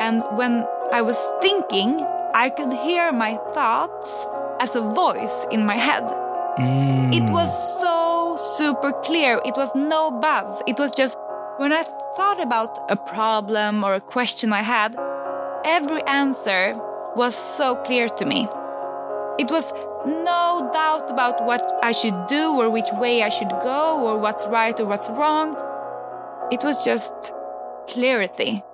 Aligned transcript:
And 0.00 0.24
when 0.32 0.66
I 0.92 1.02
was 1.02 1.18
thinking, 1.42 2.02
I 2.34 2.48
could 2.48 2.72
hear 2.72 3.12
my 3.12 3.34
thoughts 3.52 4.26
as 4.58 4.74
a 4.74 4.80
voice 4.80 5.46
in 5.52 5.66
my 5.66 5.76
head. 5.76 6.04
Mm. 6.58 7.14
It 7.14 7.30
was 7.30 7.50
so 7.80 8.38
super 8.56 8.92
clear. 9.04 9.40
It 9.44 9.56
was 9.56 9.74
no 9.74 10.10
buzz. 10.10 10.62
It 10.66 10.78
was 10.78 10.90
just 10.92 11.18
when 11.58 11.72
I 11.72 11.82
thought 12.16 12.40
about 12.40 12.78
a 12.90 12.96
problem 12.96 13.84
or 13.84 13.94
a 13.94 14.00
question 14.00 14.54
I 14.54 14.62
had, 14.62 14.96
every 15.66 16.02
answer 16.04 16.74
was 17.14 17.34
so 17.34 17.76
clear 17.76 18.08
to 18.08 18.24
me. 18.24 18.48
It 19.38 19.50
was 19.50 19.72
no 20.06 20.70
doubt 20.72 21.10
about 21.10 21.44
what 21.44 21.62
I 21.82 21.92
should 21.92 22.26
do 22.26 22.54
or 22.56 22.70
which 22.70 22.90
way 22.94 23.22
I 23.22 23.28
should 23.28 23.50
go 23.62 24.02
or 24.02 24.18
what's 24.18 24.48
right 24.48 24.78
or 24.80 24.86
what's 24.86 25.10
wrong. 25.10 25.56
It 26.50 26.64
was 26.64 26.82
just 26.84 27.34
clarity. 27.86 28.64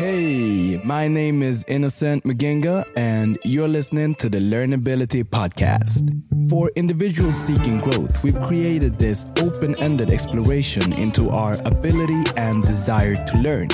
Hey, 0.00 0.80
my 0.82 1.08
name 1.08 1.42
is 1.42 1.62
Innocent 1.68 2.24
Maginga, 2.24 2.86
and 2.96 3.38
you're 3.44 3.68
listening 3.68 4.14
to 4.14 4.30
the 4.30 4.38
Learnability 4.38 5.22
Podcast. 5.22 6.08
For 6.48 6.70
individuals 6.74 7.36
seeking 7.36 7.80
growth, 7.80 8.22
we've 8.22 8.40
created 8.40 8.98
this 8.98 9.26
open 9.42 9.78
ended 9.78 10.08
exploration 10.08 10.94
into 10.94 11.28
our 11.28 11.58
ability 11.66 12.22
and 12.38 12.62
desire 12.62 13.22
to 13.26 13.38
learn. 13.42 13.68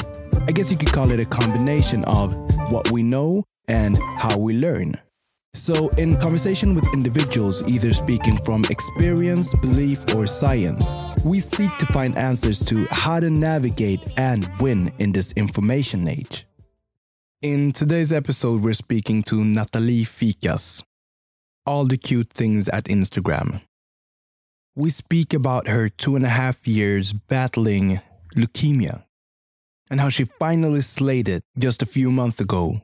I 0.49 0.51
guess 0.51 0.69
you 0.73 0.77
could 0.77 0.93
call 0.93 1.13
it 1.13 1.21
a 1.21 1.27
combination 1.27 2.03
of 2.07 2.35
what 2.73 2.91
we 2.91 3.05
know 3.05 3.45
and 3.69 3.97
how 4.19 4.37
we 4.37 4.59
learn. 4.59 4.97
So, 5.57 5.89
in 5.97 6.19
conversation 6.19 6.75
with 6.75 6.85
individuals 6.93 7.67
either 7.67 7.95
speaking 7.95 8.37
from 8.37 8.63
experience, 8.69 9.55
belief, 9.55 10.05
or 10.15 10.27
science, 10.27 10.95
we 11.25 11.41
seek 11.41 11.75
to 11.79 11.87
find 11.87 12.17
answers 12.19 12.63
to 12.67 12.85
how 12.91 13.21
to 13.21 13.31
navigate 13.31 14.03
and 14.19 14.47
win 14.61 14.93
in 14.99 15.13
this 15.13 15.33
information 15.33 16.09
age. 16.09 16.47
In 17.41 17.73
today's 17.73 18.13
episode, 18.13 18.63
we're 18.63 18.75
speaking 18.75 19.23
to 19.25 19.43
Natalie 19.43 20.05
Fikas, 20.05 20.85
all 21.65 21.87
the 21.87 21.97
cute 21.97 22.35
things 22.35 22.69
at 22.69 22.85
Instagram. 22.85 23.63
We 24.75 24.91
speak 24.91 25.33
about 25.33 25.69
her 25.69 25.89
two 25.89 26.17
and 26.17 26.25
a 26.27 26.29
half 26.29 26.69
years 26.69 27.15
battling 27.15 28.03
leukemia 28.37 29.05
and 29.91 30.01
how 30.01 30.11
she 30.11 30.25
finally 30.25 30.83
slayed 30.83 31.31
it 31.31 31.45
just 31.59 31.81
a 31.81 31.87
few 31.87 32.11
months 32.11 32.41
ago 32.41 32.77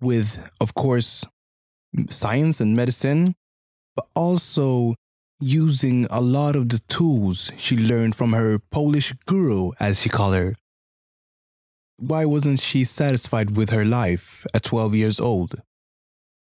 with, 0.00 0.50
of 0.62 0.72
course, 0.74 1.26
science 2.10 2.60
and 2.60 2.76
medicine, 2.76 3.34
but 3.96 4.06
also 4.14 4.94
using 5.40 6.06
a 6.10 6.20
lot 6.20 6.56
of 6.56 6.68
the 6.68 6.80
tools 6.88 7.52
she 7.56 7.76
learned 7.76 8.14
from 8.14 8.32
her 8.32 8.58
Polish 8.70 9.12
guru, 9.26 9.70
as 9.78 10.02
she 10.02 10.08
called 10.08 10.34
her. 10.34 10.56
Why 11.96 12.24
wasn't 12.24 12.60
she 12.60 12.84
satisfied 12.84 13.56
with 13.56 13.70
her 13.70 13.84
life 13.84 14.46
at 14.54 14.62
12 14.62 14.94
years 14.94 15.20
old? 15.20 15.60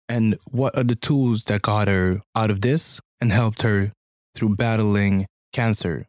And 0.08 0.36
what 0.50 0.76
are 0.76 0.84
the 0.84 0.94
tools 0.94 1.44
that 1.44 1.62
got 1.62 1.88
her 1.88 2.20
out 2.34 2.50
of 2.50 2.60
this 2.60 3.00
and 3.20 3.32
helped 3.32 3.62
her 3.62 3.92
through 4.34 4.56
battling 4.56 5.26
cancer? 5.52 6.06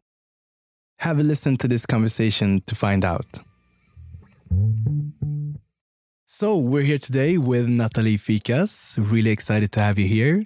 Have 1.00 1.18
a 1.18 1.22
listen 1.22 1.56
to 1.58 1.68
this 1.68 1.86
conversation 1.86 2.62
to 2.66 2.74
find 2.74 3.04
out. 3.04 3.40
So, 6.28 6.58
we're 6.58 6.82
here 6.82 6.98
today 6.98 7.38
with 7.38 7.68
Natalie 7.68 8.16
Fikas. 8.18 8.98
Really 8.98 9.30
excited 9.30 9.70
to 9.70 9.80
have 9.80 9.96
you 9.96 10.08
here. 10.08 10.44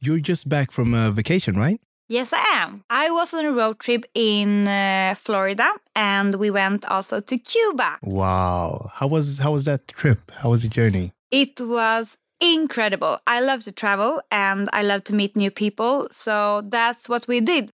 You're 0.00 0.18
just 0.18 0.48
back 0.48 0.72
from 0.72 0.92
a 0.92 1.12
vacation, 1.12 1.54
right? 1.54 1.80
Yes, 2.08 2.32
I 2.32 2.44
am. 2.54 2.82
I 2.90 3.12
was 3.12 3.32
on 3.32 3.44
a 3.44 3.52
road 3.52 3.78
trip 3.78 4.06
in 4.16 4.66
uh, 4.66 5.14
Florida 5.16 5.70
and 5.94 6.34
we 6.34 6.50
went 6.50 6.84
also 6.86 7.20
to 7.20 7.38
Cuba. 7.38 7.98
Wow. 8.02 8.90
How 8.94 9.06
was 9.06 9.38
how 9.38 9.52
was 9.52 9.66
that 9.66 9.86
trip? 9.86 10.32
How 10.38 10.50
was 10.50 10.64
the 10.64 10.68
journey? 10.68 11.12
It 11.30 11.60
was 11.60 12.18
incredible. 12.40 13.18
I 13.24 13.40
love 13.40 13.62
to 13.62 13.72
travel 13.72 14.20
and 14.32 14.68
I 14.72 14.82
love 14.82 15.04
to 15.04 15.14
meet 15.14 15.36
new 15.36 15.52
people. 15.52 16.08
So 16.10 16.62
that's 16.62 17.08
what 17.08 17.28
we 17.28 17.40
did. 17.40 17.70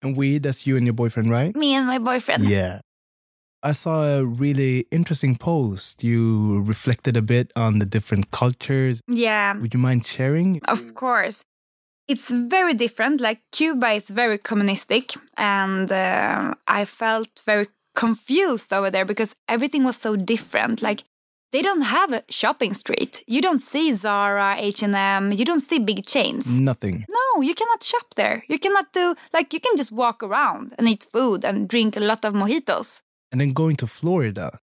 And 0.00 0.16
we, 0.16 0.38
that's 0.38 0.66
you 0.66 0.78
and 0.78 0.86
your 0.86 0.94
boyfriend, 0.94 1.28
right? 1.28 1.54
Me 1.54 1.74
and 1.74 1.86
my 1.86 1.98
boyfriend. 1.98 2.48
Yeah. 2.48 2.80
I 3.62 3.72
saw 3.72 4.04
a 4.18 4.24
really 4.24 4.86
interesting 4.92 5.36
post. 5.36 6.04
You 6.04 6.62
reflected 6.62 7.16
a 7.16 7.22
bit 7.22 7.52
on 7.56 7.80
the 7.80 7.86
different 7.86 8.30
cultures. 8.30 9.00
Yeah, 9.08 9.56
Would 9.58 9.74
you 9.74 9.80
mind 9.80 10.06
sharing? 10.06 10.60
of 10.68 10.94
course. 10.94 11.44
It's 12.06 12.30
very 12.32 12.72
different. 12.72 13.20
Like 13.20 13.40
Cuba 13.52 13.88
is 13.90 14.08
very 14.08 14.38
communistic, 14.38 15.12
and 15.36 15.92
uh, 15.92 16.54
I 16.66 16.84
felt 16.86 17.42
very 17.44 17.66
confused 17.94 18.72
over 18.72 18.90
there 18.90 19.04
because 19.04 19.36
everything 19.48 19.84
was 19.84 19.96
so 19.96 20.16
different. 20.16 20.80
Like 20.80 21.04
they 21.52 21.60
don't 21.60 21.82
have 21.82 22.12
a 22.12 22.22
shopping 22.30 22.72
street. 22.74 23.22
You 23.26 23.42
don't 23.42 23.60
see 23.60 23.92
Zara, 23.92 24.56
H 24.58 24.82
and 24.82 24.94
M. 24.94 25.32
You 25.32 25.44
don't 25.44 25.60
see 25.60 25.78
big 25.80 26.06
chains. 26.06 26.58
Nothing. 26.60 27.04
No, 27.10 27.42
you 27.42 27.54
cannot 27.54 27.82
shop 27.82 28.14
there. 28.16 28.44
You 28.48 28.58
cannot 28.58 28.92
do 28.94 29.14
like 29.34 29.52
you 29.52 29.60
can 29.60 29.76
just 29.76 29.92
walk 29.92 30.22
around 30.22 30.74
and 30.78 30.88
eat 30.88 31.04
food 31.12 31.44
and 31.44 31.68
drink 31.68 31.96
a 31.96 32.00
lot 32.00 32.24
of 32.24 32.32
mojitos. 32.32 33.02
And 33.30 33.40
then 33.40 33.52
going 33.52 33.76
to 33.76 33.86
Florida, 33.86 34.58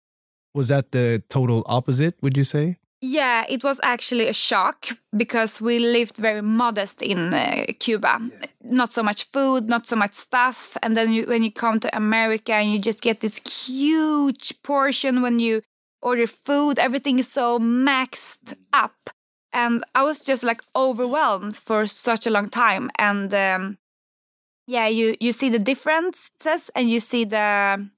was 0.54 0.68
that 0.68 0.92
the 0.92 1.24
total 1.30 1.64
opposite, 1.66 2.16
would 2.22 2.38
you 2.38 2.44
say? 2.44 2.78
Yeah, 3.04 3.46
it 3.50 3.64
was 3.64 3.80
actually 3.82 4.28
a 4.28 4.34
shock 4.34 4.90
because 5.18 5.60
we 5.60 5.80
lived 5.80 6.18
very 6.18 6.44
modest 6.44 7.02
in 7.02 7.34
uh, 7.34 7.66
Cuba. 7.80 8.20
Not 8.64 8.92
so 8.92 9.02
much 9.02 9.24
food, 9.24 9.68
not 9.68 9.88
so 9.88 9.96
much 9.96 10.14
stuff, 10.14 10.78
and 10.84 10.96
then 10.96 11.12
you, 11.12 11.26
when 11.26 11.42
you 11.42 11.52
come 11.52 11.80
to 11.80 11.98
America 11.98 12.54
and 12.54 12.72
you 12.72 12.80
just 12.80 13.02
get 13.02 13.22
this 13.22 13.42
huge 13.68 14.62
portion 14.62 15.24
when 15.24 15.40
you 15.40 15.64
order 16.00 16.28
food, 16.28 16.78
everything 16.78 17.18
is 17.18 17.28
so 17.28 17.58
maxed 17.58 18.56
up, 18.72 18.94
and 19.52 19.84
I 19.96 20.04
was 20.04 20.24
just 20.24 20.44
like 20.44 20.62
overwhelmed 20.76 21.56
for 21.56 21.88
such 21.88 22.28
a 22.28 22.32
long 22.32 22.50
time. 22.50 22.92
And 23.00 23.34
um, 23.34 23.78
yeah, 24.68 24.88
you 24.88 25.16
you 25.20 25.32
see 25.32 25.50
the 25.50 25.60
differences 25.60 26.70
and 26.76 26.88
you 26.88 27.00
see 27.00 27.26
the 27.26 27.90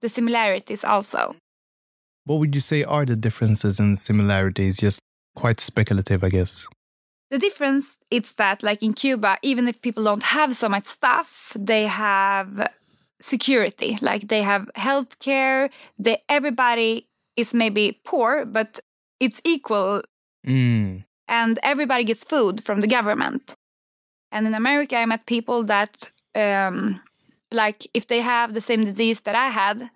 the 0.00 0.08
similarities 0.08 0.84
also. 0.84 1.36
What 2.24 2.38
would 2.40 2.54
you 2.54 2.60
say 2.60 2.82
are 2.84 3.04
the 3.06 3.16
differences 3.16 3.78
and 3.78 3.98
similarities? 3.98 4.78
Just 4.78 5.00
quite 5.36 5.60
speculative, 5.60 6.24
I 6.24 6.28
guess. 6.30 6.68
The 7.30 7.38
difference 7.38 7.98
is 8.10 8.32
that, 8.34 8.62
like 8.62 8.82
in 8.82 8.94
Cuba, 8.94 9.36
even 9.42 9.66
if 9.68 9.80
people 9.82 10.04
don't 10.04 10.22
have 10.22 10.54
so 10.54 10.68
much 10.68 10.84
stuff, 10.84 11.52
they 11.58 11.86
have 11.86 12.68
security. 13.20 13.98
Like 14.00 14.28
they 14.28 14.42
have 14.42 14.70
healthcare. 14.76 15.70
They 15.98 16.18
everybody 16.28 17.08
is 17.36 17.52
maybe 17.54 18.00
poor, 18.04 18.44
but 18.44 18.80
it's 19.20 19.40
equal, 19.44 20.02
Mm. 20.46 21.04
and 21.28 21.58
everybody 21.62 22.04
gets 22.04 22.22
food 22.24 22.62
from 22.62 22.80
the 22.80 22.86
government. 22.86 23.54
And 24.30 24.46
in 24.46 24.54
America, 24.54 24.96
I 24.96 25.06
met 25.06 25.26
people 25.26 25.64
that, 25.64 26.12
um, 26.34 27.00
like, 27.52 27.86
if 27.94 28.06
they 28.06 28.20
have 28.20 28.54
the 28.54 28.60
same 28.60 28.84
disease 28.84 29.20
that 29.22 29.34
I 29.36 29.48
had, 29.48 29.90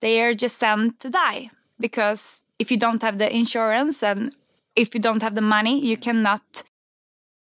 they 0.00 0.22
are 0.22 0.34
just 0.34 0.58
sent 0.58 1.00
to 1.00 1.10
die 1.10 1.50
because 1.78 2.42
if 2.58 2.70
you 2.70 2.76
don't 2.76 3.02
have 3.02 3.18
the 3.18 3.34
insurance 3.34 4.02
and 4.02 4.34
if 4.76 4.94
you 4.94 5.00
don't 5.00 5.22
have 5.22 5.34
the 5.34 5.40
money, 5.40 5.80
you 5.84 5.96
cannot 5.96 6.62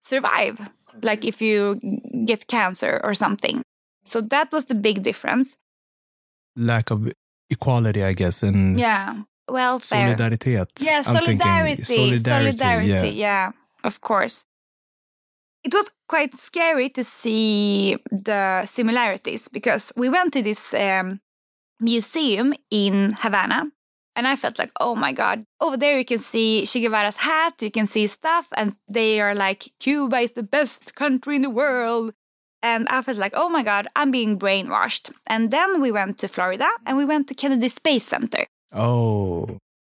survive. 0.01 0.69
Like 1.03 1.25
if 1.25 1.41
you 1.41 1.79
get 2.25 2.47
cancer 2.47 2.99
or 3.03 3.13
something. 3.13 3.61
So 4.05 4.21
that 4.21 4.51
was 4.51 4.65
the 4.65 4.75
big 4.75 5.03
difference. 5.03 5.57
Lack 6.55 6.91
of 6.91 7.11
equality, 7.49 8.03
I 8.03 8.13
guess, 8.13 8.43
and 8.43 8.79
Yeah. 8.79 9.23
Welfare. 9.49 10.07
solidaritet. 10.07 10.67
Yeah, 10.81 11.03
solidarity. 11.03 11.83
solidarity. 11.83 12.17
Solidarity. 12.23 13.09
yeah. 13.09 13.27
Yeah, 13.27 13.51
of 13.83 14.01
course. 14.01 14.43
It 15.67 15.73
was 15.73 15.91
quite 16.07 16.33
scary 16.33 16.87
to 16.97 17.03
see 17.03 17.97
the 18.09 18.65
similarities 18.65 19.49
because 19.49 19.91
we 19.97 20.07
went 20.09 20.31
to 20.33 20.41
this 20.41 20.73
um, 20.73 21.19
museum 21.81 22.53
in 22.71 23.15
Havana. 23.19 23.71
And 24.15 24.25
I 24.25 24.35
felt 24.35 24.57
like, 24.57 24.71
oh 24.79 24.95
my 24.95 25.11
God, 25.11 25.43
over 25.59 25.77
there 25.77 25.97
you 25.99 26.05
can 26.05 26.19
see 26.19 26.65
Che 26.65 26.79
Guevara's 26.79 27.17
hat, 27.17 27.61
you 27.61 27.69
can 27.69 27.85
see 27.85 28.07
stuff, 28.07 28.47
and 28.55 28.75
they 28.87 29.19
are 29.21 29.35
like, 29.35 29.71
Cuba 29.79 30.17
is 30.19 30.31
the 30.33 30.41
best 30.57 30.95
country 30.95 31.35
in 31.35 31.41
the 31.43 31.51
world. 31.51 32.13
And 32.63 32.87
I 32.89 33.01
felt 33.03 33.17
like, 33.19 33.33
oh 33.35 33.49
my 33.49 33.61
God, 33.61 33.87
I'm 33.95 34.09
being 34.09 34.39
brainwashed. 34.39 35.11
And 35.27 35.51
then 35.51 35.81
we 35.81 35.91
went 35.91 36.17
to 36.19 36.27
Florida 36.27 36.67
and 36.85 36.97
we 36.97 37.05
went 37.05 37.27
to 37.27 37.35
Kennedy 37.35 37.67
Space 37.69 38.07
Center. 38.07 38.45
Oh, 38.73 39.43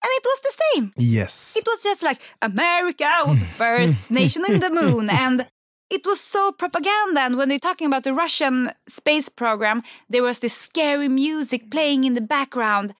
And 0.04 0.10
it 0.18 0.24
was 0.30 0.40
the 0.42 0.54
same. 0.62 0.92
yes. 0.96 1.56
It 1.56 1.64
was 1.66 1.82
just 1.82 2.02
like 2.04 2.20
America 2.42 3.10
was 3.26 3.38
the 3.40 3.52
first 3.64 4.10
nation 4.10 4.42
in 4.48 4.60
the 4.60 4.70
moon. 4.70 5.10
And 5.10 5.46
it 5.92 6.06
was 6.06 6.20
so 6.20 6.52
propaganda. 6.52 7.20
And 7.20 7.36
when 7.36 7.48
they're 7.48 7.58
talking 7.58 7.86
about 7.86 8.04
the 8.04 8.14
Russian 8.14 8.70
space 8.88 9.28
program, 9.28 9.82
there 10.08 10.22
was 10.22 10.38
this 10.38 10.54
scary 10.54 11.08
music 11.08 11.70
playing 11.70 12.04
in 12.04 12.14
the 12.14 12.22
background. 12.22 12.94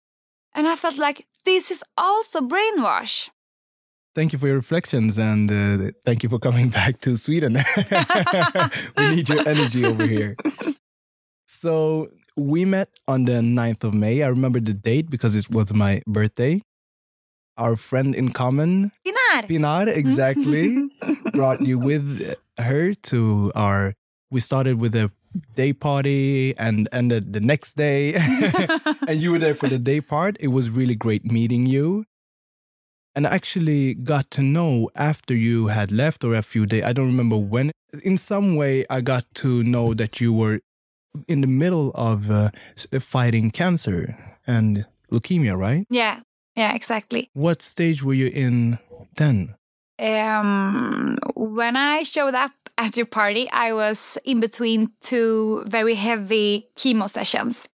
And 0.54 0.68
I 0.68 0.76
felt 0.76 0.98
like 0.98 1.26
this 1.46 1.70
is 1.70 1.82
also 1.96 2.40
brainwash. 2.40 3.30
Thank 4.14 4.34
you 4.34 4.38
for 4.38 4.46
your 4.46 4.56
reflections 4.56 5.16
and 5.16 5.50
uh, 5.50 5.90
thank 6.04 6.22
you 6.22 6.28
for 6.28 6.38
coming 6.38 6.68
back 6.80 7.00
to 7.00 7.16
Sweden. 7.16 7.56
we 8.98 9.16
need 9.16 9.28
your 9.28 9.48
energy 9.48 9.86
over 9.86 10.06
here. 10.06 10.36
So, 11.46 12.08
we 12.36 12.64
met 12.64 12.88
on 13.08 13.24
the 13.24 13.40
9th 13.40 13.84
of 13.84 13.94
May. 13.94 14.22
I 14.22 14.28
remember 14.28 14.60
the 14.60 14.72
date 14.72 15.10
because 15.10 15.36
it 15.36 15.50
was 15.50 15.72
my 15.72 16.02
birthday. 16.06 16.60
Our 17.58 17.76
friend 17.76 18.14
in 18.14 18.32
common, 18.32 18.90
Pinar. 19.04 19.46
Pinar, 19.46 19.88
exactly, 19.88 20.88
brought 21.32 21.60
you 21.60 21.78
with 21.78 22.34
her 22.58 22.94
to 22.94 23.52
our. 23.54 23.94
We 24.30 24.40
started 24.40 24.80
with 24.80 24.94
a 24.94 25.10
day 25.54 25.72
party 25.72 26.56
and 26.58 26.88
ended 26.92 27.32
the 27.32 27.40
next 27.40 27.74
day. 27.74 28.14
and 29.08 29.20
you 29.22 29.32
were 29.32 29.38
there 29.38 29.54
for 29.54 29.68
the 29.68 29.78
day 29.78 30.00
part. 30.00 30.36
It 30.40 30.48
was 30.48 30.70
really 30.70 30.94
great 30.94 31.30
meeting 31.30 31.66
you. 31.66 32.04
And 33.14 33.26
I 33.26 33.34
actually 33.34 33.94
got 33.94 34.30
to 34.32 34.42
know 34.42 34.88
after 34.96 35.34
you 35.34 35.66
had 35.66 35.92
left 35.92 36.24
or 36.24 36.34
a 36.34 36.42
few 36.42 36.64
days, 36.64 36.84
I 36.84 36.92
don't 36.92 37.06
remember 37.06 37.36
when. 37.36 37.70
In 38.02 38.16
some 38.16 38.56
way, 38.56 38.86
I 38.88 39.02
got 39.02 39.26
to 39.34 39.62
know 39.62 39.92
that 39.92 40.18
you 40.20 40.32
were 40.32 40.60
in 41.28 41.42
the 41.42 41.46
middle 41.46 41.90
of 41.94 42.30
uh, 42.30 42.50
fighting 43.00 43.50
cancer 43.50 44.16
and 44.46 44.86
leukemia, 45.10 45.56
right? 45.56 45.86
yeah, 45.90 46.20
yeah, 46.56 46.74
exactly. 46.74 47.28
What 47.34 47.62
stage 47.62 48.02
were 48.02 48.14
you 48.14 48.28
in 48.28 48.78
then? 49.16 49.54
Um, 50.02 51.18
when 51.36 51.76
I 51.76 52.02
showed 52.02 52.34
up 52.34 52.50
at 52.76 52.96
your 52.96 53.06
party, 53.06 53.48
I 53.52 53.72
was 53.72 54.18
in 54.24 54.40
between 54.40 54.90
two 55.00 55.62
very 55.66 55.94
heavy 55.94 56.68
chemo 56.76 57.08
sessions. 57.08 57.68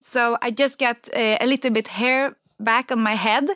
So 0.00 0.38
I 0.40 0.50
just 0.50 0.78
got 0.78 0.96
uh, 1.14 1.36
a 1.40 1.46
little 1.46 1.70
bit 1.70 1.88
hair 1.88 2.36
back 2.58 2.90
on 2.90 3.00
my 3.00 3.14
head, 3.14 3.48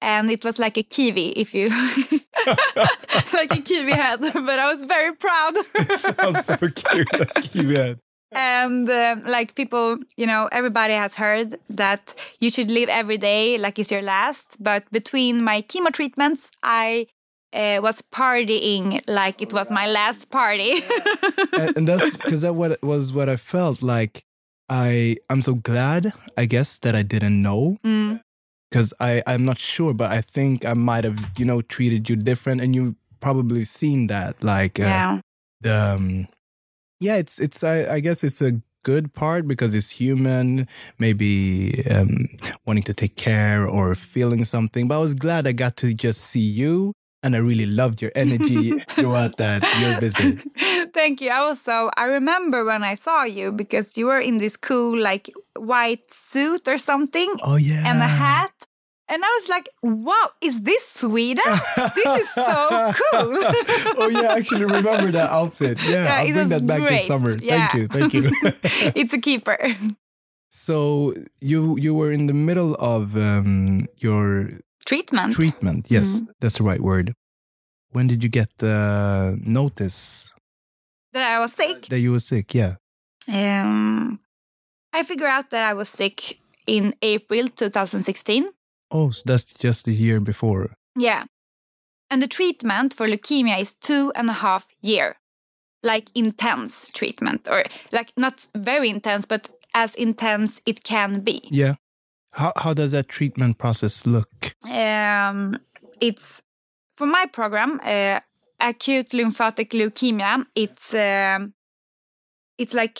and 0.00 0.30
it 0.30 0.44
was 0.44 0.58
like 0.58 0.78
a 0.78 0.82
kiwi, 0.82 1.28
if 1.30 1.54
you 1.54 1.68
like 3.34 3.52
a 3.52 3.62
kiwi 3.62 3.92
head. 3.92 4.20
But 4.48 4.58
I 4.58 4.66
was 4.72 4.84
very 4.84 5.14
proud. 5.14 5.54
Sounds 5.96 6.44
so 6.46 6.56
cute. 6.56 7.12
Like 7.12 7.54
you 7.54 7.68
had. 7.76 7.98
and 8.32 8.88
uh, 8.90 9.16
like 9.26 9.54
people 9.54 9.96
you 10.20 10.26
know 10.26 10.48
everybody 10.52 10.92
has 10.92 11.14
heard 11.16 11.56
that 11.70 12.14
you 12.40 12.50
should 12.50 12.70
live 12.70 12.90
every 12.90 13.16
day 13.16 13.56
like 13.56 13.78
it's 13.78 13.90
your 13.90 14.02
last 14.02 14.62
but 14.62 14.82
between 14.92 15.42
my 15.42 15.62
chemo 15.62 15.90
treatments 15.90 16.50
i 16.62 17.06
uh, 17.52 17.80
was 17.82 18.02
partying 18.02 19.00
like 19.08 19.40
it 19.42 19.52
was 19.52 19.70
my 19.70 19.86
last 19.86 20.30
party 20.30 20.72
and, 21.58 21.76
and 21.78 21.88
that's 21.88 22.16
because 22.16 22.42
that 22.42 22.54
what 22.54 22.82
was 22.82 23.12
what 23.12 23.28
I 23.28 23.36
felt 23.36 23.82
like. 23.82 24.24
I 24.68 25.16
I'm 25.30 25.40
so 25.42 25.54
glad, 25.54 26.12
I 26.36 26.44
guess, 26.44 26.78
that 26.78 26.94
I 26.94 27.02
didn't 27.02 27.40
know 27.40 27.78
Mm. 27.84 28.20
because 28.70 28.92
I 29.00 29.22
I'm 29.26 29.44
not 29.44 29.58
sure, 29.58 29.94
but 29.94 30.10
I 30.12 30.20
think 30.20 30.64
I 30.66 30.74
might 30.74 31.04
have 31.04 31.18
you 31.38 31.46
know 31.46 31.62
treated 31.62 32.08
you 32.10 32.16
different, 32.16 32.60
and 32.60 32.74
you 32.74 32.96
probably 33.20 33.64
seen 33.64 34.08
that 34.08 34.42
like 34.44 34.78
uh, 34.78 34.82
yeah 34.84 35.20
the 35.62 35.74
um, 35.74 36.28
yeah 37.00 37.16
it's 37.16 37.38
it's 37.40 37.64
I, 37.64 37.94
I 37.94 38.00
guess 38.00 38.22
it's 38.22 38.42
a 38.42 38.60
good 38.84 39.12
part 39.12 39.48
because 39.48 39.74
it's 39.74 39.90
human 39.90 40.66
maybe 40.98 41.82
um, 41.90 42.28
wanting 42.64 42.84
to 42.84 42.94
take 42.94 43.16
care 43.16 43.66
or 43.66 43.94
feeling 43.96 44.44
something 44.44 44.86
but 44.88 44.96
i 44.96 45.02
was 45.02 45.14
glad 45.14 45.46
i 45.48 45.52
got 45.52 45.76
to 45.76 45.92
just 45.92 46.20
see 46.20 46.40
you 46.62 46.92
and 47.22 47.34
i 47.34 47.38
really 47.38 47.66
loved 47.66 48.00
your 48.00 48.12
energy 48.14 48.70
throughout 48.90 49.36
that 49.36 49.62
your 49.80 50.00
visit 50.00 50.46
thank 50.94 51.20
you 51.20 51.30
i 51.30 51.38
also 51.38 51.90
i 51.96 52.04
remember 52.04 52.64
when 52.64 52.82
i 52.82 52.94
saw 52.94 53.22
you 53.24 53.50
because 53.52 53.96
you 53.96 54.06
were 54.06 54.20
in 54.20 54.38
this 54.38 54.56
cool 54.56 54.96
like 54.98 55.30
white 55.56 56.10
suit 56.12 56.68
or 56.68 56.78
something 56.78 57.28
oh 57.42 57.56
yeah 57.56 57.82
and 57.86 57.98
a 58.00 58.06
hat 58.06 58.52
and 59.08 59.22
i 59.24 59.28
was 59.40 59.48
like 59.48 59.68
wow 59.82 60.26
is 60.40 60.62
this 60.62 60.86
sweden 60.86 61.42
this 61.94 62.20
is 62.20 62.30
so 62.30 62.68
cool 62.92 63.34
oh 63.98 64.08
yeah, 64.12 64.28
I 64.32 64.38
actually 64.38 64.64
remember 64.64 65.10
that 65.10 65.30
outfit. 65.30 65.80
Yeah, 65.84 66.04
Yeah, 66.04 66.14
I'll 66.20 66.32
bring 66.32 66.48
that 66.48 66.66
back 66.66 66.80
great. 66.80 66.90
this 66.98 67.06
summer. 67.06 67.36
Yeah. 67.40 67.68
Thank 67.68 67.74
you, 67.74 67.88
thank 67.88 68.14
you. 68.14 68.30
it's 68.94 69.12
a 69.12 69.20
keeper 69.20 69.58
so 70.50 71.14
you 71.40 71.76
you 71.78 71.94
were 71.94 72.12
in 72.12 72.26
the 72.26 72.34
middle 72.34 72.74
of 72.80 73.16
um, 73.16 73.86
your 73.98 74.60
treatment 74.88 75.34
treatment. 75.34 75.86
Yes, 75.90 76.08
Mm-hmm. 76.08 76.30
that's 76.40 76.58
the 76.58 76.64
right 76.64 76.80
word. 76.80 77.12
When 77.94 78.06
did 78.08 78.22
you 78.22 78.30
get 78.30 78.48
the 78.58 79.36
notice 79.44 80.30
that 81.12 81.22
I 81.36 81.38
was 81.40 81.52
sick. 81.52 81.86
that 81.88 82.00
you 82.00 82.12
were 82.12 82.20
sick? 82.20 82.54
Yeah. 82.54 82.74
Um, 83.32 84.18
I 84.92 85.02
figured 85.02 85.28
out 85.30 85.50
that 85.50 85.64
I 85.64 85.74
was 85.74 85.88
sick 85.88 86.20
in 86.66 86.94
April 87.02 87.48
2016. 87.48 88.48
Oh, 88.90 89.10
so 89.10 89.22
that's 89.26 89.52
just 89.64 89.88
a 89.88 89.92
year 89.92 90.20
before. 90.20 90.74
Yeah. 90.96 91.24
And 92.10 92.22
the 92.22 92.26
treatment 92.28 92.94
for 92.94 93.06
leukemia 93.06 93.58
is 93.60 93.74
two 93.74 94.12
and 94.14 94.28
a 94.30 94.32
half 94.44 94.66
year. 94.80 95.16
Like 95.82 96.10
intense 96.14 96.90
treatment, 96.90 97.46
or 97.48 97.62
like 97.92 98.12
not 98.16 98.46
very 98.56 98.88
intense, 98.88 99.26
but 99.26 99.48
as 99.74 99.94
intense 99.94 100.60
it 100.66 100.82
can 100.82 101.20
be. 101.20 101.40
Yeah. 101.50 101.74
How 102.32 102.52
how 102.56 102.74
does 102.74 102.92
that 102.92 103.08
treatment 103.08 103.58
process 103.58 104.06
look? 104.06 104.54
Um, 104.70 105.58
it's 106.00 106.42
for 106.94 107.06
my 107.06 107.26
program, 107.32 107.80
uh, 107.84 108.20
acute 108.60 109.14
lymphatic 109.14 109.70
leukemia. 109.70 110.44
It's 110.54 110.94
um, 110.94 111.54
it's 112.58 112.74
like 112.74 112.98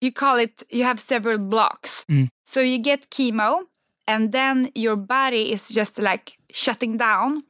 you 0.00 0.12
call 0.12 0.38
it. 0.38 0.62
You 0.70 0.84
have 0.84 1.00
several 1.00 1.38
blocks. 1.38 2.04
Mm. 2.08 2.28
So 2.44 2.60
you 2.60 2.78
get 2.78 3.10
chemo, 3.10 3.62
and 4.06 4.32
then 4.32 4.70
your 4.74 4.96
body 4.96 5.52
is 5.52 5.68
just 5.68 5.98
like 6.00 6.32
shutting 6.52 6.96
down 6.96 7.42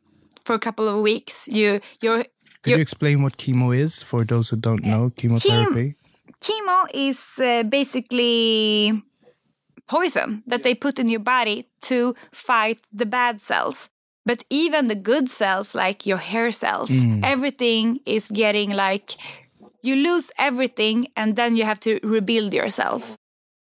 for 0.44 0.54
a 0.54 0.58
couple 0.58 0.88
of 0.88 1.02
weeks. 1.02 1.48
You 1.48 1.80
your 2.00 2.24
Could 2.62 2.76
you 2.76 2.80
explain 2.80 3.22
what 3.22 3.36
chemo 3.36 3.76
is 3.76 4.02
for 4.02 4.24
those 4.24 4.50
who 4.50 4.56
don't 4.56 4.84
know 4.84 5.10
chemotherapy? 5.16 5.94
chemo 6.40 6.86
is 6.94 7.40
uh, 7.42 7.62
basically 7.64 9.02
poison 9.86 10.42
that 10.46 10.62
they 10.62 10.74
put 10.74 10.98
in 10.98 11.08
your 11.08 11.20
body 11.20 11.66
to 11.82 12.14
fight 12.32 12.80
the 12.92 13.06
bad 13.06 13.40
cells. 13.40 13.90
But 14.24 14.44
even 14.50 14.88
the 14.88 14.96
good 14.96 15.28
cells, 15.30 15.74
like 15.74 16.04
your 16.04 16.18
hair 16.18 16.50
cells, 16.50 16.90
mm. 16.90 17.20
everything 17.22 18.00
is 18.04 18.30
getting 18.30 18.70
like 18.70 19.14
you 19.82 19.94
lose 19.94 20.32
everything 20.36 21.06
and 21.16 21.36
then 21.36 21.56
you 21.56 21.64
have 21.64 21.78
to 21.80 22.00
rebuild 22.02 22.52
yourself. 22.52 23.16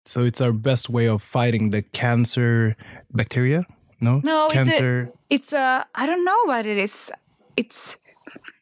So 0.04 0.24
it's 0.24 0.42
our 0.42 0.52
best 0.52 0.90
way 0.90 1.08
of 1.08 1.22
fighting 1.22 1.70
the 1.70 1.82
cancer 1.82 2.76
bacteria. 3.14 3.64
No, 4.02 4.20
No, 4.24 4.48
it's 4.48 4.54
a- 4.54 4.58
cancer. 4.58 5.12
It's 5.30 5.54
a, 5.54 5.86
I 5.96 6.06
don't 6.06 6.26
know 6.26 6.42
what 6.46 6.66
it 6.66 6.78
is. 6.78 7.12
It's, 7.56 7.98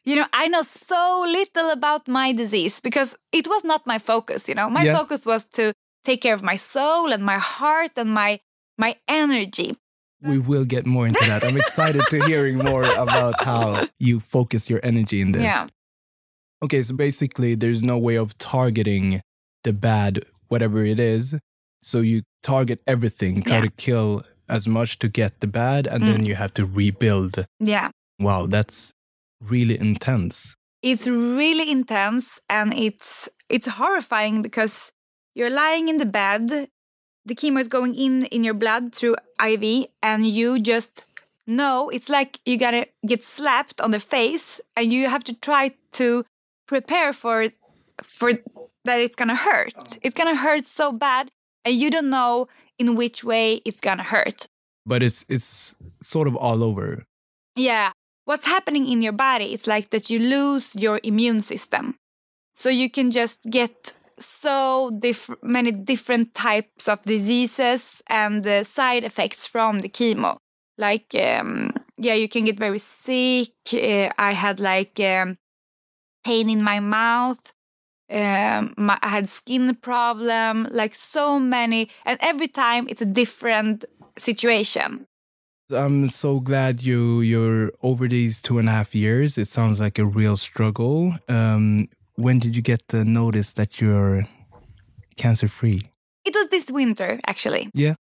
you 0.04 0.14
know, 0.16 0.26
I 0.32 0.48
know 0.48 0.62
so 0.62 1.24
little 1.26 1.70
about 1.70 2.06
my 2.06 2.32
disease 2.32 2.80
because 2.80 3.16
it 3.32 3.46
was 3.48 3.64
not 3.64 3.86
my 3.86 3.98
focus, 3.98 4.48
you 4.48 4.54
know. 4.54 4.68
My 4.70 4.84
Yeah. 4.84 4.96
focus 4.96 5.24
was 5.26 5.44
to 5.56 5.72
take 6.08 6.20
care 6.26 6.34
of 6.34 6.42
my 6.42 6.56
soul 6.56 7.12
and 7.12 7.22
my 7.32 7.38
heart 7.38 7.92
and 7.96 8.10
my 8.22 8.40
my 8.84 8.92
energy. 9.08 9.70
we 10.32 10.38
will 10.50 10.64
get 10.74 10.84
more 10.86 11.06
into 11.06 11.24
that. 11.30 11.44
I'm 11.46 11.56
excited 11.56 12.02
to 12.10 12.18
hearing 12.30 12.56
more 12.70 12.86
about 13.06 13.34
how 13.50 13.86
you 13.98 14.14
focus 14.18 14.68
your 14.72 14.80
energy 14.82 15.18
in 15.24 15.30
this. 15.32 15.42
Yeah. 15.42 15.66
Okay, 16.64 16.82
so 16.82 16.92
basically, 16.96 17.54
there's 17.54 17.82
no 17.92 17.96
way 18.06 18.16
of 18.18 18.28
targeting 18.38 19.20
the 19.62 19.72
bad, 19.72 20.12
whatever 20.50 20.80
it 20.84 20.98
is. 20.98 21.38
So 21.82 21.96
you 22.00 22.22
target 22.42 22.78
everything, 22.94 23.34
try 23.42 23.58
Yeah. 23.58 23.66
to 23.68 23.70
kill 23.86 24.08
as 24.48 24.66
much 24.66 24.98
to 25.02 25.08
get 25.20 25.32
the 25.42 25.46
bad, 25.62 25.86
and 25.86 26.00
then 26.08 26.20
mm. 26.22 26.26
you 26.28 26.34
have 26.34 26.52
to 26.58 26.64
rebuild. 26.66 27.34
Yeah. 27.74 27.88
Wow, 28.18 28.46
that's 28.54 28.92
really 29.40 29.78
intense. 29.78 30.56
It's 30.82 31.06
really 31.06 31.70
intense 31.78 32.26
and 32.48 32.68
it's 32.86 33.28
it's 33.48 33.68
horrifying 33.80 34.42
because 34.42 34.92
you're 35.38 35.50
lying 35.50 35.88
in 35.88 35.98
the 35.98 36.06
bed, 36.06 36.68
the 37.24 37.34
chemo 37.34 37.60
is 37.60 37.68
going 37.68 37.94
in 37.94 38.24
in 38.26 38.42
your 38.42 38.54
blood 38.54 38.94
through 38.94 39.16
IV 39.42 39.86
and 40.02 40.26
you 40.26 40.58
just 40.58 41.04
know 41.46 41.88
it's 41.90 42.08
like 42.08 42.40
you 42.44 42.58
got 42.58 42.72
to 42.72 42.86
get 43.06 43.22
slapped 43.22 43.80
on 43.80 43.90
the 43.90 44.00
face 44.00 44.60
and 44.76 44.92
you 44.92 45.08
have 45.08 45.24
to 45.24 45.34
try 45.40 45.74
to 45.92 46.24
prepare 46.66 47.12
for 47.12 47.46
for 48.02 48.32
that 48.84 49.00
it's 49.00 49.16
to 49.16 49.34
hurt. 49.34 49.72
Oh. 49.76 49.98
It's 50.02 50.14
going 50.14 50.34
to 50.34 50.40
hurt 50.40 50.64
so 50.64 50.92
bad 50.92 51.30
and 51.64 51.74
you 51.74 51.90
don't 51.90 52.10
know 52.10 52.48
in 52.78 52.96
which 52.96 53.24
way 53.24 53.60
it's 53.64 53.80
to 53.80 53.96
hurt. 53.96 54.46
But 54.86 55.02
it's 55.02 55.24
it's 55.28 55.74
sort 56.02 56.28
of 56.28 56.36
all 56.36 56.62
over. 56.62 57.04
Yeah. 57.56 57.92
What's 58.24 58.46
happening 58.46 58.86
in 58.86 59.02
your 59.02 59.12
body? 59.12 59.52
It's 59.54 59.66
like 59.66 59.90
that 59.90 60.10
you 60.10 60.18
lose 60.18 60.76
your 60.76 61.00
immune 61.02 61.40
system. 61.40 61.96
So 62.52 62.68
you 62.68 62.90
can 62.90 63.10
just 63.10 63.50
get 63.50 63.97
so 64.18 64.90
diff- 64.98 65.42
many 65.42 65.72
different 65.72 66.34
types 66.34 66.88
of 66.88 67.02
diseases 67.04 68.02
and 68.08 68.44
side 68.66 69.04
effects 69.04 69.46
from 69.46 69.80
the 69.80 69.88
chemo. 69.88 70.38
Like, 70.76 71.14
um, 71.14 71.72
yeah, 71.96 72.14
you 72.14 72.28
can 72.28 72.44
get 72.44 72.56
very 72.56 72.78
sick. 72.78 73.50
Uh, 73.72 74.10
I 74.16 74.32
had 74.32 74.60
like 74.60 74.98
um, 75.00 75.36
pain 76.24 76.48
in 76.48 76.62
my 76.62 76.78
mouth. 76.80 77.52
Um, 78.10 78.74
my, 78.76 78.98
I 79.02 79.08
had 79.08 79.28
skin 79.28 79.74
problem. 79.74 80.68
Like 80.70 80.94
so 80.94 81.40
many, 81.40 81.90
and 82.04 82.18
every 82.22 82.48
time 82.48 82.86
it's 82.88 83.02
a 83.02 83.06
different 83.06 83.84
situation. 84.16 85.06
I'm 85.70 86.08
so 86.08 86.40
glad 86.40 86.80
you 86.80 87.20
you're 87.20 87.72
over 87.82 88.08
these 88.08 88.40
two 88.40 88.58
and 88.58 88.68
a 88.68 88.72
half 88.72 88.94
years. 88.94 89.36
It 89.36 89.48
sounds 89.48 89.78
like 89.80 89.98
a 89.98 90.06
real 90.06 90.36
struggle. 90.36 91.12
Um, 91.28 91.86
when 92.18 92.38
did 92.40 92.56
you 92.56 92.62
get 92.62 92.82
the 92.88 93.04
notice 93.04 93.52
that 93.54 93.80
you're 93.80 94.26
cancer 95.16 95.48
free? 95.48 95.80
It 96.24 96.34
was 96.34 96.48
this 96.50 96.70
winter 96.70 97.20
actually. 97.26 97.70
Yeah. 97.74 97.94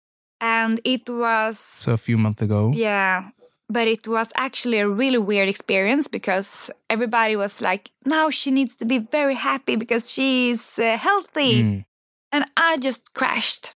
And 0.40 0.80
it 0.84 1.08
was 1.08 1.58
So 1.58 1.92
a 1.92 1.96
few 1.98 2.16
months 2.18 2.42
ago. 2.42 2.72
yeah, 2.74 3.30
but 3.68 3.88
it 3.88 4.06
was 4.06 4.32
actually 4.36 4.78
a 4.78 4.88
really 4.88 5.18
weird 5.18 5.48
experience 5.48 6.06
because 6.08 6.70
everybody 6.88 7.34
was 7.36 7.60
like, 7.62 7.90
now 8.04 8.30
she 8.30 8.50
needs 8.50 8.76
to 8.76 8.84
be 8.84 8.98
very 8.98 9.34
happy 9.34 9.76
because 9.76 10.12
she's 10.12 10.78
uh, 10.78 10.96
healthy. 10.98 11.62
Mm. 11.62 11.84
And 12.32 12.44
I 12.56 12.76
just 12.78 13.14
crashed 13.14 13.74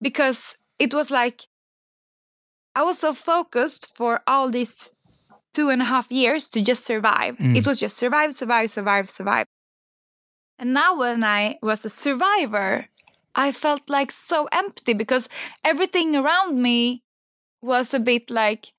because 0.00 0.56
it 0.78 0.94
was 0.94 1.10
like 1.10 1.42
I 2.74 2.82
was 2.82 2.98
so 2.98 3.12
focused 3.14 3.96
for 3.96 4.20
all 4.26 4.50
these 4.50 4.92
two 5.54 5.70
and 5.70 5.80
a 5.80 5.86
half 5.86 6.10
years 6.10 6.48
to 6.48 6.62
just 6.62 6.84
survive. 6.84 7.38
Mm. 7.38 7.56
It 7.56 7.66
was 7.66 7.80
just 7.80 7.96
survive, 7.96 8.34
survive, 8.34 8.70
survive, 8.70 9.08
survive. 9.08 9.46
And 10.58 10.74
now 10.74 10.98
when 10.98 11.24
I 11.24 11.58
was 11.62 11.84
a 11.84 11.88
survivor, 11.88 12.88
I 13.34 13.50
felt 13.50 13.90
like 13.90 14.12
so 14.12 14.48
empty 14.52 14.94
because 14.94 15.28
everything 15.64 16.14
around 16.14 16.60
me 16.60 17.02
was 17.62 17.94
a 17.94 17.98
bit 17.98 18.30
like 18.30 18.72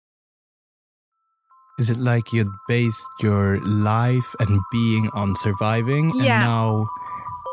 Is 1.77 1.89
it 1.89 1.97
like 1.97 2.31
you'd 2.31 2.51
based 2.69 3.07
your 3.19 3.59
life 3.65 4.35
and 4.39 4.61
being 4.71 5.09
on 5.11 5.35
surviving, 5.35 6.11
and 6.15 6.23
now 6.23 6.87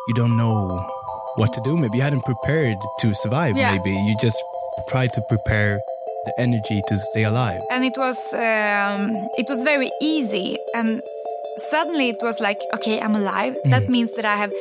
you 0.07 0.15
don't 0.15 0.37
know 0.37 0.87
what 1.35 1.53
to 1.55 1.61
do? 1.61 1.77
Maybe 1.77 1.99
you 1.99 2.05
hadn't 2.05 2.25
prepared 2.25 2.79
to 3.01 3.15
survive. 3.15 3.57
Yeah. 3.57 3.73
Maybe 3.75 3.91
you 3.91 4.15
just 4.21 4.39
tried 4.89 5.11
to 5.19 5.23
prepare 5.29 5.81
the 6.27 6.33
energy 6.39 6.81
to 6.89 6.99
stay 7.11 7.25
alive. 7.25 7.61
and 7.71 7.85
it 7.85 7.95
was 7.97 8.19
um, 8.35 9.11
it 9.41 9.47
was 9.49 9.63
very 9.65 9.91
easy. 10.01 10.57
And 10.75 11.03
suddenly 11.57 12.09
it 12.09 12.21
was 12.23 12.41
like 12.41 12.61
okay 12.77 13.01
i'm 13.01 13.15
alive. 13.15 13.55
That 13.75 13.89
means 13.89 14.15
that 14.17 14.25
i 14.25 14.37
have 14.37 14.53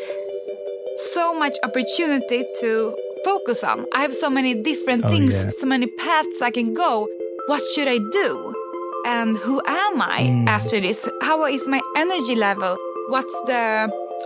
so 1.15 1.33
much 1.33 1.55
opportunity 1.63 2.45
to 2.61 2.95
focus 3.23 3.63
on. 3.63 3.85
I 3.93 4.01
have 4.01 4.13
so 4.13 4.29
many 4.29 4.53
different 4.61 5.05
Oh, 5.05 5.09
things 5.09 5.33
yeah. 5.33 5.51
so 5.57 5.65
many 5.67 5.87
paths 6.03 6.41
i 6.41 6.51
can 6.51 6.73
go. 6.73 7.07
What 7.47 7.61
should 7.73 7.87
i 7.87 7.97
do? 8.23 8.55
And 9.05 9.37
who 9.37 9.61
am 9.67 10.01
i 10.01 10.45
after 10.47 10.79
this? 10.79 11.09
How 11.21 11.45
is 11.45 11.67
my 11.67 11.81
energy 11.97 12.35
level? 12.35 12.75
What's 13.09 13.33
the 13.49 13.63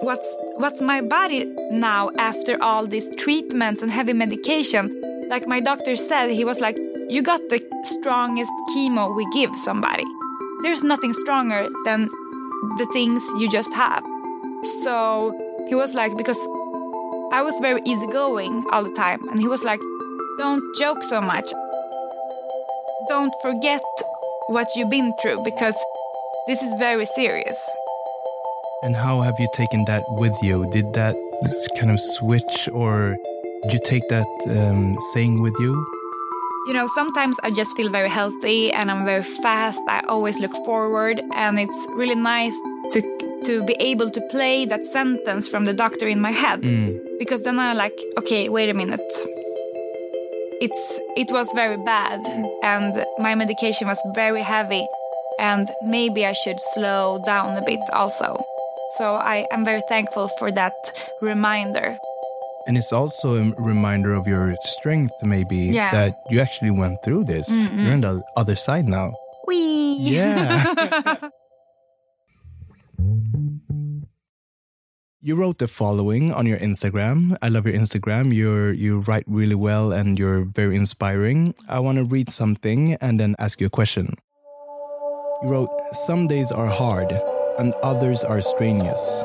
what's 0.01 0.29
what's 0.57 0.81
my 0.81 0.99
body 1.01 1.45
now 1.71 2.09
after 2.17 2.61
all 2.61 2.85
these 2.87 3.07
treatments 3.15 3.81
and 3.81 3.91
heavy 3.91 4.13
medication? 4.13 4.83
Like 5.29 5.47
my 5.47 5.59
doctor 5.59 5.95
said 5.95 6.29
he 6.31 6.45
was 6.45 6.59
like 6.59 6.77
you 7.09 7.21
got 7.21 7.41
the 7.49 7.59
strongest 7.83 8.51
chemo 8.75 9.15
we 9.15 9.25
give 9.33 9.55
somebody 9.55 10.03
there's 10.63 10.83
nothing 10.83 11.13
stronger 11.13 11.67
than 11.85 12.09
the 12.77 12.87
things 12.93 13.23
you 13.39 13.49
just 13.49 13.73
have 13.73 14.03
so 14.83 15.31
he 15.67 15.75
was 15.75 15.93
like 15.93 16.15
because 16.17 16.39
i 17.31 17.41
was 17.41 17.59
very 17.61 17.81
easygoing 17.85 18.65
all 18.71 18.83
the 18.83 18.93
time 18.93 19.27
and 19.29 19.39
he 19.39 19.47
was 19.47 19.63
like 19.63 19.79
don't 20.37 20.63
joke 20.75 21.01
so 21.03 21.21
much 21.21 21.51
don't 23.07 23.33
forget 23.41 23.81
what 24.47 24.67
you've 24.75 24.89
been 24.89 25.13
through 25.21 25.41
because 25.43 25.77
this 26.47 26.61
is 26.61 26.73
very 26.79 27.05
serious 27.05 27.69
And 28.85 28.95
how 28.95 29.21
have 29.21 29.39
you 29.39 29.47
taken 29.53 29.85
that 29.85 30.03
with 30.09 30.37
you? 30.43 30.69
Did 30.69 30.93
that 30.93 31.15
kind 31.79 31.89
of 31.89 31.99
switch, 31.99 32.69
or 32.71 33.17
did 33.63 33.73
you 33.73 33.79
take 33.83 34.07
that 34.09 34.27
um, 34.45 34.95
saying 35.13 35.41
with 35.41 35.55
you? 35.59 35.73
You 36.65 36.73
know, 36.73 36.87
sometimes 36.87 37.37
I 37.43 37.51
just 37.51 37.77
feel 37.77 37.91
very 37.91 38.09
healthy 38.09 38.71
and 38.71 38.89
I'm 38.89 39.05
very 39.05 39.21
fast. 39.21 39.79
I 39.87 40.01
always 40.07 40.39
look 40.39 40.55
forward 40.65 41.21
and 41.33 41.59
it's 41.59 41.87
really 41.91 42.15
nice 42.15 42.59
to 42.91 43.01
to 43.43 43.63
be 43.63 43.75
able 43.79 44.09
to 44.09 44.21
play 44.21 44.65
that 44.65 44.83
sentence 44.83 45.47
from 45.47 45.65
the 45.65 45.73
doctor 45.73 46.07
in 46.07 46.19
my 46.19 46.31
head 46.31 46.61
mm. 46.61 46.99
because 47.19 47.43
then 47.43 47.59
I'm 47.59 47.77
like, 47.77 47.95
okay, 48.17 48.49
wait 48.49 48.69
a 48.69 48.73
minute. 48.73 49.11
It's 50.59 50.99
it 51.15 51.31
was 51.31 51.51
very 51.53 51.77
bad 51.77 52.21
and 52.63 52.93
my 53.19 53.35
medication 53.35 53.87
was 53.87 54.01
very 54.15 54.41
heavy 54.41 54.87
and 55.37 55.67
maybe 55.83 56.25
I 56.25 56.33
should 56.33 56.59
slow 56.73 57.21
down 57.25 57.57
a 57.57 57.61
bit 57.61 57.81
also. 57.93 58.41
So 58.97 59.15
I 59.15 59.45
am 59.51 59.65
very 59.65 59.81
thankful 59.87 60.29
for 60.39 60.51
that 60.51 60.73
reminder. 61.21 61.99
And 62.67 62.77
it's 62.77 62.91
also 62.91 63.35
a 63.35 63.53
reminder 63.61 64.13
of 64.13 64.25
your 64.27 64.55
strength, 64.63 65.13
maybe, 65.23 65.69
Yeah. 65.69 65.91
that 65.91 66.15
you 66.31 66.39
actually 66.39 66.71
went 66.71 67.03
through 67.05 67.25
this. 67.25 67.47
You're 67.49 67.93
on 67.93 68.01
the 68.01 68.23
other 68.35 68.55
side 68.55 68.87
now. 68.87 69.13
Wee. 69.47 69.97
Yeah. 70.01 71.17
you 75.21 75.35
wrote 75.35 75.57
the 75.59 75.67
following 75.67 76.31
on 76.31 76.45
your 76.45 76.57
Instagram. 76.59 77.35
I 77.41 77.49
love 77.49 77.65
your 77.65 77.75
Instagram. 77.75 78.33
You're 78.33 78.73
you 78.73 79.01
write 79.01 79.23
really 79.27 79.55
well 79.55 79.91
and 79.91 80.17
you're 80.19 80.45
very 80.45 80.75
inspiring. 80.75 81.53
I 81.69 81.79
want 81.79 81.97
to 81.97 82.05
read 82.05 82.29
something 82.29 82.93
and 83.01 83.19
then 83.19 83.35
ask 83.39 83.59
you 83.61 83.67
a 83.67 83.73
question. 83.73 84.13
You 85.43 85.49
wrote, 85.49 85.69
Some 85.93 86.27
days 86.27 86.51
are 86.51 86.67
hard 86.69 87.11
and 87.59 87.73
others 87.83 88.23
are 88.23 88.41
strenuous, 88.41 89.23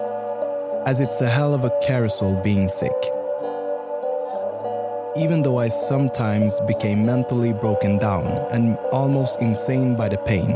as 0.86 1.00
it's 1.00 1.20
a 1.20 1.28
hell 1.28 1.54
of 1.54 1.64
a 1.64 1.72
carousel 1.82 2.36
being 2.42 2.68
sick. 2.68 2.92
Even 5.16 5.42
though 5.42 5.58
I 5.58 5.68
sometimes 5.68 6.60
became 6.68 7.04
mentally 7.04 7.52
broken 7.52 7.98
down 7.98 8.26
and 8.52 8.76
almost 8.92 9.40
insane 9.40 9.96
by 9.96 10.08
the 10.08 10.18
pain, 10.18 10.52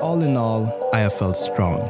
all 0.00 0.22
in 0.22 0.36
all, 0.36 0.90
I 0.92 1.00
have 1.00 1.14
felt 1.14 1.36
strong. 1.36 1.80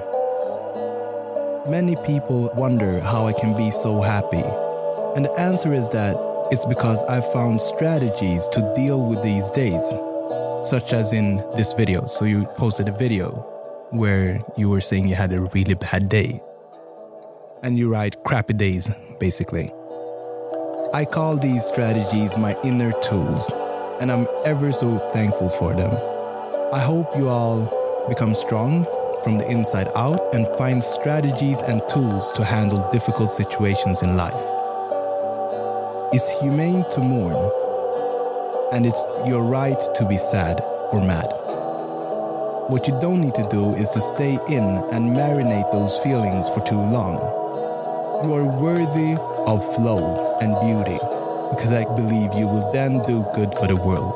Many 1.69 1.97
people 1.97 2.51
wonder 2.55 3.01
how 3.01 3.27
I 3.27 3.35
can 3.35 3.55
be 3.55 3.71
so 3.71 4.01
happy, 4.01 4.43
and 5.15 5.27
the 5.27 5.35
answer 5.39 5.75
is 5.75 5.91
that 5.91 6.17
it's 6.51 6.65
because 6.65 7.05
I've 7.05 7.31
found 7.31 7.61
strategies 7.61 8.49
to 8.49 8.73
deal 8.75 9.07
with 9.07 9.23
these 9.23 9.51
days, 9.51 9.87
such 10.63 10.95
as 10.95 11.13
in 11.13 11.37
this 11.59 11.75
video. 11.75 12.07
So, 12.07 12.25
you 12.25 12.47
posted 12.57 12.89
a 12.89 12.93
video 12.93 13.33
where 13.91 14.41
you 14.57 14.71
were 14.71 14.81
saying 14.81 15.09
you 15.09 15.15
had 15.15 15.33
a 15.33 15.43
really 15.43 15.75
bad 15.75 16.09
day, 16.09 16.41
and 17.63 17.79
you 17.79 17.93
write 17.93 18.25
crappy 18.25 18.55
days, 18.55 18.91
basically. 19.19 19.75
I 20.93 21.05
call 21.05 21.37
these 21.37 21.65
strategies 21.67 22.37
my 22.37 22.57
inner 22.65 22.91
tools, 23.01 23.53
and 24.01 24.11
I'm 24.11 24.27
ever 24.45 24.73
so 24.73 24.99
thankful 25.13 25.49
for 25.49 25.73
them. 25.73 25.93
I 26.73 26.81
hope 26.81 27.17
you 27.17 27.29
all 27.29 28.07
become 28.09 28.35
strong 28.35 28.85
from 29.23 29.39
the 29.39 29.49
inside 29.49 29.87
out 29.95 30.35
and 30.35 30.49
find 30.59 30.83
strategies 30.83 31.63
and 31.63 31.81
tools 31.89 32.33
to 32.33 32.45
handle 32.45 32.91
difficult 32.91 33.31
situations 33.31 34.03
in 34.03 34.17
life. 34.17 34.43
It's 36.13 36.29
humane 36.41 36.85
to 36.91 37.01
mourn, 37.01 37.39
and 38.73 38.85
it's 38.85 39.05
your 39.25 39.45
right 39.45 39.81
to 39.95 40.05
be 40.05 40.17
sad 40.17 40.61
or 40.91 41.01
mad. 41.01 41.31
What 42.69 42.89
you 42.89 42.99
don't 43.01 43.21
need 43.21 43.37
to 43.37 43.47
do 43.49 43.75
is 43.77 43.91
to 43.91 44.01
stay 44.01 44.41
in 44.49 44.65
and 44.91 45.13
marinate 45.13 45.71
those 45.71 45.99
feelings 45.99 46.49
for 46.49 46.61
too 46.63 46.81
long. 46.81 47.40
You 48.23 48.35
are 48.35 48.45
worthy 48.45 49.17
of 49.47 49.65
flow 49.75 50.39
and 50.41 50.53
beauty 50.61 50.99
because 51.51 51.73
I 51.73 51.85
believe 51.97 52.35
you 52.35 52.47
will 52.47 52.71
then 52.73 53.03
do 53.07 53.25
good 53.35 53.55
for 53.55 53.67
the 53.67 53.77
world. 53.77 54.15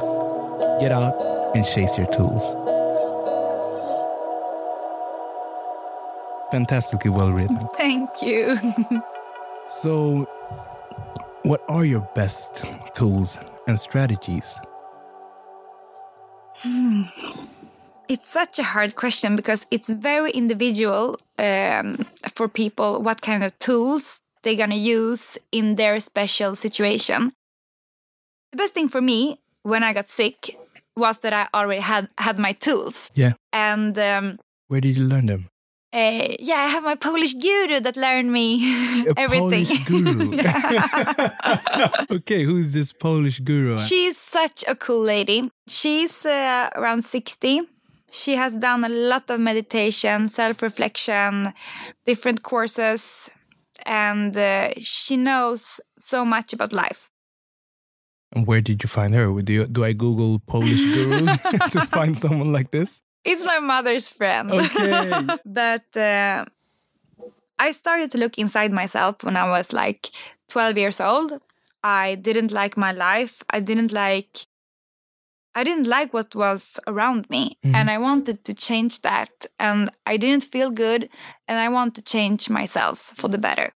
Get 0.80 0.92
out 0.92 1.14
and 1.56 1.64
chase 1.64 1.96
your 1.96 2.06
tools. 2.08 2.52
Fantastically 6.50 7.10
well 7.10 7.32
written. 7.32 7.58
Thank 7.76 8.22
you. 8.22 8.56
So, 9.66 10.28
what 11.42 11.62
are 11.70 11.86
your 11.86 12.02
best 12.14 12.66
tools 12.94 13.38
and 13.66 13.80
strategies? 13.80 14.60
Hmm. 16.56 17.04
It's 18.14 18.28
such 18.30 18.58
a 18.60 18.62
hard 18.74 18.94
question 18.94 19.34
because 19.36 19.66
it's 19.70 19.88
very 19.90 20.30
individual 20.30 21.16
um, 21.38 21.86
for 22.36 22.46
people 22.48 23.02
what 23.02 23.20
kind 23.20 23.42
of 23.42 23.50
tools 23.58 24.22
they're 24.42 24.54
gonna 24.64 24.76
use 25.00 25.38
in 25.50 25.74
their 25.76 25.98
special 26.00 26.54
situation. 26.54 27.32
The 28.52 28.58
best 28.58 28.72
thing 28.74 28.88
for 28.88 29.00
me 29.00 29.38
when 29.62 29.82
I 29.82 29.92
got 29.92 30.08
sick 30.08 30.36
was 30.96 31.18
that 31.18 31.32
I 31.32 31.48
already 31.58 31.80
had 31.82 32.06
had 32.18 32.38
my 32.38 32.52
tools, 32.52 33.10
Yeah. 33.16 33.32
and 33.52 33.98
um, 33.98 34.38
Where 34.68 34.80
did 34.80 34.96
you 34.96 35.08
learn 35.08 35.26
them? 35.26 35.48
uh, 35.92 36.28
yeah, 36.38 36.60
I 36.66 36.68
have 36.74 36.84
my 36.84 36.96
Polish 36.96 37.34
guru 37.34 37.80
that 37.80 37.96
learned 37.96 38.30
me 38.30 38.46
A 39.08 39.14
everything. 39.24 39.66
Polish 39.66 39.84
guru. 39.88 40.38
okay, 42.18 42.44
who's 42.44 42.72
this 42.72 42.92
Polish 42.92 43.40
guru? 43.40 43.78
She's 43.78 44.16
such 44.16 44.64
a 44.68 44.74
cool 44.76 45.02
lady. 45.04 45.50
She's 45.68 46.24
uh, 46.26 46.68
around 46.76 47.02
60. 47.04 47.60
She 48.14 48.36
has 48.36 48.54
done 48.54 48.84
a 48.84 48.88
lot 48.88 49.28
of 49.28 49.40
meditation, 49.40 50.28
self 50.28 50.62
reflection, 50.62 51.52
different 52.06 52.44
courses, 52.44 53.28
and 53.84 54.36
uh, 54.36 54.70
she 54.80 55.16
knows 55.16 55.80
so 55.98 56.24
much 56.24 56.52
about 56.52 56.72
life. 56.72 57.10
And 58.32 58.46
where 58.46 58.60
did 58.60 58.84
you 58.84 58.88
find 58.88 59.14
her? 59.14 59.42
Do, 59.42 59.52
you, 59.52 59.66
do 59.66 59.84
I 59.84 59.94
Google 59.94 60.38
Polish 60.38 60.84
guru 60.84 61.26
to 61.70 61.86
find 61.90 62.16
someone 62.16 62.52
like 62.52 62.70
this? 62.70 63.02
It's 63.24 63.44
my 63.44 63.58
mother's 63.58 64.08
friend. 64.08 64.52
Okay. 64.52 65.20
but 65.44 65.96
uh, 65.96 66.44
I 67.58 67.72
started 67.72 68.12
to 68.12 68.18
look 68.18 68.38
inside 68.38 68.72
myself 68.72 69.24
when 69.24 69.36
I 69.36 69.48
was 69.48 69.72
like 69.72 70.10
12 70.50 70.78
years 70.78 71.00
old. 71.00 71.40
I 71.82 72.14
didn't 72.14 72.52
like 72.52 72.76
my 72.76 72.92
life. 72.92 73.42
I 73.50 73.58
didn't 73.58 73.92
like 73.92 74.46
I 75.54 75.62
didn't 75.64 75.86
like 75.86 76.12
what 76.12 76.34
was 76.34 76.80
around 76.86 77.28
me 77.30 77.56
Mhm. 77.64 77.74
and 77.74 77.90
I 77.90 77.98
wanted 77.98 78.44
to 78.44 78.54
change 78.54 79.02
that 79.02 79.46
and 79.58 79.90
I 80.04 80.16
didn't 80.16 80.44
feel 80.44 80.70
good 80.70 81.08
and 81.48 81.58
I 81.60 81.68
want 81.68 81.94
to 81.94 82.02
change 82.02 82.50
myself 82.50 83.12
for 83.14 83.28
the 83.28 83.38
better. 83.38 83.70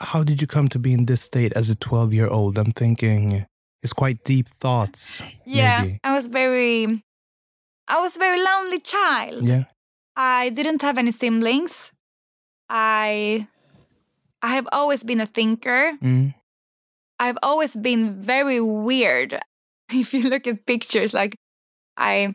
How 0.00 0.22
did 0.24 0.40
you 0.40 0.46
come 0.46 0.68
to 0.68 0.78
be 0.78 0.92
in 0.92 1.06
this 1.06 1.22
state 1.22 1.52
as 1.56 1.70
a 1.70 1.74
12 1.76 2.12
year 2.12 2.28
old? 2.28 2.58
I'm 2.58 2.72
thinking 2.72 3.46
it's 3.82 3.92
quite 3.92 4.22
deep 4.24 4.48
thoughts. 4.48 5.22
Yeah, 5.46 5.82
Maybe. 5.82 5.98
I 6.04 6.12
was 6.16 6.26
very 6.28 7.02
I 7.88 8.00
was 8.00 8.16
a 8.16 8.18
very 8.18 8.40
lonely 8.42 8.80
child. 8.80 9.46
Yeah. 9.48 9.64
I 10.16 10.50
didn't 10.50 10.82
have 10.82 10.98
any 10.98 11.10
siblings. 11.12 11.92
I 12.68 13.46
I 14.42 14.54
have 14.54 14.68
always 14.72 15.02
been 15.04 15.20
a 15.20 15.26
thinker. 15.26 15.92
Mm. 16.02 16.34
I've 17.18 17.38
always 17.42 17.74
been 17.74 18.22
very 18.22 18.60
weird. 18.60 19.40
If 19.92 20.12
you 20.14 20.28
look 20.28 20.46
at 20.46 20.66
pictures, 20.66 21.14
like 21.14 21.34
I, 21.96 22.34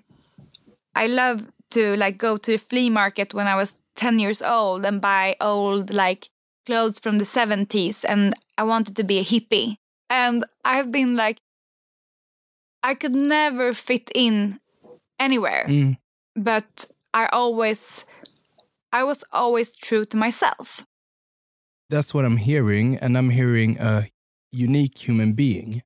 I 0.95 1.07
love 1.07 1.47
to 1.71 1.95
like 1.97 2.17
go 2.17 2.37
to 2.37 2.51
the 2.51 2.57
flea 2.57 2.89
market 2.89 3.33
when 3.33 3.47
I 3.47 3.55
was 3.55 3.75
ten 3.95 4.19
years 4.19 4.41
old 4.41 4.85
and 4.85 5.01
buy 5.01 5.35
old 5.39 5.93
like 5.93 6.29
clothes 6.65 6.99
from 6.99 7.17
the 7.17 7.25
seventies, 7.25 8.03
and 8.05 8.33
I 8.57 8.63
wanted 8.63 8.95
to 8.95 9.03
be 9.03 9.19
a 9.19 9.23
hippie. 9.23 9.75
And 10.09 10.43
I've 10.63 10.91
been 10.91 11.15
like, 11.15 11.39
I 12.83 12.93
could 12.95 13.15
never 13.15 13.73
fit 13.73 14.09
in 14.15 14.59
anywhere, 15.19 15.65
Mm. 15.67 15.97
but 16.35 16.85
I 17.13 17.27
always, 17.31 18.05
I 18.91 19.03
was 19.03 19.23
always 19.31 19.75
true 19.75 20.05
to 20.05 20.17
myself. 20.17 20.85
That's 21.89 22.13
what 22.13 22.25
I'm 22.25 22.37
hearing. 22.37 22.97
And 22.97 23.17
I'm 23.17 23.29
hearing 23.29 23.77
a 23.79 24.09
unique 24.51 24.97
human 25.07 25.33
being. 25.33 25.81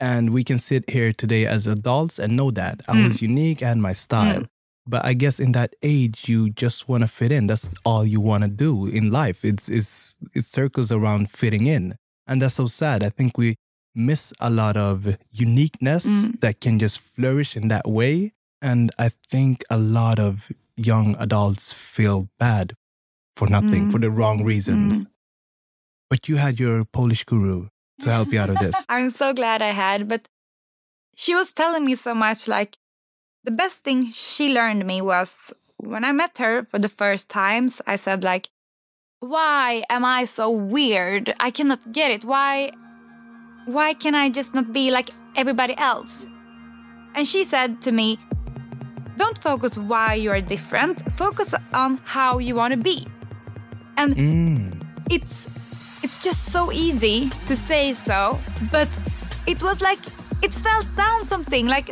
And 0.00 0.30
we 0.32 0.44
can 0.44 0.58
sit 0.58 0.88
here 0.88 1.12
today 1.12 1.44
as 1.46 1.66
adults 1.66 2.18
and 2.18 2.36
know 2.36 2.50
that 2.52 2.80
I 2.88 2.96
Mm. 2.96 3.04
was 3.08 3.20
unique 3.22 3.62
and 3.62 3.82
my 3.82 3.92
style. 3.92 4.46
But 4.86 5.04
I 5.04 5.12
guess 5.12 5.38
in 5.38 5.52
that 5.52 5.74
age, 5.82 6.26
you 6.28 6.48
just 6.50 6.88
want 6.88 7.02
to 7.02 7.08
fit 7.08 7.30
in. 7.30 7.46
That's 7.46 7.68
all 7.84 8.04
you 8.06 8.20
want 8.20 8.42
to 8.44 8.48
do 8.50 8.86
in 8.86 9.10
life. 9.10 9.44
It's, 9.44 9.68
it's, 9.68 10.16
it 10.34 10.44
circles 10.44 10.90
around 10.90 11.30
fitting 11.30 11.66
in. 11.66 11.94
And 12.26 12.40
that's 12.40 12.54
so 12.54 12.66
sad. 12.66 13.02
I 13.04 13.10
think 13.10 13.36
we 13.36 13.56
miss 13.94 14.32
a 14.40 14.48
lot 14.50 14.76
of 14.76 15.16
uniqueness 15.30 16.06
Mm. 16.06 16.40
that 16.40 16.60
can 16.60 16.78
just 16.78 16.98
flourish 17.00 17.56
in 17.56 17.68
that 17.68 17.86
way. 17.86 18.32
And 18.62 18.90
I 18.98 19.10
think 19.30 19.64
a 19.70 19.76
lot 19.78 20.18
of 20.18 20.50
young 20.76 21.14
adults 21.18 21.72
feel 21.74 22.28
bad 22.38 22.72
for 23.36 23.48
nothing, 23.48 23.86
Mm. 23.88 23.92
for 23.92 23.98
the 24.00 24.10
wrong 24.10 24.42
reasons. 24.44 25.06
But 26.08 26.28
you 26.28 26.36
had 26.36 26.58
your 26.58 26.84
Polish 26.84 27.24
guru 27.24 27.68
to 28.02 28.10
help 28.10 28.32
you 28.32 28.40
out 28.40 28.50
of 28.50 28.58
this. 28.58 28.84
I'm 28.88 29.10
so 29.10 29.32
glad 29.32 29.62
I 29.62 29.70
had, 29.70 30.08
but 30.08 30.28
she 31.16 31.34
was 31.34 31.52
telling 31.52 31.84
me 31.84 31.94
so 31.94 32.14
much 32.14 32.48
like 32.48 32.76
the 33.44 33.50
best 33.50 33.84
thing 33.84 34.10
she 34.10 34.52
learned 34.52 34.86
me 34.86 35.00
was 35.00 35.52
when 35.76 36.04
I 36.04 36.12
met 36.12 36.38
her 36.38 36.62
for 36.64 36.78
the 36.78 36.88
first 36.88 37.28
times, 37.28 37.80
I 37.86 37.96
said 37.96 38.22
like 38.24 38.48
why 39.20 39.82
am 39.90 40.04
I 40.04 40.24
so 40.24 40.50
weird? 40.50 41.34
I 41.38 41.50
cannot 41.50 41.92
get 41.92 42.10
it. 42.10 42.24
Why 42.24 42.70
why 43.66 43.92
can 43.94 44.14
I 44.14 44.30
just 44.30 44.54
not 44.54 44.72
be 44.72 44.90
like 44.90 45.10
everybody 45.36 45.74
else? 45.76 46.26
And 47.14 47.26
she 47.26 47.44
said 47.44 47.82
to 47.82 47.92
me, 47.92 48.18
don't 49.16 49.38
focus 49.38 49.76
why 49.76 50.14
you 50.14 50.30
are 50.30 50.40
different. 50.40 51.02
Focus 51.12 51.54
on 51.74 52.00
how 52.04 52.38
you 52.38 52.54
want 52.54 52.72
to 52.72 52.78
be. 52.80 53.06
And 53.96 54.16
Mm. 54.16 54.80
it's 55.10 55.48
it's 56.02 56.22
just 56.22 56.46
so 56.52 56.72
easy 56.72 57.30
to 57.46 57.54
say 57.56 57.92
so, 57.94 58.38
but 58.72 58.88
it 59.46 59.62
was 59.62 59.80
like 59.82 60.00
it 60.42 60.54
felt 60.54 60.86
down 60.96 61.24
something 61.24 61.66
like 61.66 61.90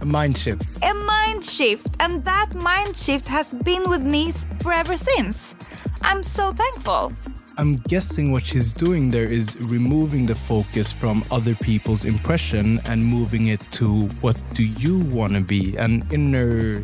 A 0.00 0.04
mind 0.06 0.36
shift. 0.36 0.66
a 0.84 0.94
mind 0.94 1.44
shift, 1.44 1.88
and 2.00 2.24
that 2.24 2.54
mind 2.54 2.96
shift 2.96 3.28
has 3.28 3.54
been 3.54 3.88
with 3.88 4.02
me 4.02 4.32
forever 4.62 4.96
since. 4.96 5.54
I'm 6.02 6.22
so 6.22 6.50
thankful. 6.52 7.12
I'm 7.56 7.76
guessing 7.86 8.32
what 8.32 8.44
she's 8.44 8.74
doing 8.74 9.12
there 9.12 9.30
is 9.30 9.56
removing 9.60 10.26
the 10.26 10.34
focus 10.34 10.90
from 10.90 11.22
other 11.30 11.54
people's 11.54 12.04
impression 12.04 12.80
and 12.86 12.98
moving 13.04 13.46
it 13.46 13.60
to 13.78 14.08
what 14.20 14.34
do 14.54 14.66
you 14.66 15.04
want 15.14 15.34
to 15.34 15.40
be 15.40 15.76
an 15.78 16.02
inner 16.10 16.82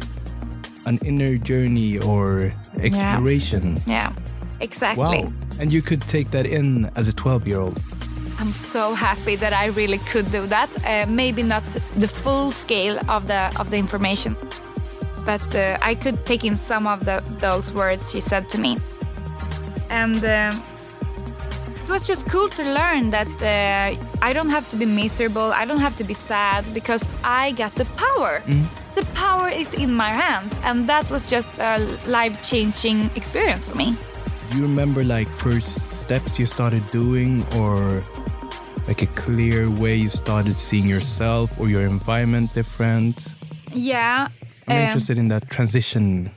an 0.87 0.99
inner 1.05 1.37
journey 1.37 1.99
or 1.99 2.55
exploration. 2.81 3.79
Yeah, 3.87 4.13
exactly. 4.61 5.25
Wow. 5.25 5.33
And 5.59 5.73
you 5.73 5.83
could 5.83 6.03
take 6.03 6.31
that 6.31 6.47
in 6.47 6.91
as 6.97 7.09
a 7.09 7.15
12 7.15 7.47
year 7.47 7.61
old. 7.61 7.81
I'm 8.41 8.53
so 8.53 8.95
happy 8.95 9.37
that 9.37 9.53
I 9.53 9.67
really 9.67 9.99
could 9.99 10.31
do 10.31 10.47
that. 10.47 10.71
Uh, 10.87 11.05
maybe 11.11 11.43
not 11.43 11.65
the 11.97 12.09
full 12.09 12.51
scale 12.51 12.99
of 13.11 13.27
the 13.27 13.53
of 13.61 13.69
the 13.69 13.77
information, 13.77 14.35
but 15.27 15.55
uh, 15.55 15.77
I 15.83 15.95
could 15.95 16.25
take 16.25 16.43
in 16.47 16.57
some 16.57 16.87
of 16.87 17.05
the 17.05 17.23
those 17.41 17.71
words 17.75 18.11
she 18.11 18.21
said 18.21 18.49
to 18.49 18.59
me, 18.59 18.79
and 19.91 20.25
uh, 20.25 20.55
it 21.85 21.91
was 21.91 22.07
just 22.07 22.31
cool 22.31 22.49
to 22.49 22.63
learn 22.63 23.11
that 23.11 23.29
uh, 23.43 24.27
I 24.29 24.33
don't 24.33 24.51
have 24.51 24.67
to 24.71 24.77
be 24.77 24.87
miserable. 24.87 25.53
I 25.53 25.67
don't 25.67 25.81
have 25.81 25.97
to 25.97 26.05
be 26.05 26.15
sad 26.15 26.65
because 26.73 27.13
I 27.23 27.53
got 27.53 27.75
the 27.75 27.87
power. 27.97 28.43
The 28.95 29.05
power 29.15 29.49
is 29.49 29.75
in 29.75 29.93
my 29.93 30.09
hands, 30.09 30.59
and 30.65 30.89
that 30.89 31.11
was 31.11 31.31
just 31.31 31.51
a 31.59 31.79
life 32.07 32.41
changing 32.41 33.11
experience 33.15 33.67
for 33.69 33.77
me. 33.77 33.97
Do 34.51 34.57
you 34.59 34.65
remember 34.65 35.05
like 35.05 35.29
first 35.29 35.89
steps 36.01 36.37
you 36.37 36.45
started 36.45 36.83
doing 36.91 37.47
or 37.55 38.03
like 38.89 39.03
a 39.03 39.07
clear 39.15 39.71
way 39.71 39.95
you 39.95 40.11
started 40.11 40.57
seeing 40.57 40.87
yourself 40.87 41.59
or 41.61 41.69
your 41.69 41.83
environment 41.83 42.53
different? 42.53 43.35
Yeah. 43.73 44.27
I'm 44.67 44.77
um, 44.77 44.83
interested 44.83 45.19
in 45.19 45.29
that 45.29 45.49
transition. 45.51 46.33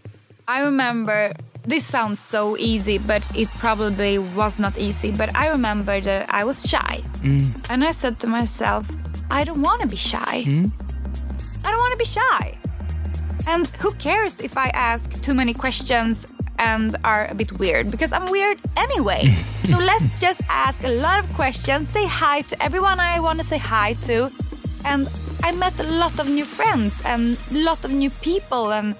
I 0.47 0.61
remember 0.61 1.33
this 1.63 1.85
sounds 1.85 2.19
so 2.19 2.55
easy, 2.57 2.99
but 2.99 3.25
it 3.35 3.47
probably 3.57 4.19
was 4.19 4.59
not 4.59 4.77
easy. 4.77 5.11
But 5.11 5.35
I 5.35 5.49
remember 5.49 5.99
that 6.01 6.29
I 6.29 6.43
was 6.43 6.69
shy. 6.69 7.01
And 7.69 7.83
I 7.83 7.91
said 7.91 8.19
to 8.19 8.27
myself, 8.27 8.87
I 9.31 9.43
don't 9.43 9.63
want 9.63 9.81
to 9.81 9.87
be 9.87 9.95
shy. 9.95 10.45
I 11.65 11.71
don't 11.71 11.79
want 11.79 11.91
to 11.93 11.97
be 11.97 12.05
shy. 12.05 12.59
And 13.47 13.67
who 13.81 13.91
cares 13.93 14.39
if 14.39 14.55
I 14.55 14.67
ask 14.67 15.19
too 15.21 15.33
many 15.33 15.53
questions 15.53 16.27
and 16.63 16.95
are 17.03 17.27
a 17.29 17.35
bit 17.35 17.51
weird? 17.59 17.91
Because 17.91 18.11
I'm 18.13 18.31
weird 18.31 18.57
anyway. 18.77 19.23
so 19.71 19.77
let's 19.77 20.19
just 20.19 20.41
ask 20.49 20.83
a 20.83 20.93
lot 21.05 21.17
of 21.23 21.27
questions, 21.33 21.89
say 21.89 22.05
hi 22.07 22.41
to 22.49 22.55
everyone 22.63 22.99
I 22.99 23.19
want 23.19 23.39
to 23.39 23.45
say 23.45 23.57
hi 23.57 23.93
to. 24.07 24.31
And 24.85 25.09
I 25.43 25.51
met 25.51 25.79
a 25.79 25.87
lot 26.03 26.19
of 26.19 26.25
new 26.29 26.45
friends 26.45 27.01
and 27.05 27.37
a 27.51 27.57
lot 27.69 27.83
of 27.85 27.91
new 27.91 28.09
people 28.09 28.71
and 28.71 28.95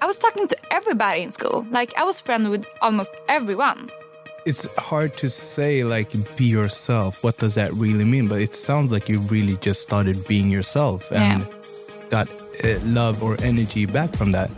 I 0.00 0.06
was 0.06 0.18
talking 0.18 0.48
to 0.48 0.56
everybody 0.70 1.22
in 1.22 1.30
school. 1.30 1.66
Like 1.70 1.90
I 1.96 2.04
was 2.04 2.20
friends 2.20 2.48
with 2.48 2.64
almost 2.80 3.12
everyone. 3.28 3.90
It's 4.44 4.66
hard 4.76 5.14
to 5.22 5.28
say, 5.28 5.84
like, 5.84 6.10
be 6.36 6.46
yourself. 6.46 7.22
What 7.22 7.38
does 7.38 7.54
that 7.54 7.72
really 7.74 8.04
mean? 8.04 8.26
But 8.26 8.40
it 8.40 8.54
sounds 8.54 8.90
like 8.90 9.08
you 9.08 9.20
really 9.20 9.56
just 9.58 9.80
started 9.82 10.26
being 10.26 10.50
yourself 10.50 11.12
and 11.12 11.46
got 12.10 12.28
uh, 12.64 12.80
love 12.82 13.22
or 13.22 13.40
energy 13.40 13.86
back 13.86 14.16
from 14.16 14.32
that. 14.32 14.50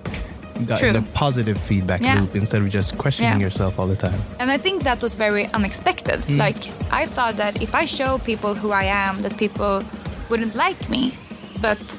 Got 0.67 0.79
True. 0.79 0.97
a 0.97 1.03
positive 1.15 1.59
feedback 1.59 2.01
Yeah. 2.01 2.21
loop 2.21 2.35
instead 2.37 2.63
of 2.63 2.69
just 2.71 2.97
questioning 2.97 3.33
Yeah. 3.41 3.47
yourself 3.47 3.79
all 3.79 3.89
the 3.89 3.97
time. 3.97 4.21
And 4.39 4.51
I 4.51 4.59
think 4.59 4.83
that 4.85 5.03
was 5.03 5.15
very 5.17 5.47
unexpected. 5.53 6.19
Like 6.31 6.69
I 6.93 7.07
thought 7.07 7.37
that 7.37 7.61
if 7.61 7.75
I 7.75 7.87
show 7.87 8.19
people 8.19 8.55
who 8.55 8.71
I 8.71 8.85
am, 8.85 9.21
that 9.23 9.37
people 9.37 9.83
wouldn't 10.31 10.55
like 10.55 10.89
me. 10.89 11.13
But 11.61 11.99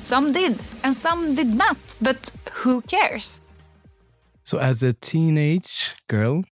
some 0.00 0.32
did 0.32 0.60
and 0.84 0.94
some 0.96 1.34
did 1.34 1.48
not. 1.54 1.76
But 2.00 2.30
who 2.62 2.80
cares? 2.82 3.40
So, 4.44 4.58
as 4.58 4.82
a 4.82 4.92
teenage 4.94 5.94
girl, 6.08 6.44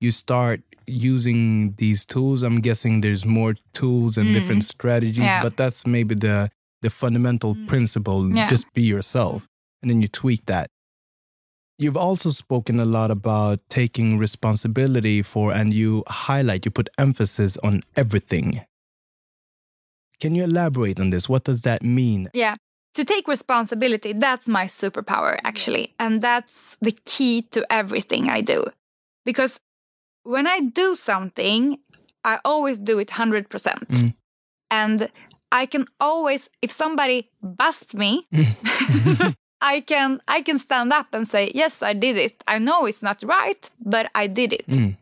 you 0.00 0.10
start 0.12 0.60
using 0.86 1.74
these 1.76 2.06
tools. 2.06 2.42
I'm 2.42 2.60
guessing 2.60 3.02
there's 3.02 3.26
more 3.26 3.54
tools 3.74 4.16
and 4.16 4.32
different 4.32 4.64
strategies, 4.64 5.18
Mm. 5.24 5.26
Yeah. 5.26 5.38
Mm. 5.40 5.42
but 5.42 5.56
that's 5.56 5.86
maybe 5.86 6.14
the 6.14 6.48
the 6.80 6.90
fundamental 6.90 7.56
principle. 7.66 8.30
Yeah. 8.32 8.48
Just 8.48 8.72
be 8.72 8.82
yourself, 8.82 9.47
and 9.82 9.90
then 9.90 10.02
you 10.02 10.08
tweak 10.08 10.46
that. 10.46 10.68
You've 11.78 11.96
also 11.96 12.30
spoken 12.30 12.80
a 12.80 12.84
lot 12.84 13.10
about 13.10 13.60
taking 13.68 14.18
responsibility 14.18 15.22
for, 15.22 15.52
and 15.52 15.72
you 15.72 16.02
highlight, 16.08 16.64
you 16.64 16.72
put 16.72 16.88
emphasis 16.98 17.56
on 17.58 17.82
everything. 17.96 18.60
Can 20.20 20.34
you 20.34 20.44
elaborate 20.44 20.98
on 20.98 21.10
this? 21.10 21.28
What 21.28 21.44
does 21.44 21.62
that 21.62 21.82
mean? 21.82 22.28
Yeah. 22.34 22.56
To 22.94 23.04
take 23.04 23.28
responsibility, 23.28 24.12
that's 24.12 24.48
my 24.48 24.64
superpower, 24.64 25.38
actually. 25.44 25.94
And 26.00 26.20
that's 26.20 26.76
the 26.80 26.98
key 27.04 27.42
to 27.52 27.64
everything 27.70 28.28
I 28.28 28.40
do. 28.40 28.66
Because 29.24 29.60
when 30.24 30.48
I 30.48 30.60
do 30.60 30.96
something, 30.96 31.78
I 32.24 32.38
always 32.44 32.80
do 32.80 32.98
it 32.98 33.08
100%. 33.08 33.46
Mm. 33.46 34.14
And 34.70 35.08
I 35.52 35.66
can 35.66 35.86
always, 36.00 36.50
if 36.60 36.72
somebody 36.72 37.30
busts 37.40 37.94
me, 37.94 38.24
I 39.60 39.80
can 39.80 40.20
I 40.28 40.42
can 40.42 40.58
stand 40.58 40.92
up 40.92 41.12
and 41.12 41.26
say, 41.26 41.50
yes, 41.54 41.82
I 41.82 41.92
did 41.92 42.16
it. 42.16 42.44
I 42.46 42.58
know 42.58 42.86
it's 42.86 43.02
not 43.02 43.22
right, 43.22 43.68
but 43.80 44.10
I 44.14 44.26
did 44.26 44.52
it. 44.52 44.66
Mm. 44.66 44.96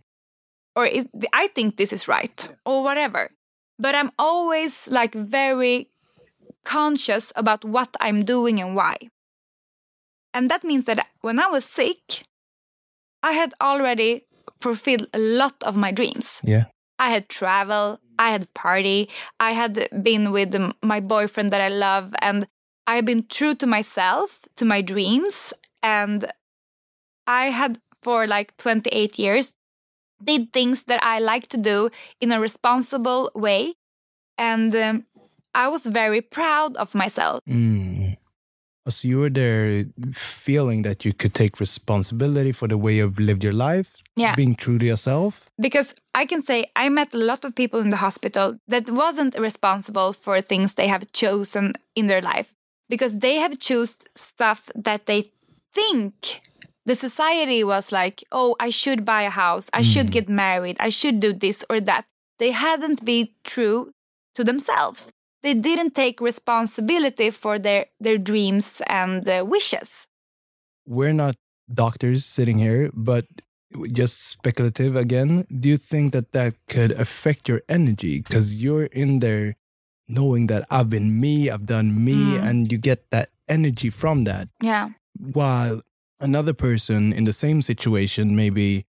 or 0.77 0.87
is, 0.87 1.09
I 1.33 1.49
think 1.49 1.77
this 1.77 1.93
is 1.93 2.07
right 2.07 2.49
or 2.65 2.85
whatever. 2.85 3.31
But 3.79 3.95
I'm 3.95 4.11
always 4.19 4.89
like 4.93 5.15
very 5.15 5.89
conscious 6.65 7.33
about 7.35 7.65
what 7.65 7.97
I'm 8.01 8.25
doing 8.25 8.61
and 8.61 8.77
why. 8.77 8.97
And 10.35 10.51
that 10.51 10.65
means 10.65 10.85
that 10.85 11.07
when 11.23 11.41
I 11.41 11.47
was 11.47 11.65
sick, 11.65 12.25
I 13.23 13.33
had 13.33 13.55
already 13.61 14.27
fulfilled 14.61 15.07
a 15.15 15.19
lot 15.19 15.55
of 15.63 15.77
my 15.77 15.91
dreams. 15.91 16.43
Yeah. 16.45 16.65
I 16.99 17.11
had 17.11 17.29
travel, 17.29 18.01
I 18.19 18.31
had 18.31 18.53
party, 18.55 19.09
I 19.41 19.53
had 19.53 19.89
been 20.03 20.33
with 20.33 20.57
my 20.83 21.01
boyfriend 21.01 21.51
that 21.51 21.61
I 21.61 21.69
love, 21.69 22.15
and 22.23 22.47
I 22.87 22.97
had 22.97 23.05
been 23.05 23.27
true 23.29 23.55
to 23.57 23.67
myself, 23.67 24.41
to 24.57 24.65
my 24.65 24.81
dreams, 24.81 25.53
and 25.83 26.27
I 27.27 27.47
had 27.47 27.81
for 28.03 28.27
like 28.27 28.57
28 28.59 29.19
years 29.19 29.57
did 30.23 30.53
things 30.53 30.85
that 30.85 31.01
I 31.03 31.19
like 31.19 31.49
to 31.49 31.57
do 31.59 31.91
in 32.21 32.33
a 32.33 32.41
responsible 32.41 33.31
way, 33.35 33.75
and 34.39 34.75
um, 34.75 35.05
I 35.55 35.69
was 35.69 35.87
very 35.87 36.21
proud 36.21 36.77
of 36.77 36.95
myself. 36.95 37.41
Mm. 37.49 38.17
So 38.89 39.09
you 39.09 39.19
were 39.19 39.31
there 39.31 39.85
feeling 40.13 40.83
that 40.83 41.05
you 41.05 41.13
could 41.13 41.35
take 41.35 41.59
responsibility 41.59 42.53
for 42.53 42.69
the 42.69 42.79
way 42.79 42.95
you've 42.97 43.19
lived 43.19 43.43
your 43.43 43.53
life, 43.53 43.97
Yeah. 44.17 44.37
being 44.37 44.55
true 44.55 44.79
to 44.79 44.87
yourself. 44.87 45.51
because 45.61 45.97
I 46.15 46.25
can 46.25 46.41
say 46.43 46.67
I 46.77 46.89
met 46.89 47.13
a 47.13 47.19
lot 47.19 47.45
of 47.45 47.55
people 47.55 47.81
in 47.81 47.91
the 47.91 47.97
hospital 47.97 48.57
that 48.69 48.89
wasn't 48.89 49.35
responsible 49.39 50.13
for 50.13 50.41
things 50.41 50.75
they 50.75 50.87
have 50.89 51.11
chosen 51.13 51.73
in 51.95 52.07
their 52.07 52.23
life 52.23 52.55
because 52.89 53.19
they 53.19 53.37
have 53.37 53.59
chosen 53.59 54.07
stuff 54.15 54.71
that 54.75 55.07
they 55.07 55.31
think 55.73 56.41
the 56.87 56.95
society 56.95 57.65
was 57.65 57.91
like, 57.93 58.23
oh, 58.31 58.55
I 58.61 58.71
should 58.71 59.05
buy 59.05 59.23
a 59.23 59.31
house, 59.31 59.69
I 59.75 59.83
should 59.83 60.13
get 60.13 60.29
married, 60.29 60.77
I 60.79 60.89
should 60.89 61.21
do 61.21 61.33
this 61.33 61.65
or 61.69 61.81
that. 61.81 62.07
They 62.39 62.53
hadn't 62.53 63.05
been 63.05 63.29
true 63.45 63.93
to 64.35 64.45
themselves. 64.45 65.11
They 65.43 65.55
didn't 65.55 65.95
take 65.95 66.21
responsibility 66.21 67.31
for 67.31 67.59
their, 67.59 67.87
their 67.99 68.19
dreams 68.19 68.83
and 68.89 69.27
uh, 69.29 69.45
wishes. 69.47 70.07
We're 70.87 71.13
not 71.13 71.35
doctors 71.73 72.25
sitting 72.25 72.59
here, 72.59 72.91
but 72.95 73.25
just 73.93 74.29
speculative 74.29 74.97
again. 74.97 75.47
Do 75.51 75.69
you 75.69 75.77
think 75.77 76.13
that 76.13 76.33
that 76.33 76.55
could 76.69 76.93
affect 76.93 77.49
your 77.49 77.63
energy 77.69 78.21
because 78.21 78.63
you're 78.63 78.87
in 78.87 79.21
there 79.21 79.57
knowing 80.09 80.47
that 80.49 80.65
I've 80.71 80.89
been 80.91 81.21
me, 81.21 81.51
I've 81.51 81.67
done 81.67 82.05
me, 82.05 82.15
Mm. 82.15 82.43
and 82.49 82.73
you 82.73 82.79
get 82.79 83.11
that 83.11 83.29
energy 83.49 83.91
from 83.91 84.25
that? 84.25 84.49
Yeah. 84.63 84.91
while 85.33 85.81
another 86.21 86.53
person 86.53 87.11
in 87.13 87.25
the 87.25 87.33
same 87.33 87.63
situation 87.63 88.37
maybe 88.37 88.85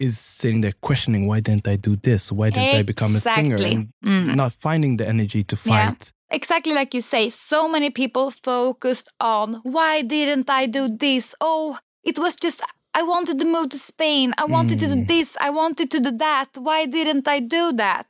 is 0.00 0.18
sitting 0.18 0.60
there 0.60 0.74
questioning 0.80 1.26
why 1.28 1.38
didn't 1.40 1.68
I 1.68 1.76
do 1.76 1.94
this? 1.96 2.32
Why 2.32 2.50
didn't 2.50 2.74
I 2.74 2.82
become 2.82 3.14
a 3.16 3.20
singer? 3.20 3.56
And 3.62 3.88
Mm. 4.04 4.34
not 4.34 4.52
finding 4.52 4.96
the 4.96 5.06
energy 5.06 5.42
to 5.44 5.56
Yeah. 5.64 5.90
fight. 5.94 6.12
exactly 6.30 6.74
like 6.74 6.92
you 6.94 7.00
say, 7.00 7.30
so 7.30 7.68
many 7.68 7.90
people 7.90 8.30
focused 8.30 9.08
on 9.20 9.60
why 9.62 10.02
didn't 10.02 10.50
I 10.50 10.66
do 10.66 10.88
this? 10.88 11.34
Oh, 11.40 11.78
it 12.04 12.18
was 12.18 12.34
just 12.36 12.60
I 12.94 13.02
wanted 13.02 13.38
to 13.38 13.44
move 13.44 13.68
to 13.70 13.78
Spain. 13.78 14.34
I 14.38 14.44
wanted 14.44 14.78
to 14.80 14.86
do 14.88 14.96
Mm. 14.96 15.06
this. 15.06 15.36
I 15.40 15.50
wanted 15.50 15.88
to 15.92 16.00
do 16.00 16.10
that. 16.18 16.48
Why 16.58 16.86
didn't 16.86 17.26
I 17.28 17.38
do 17.40 17.72
that? 17.74 18.08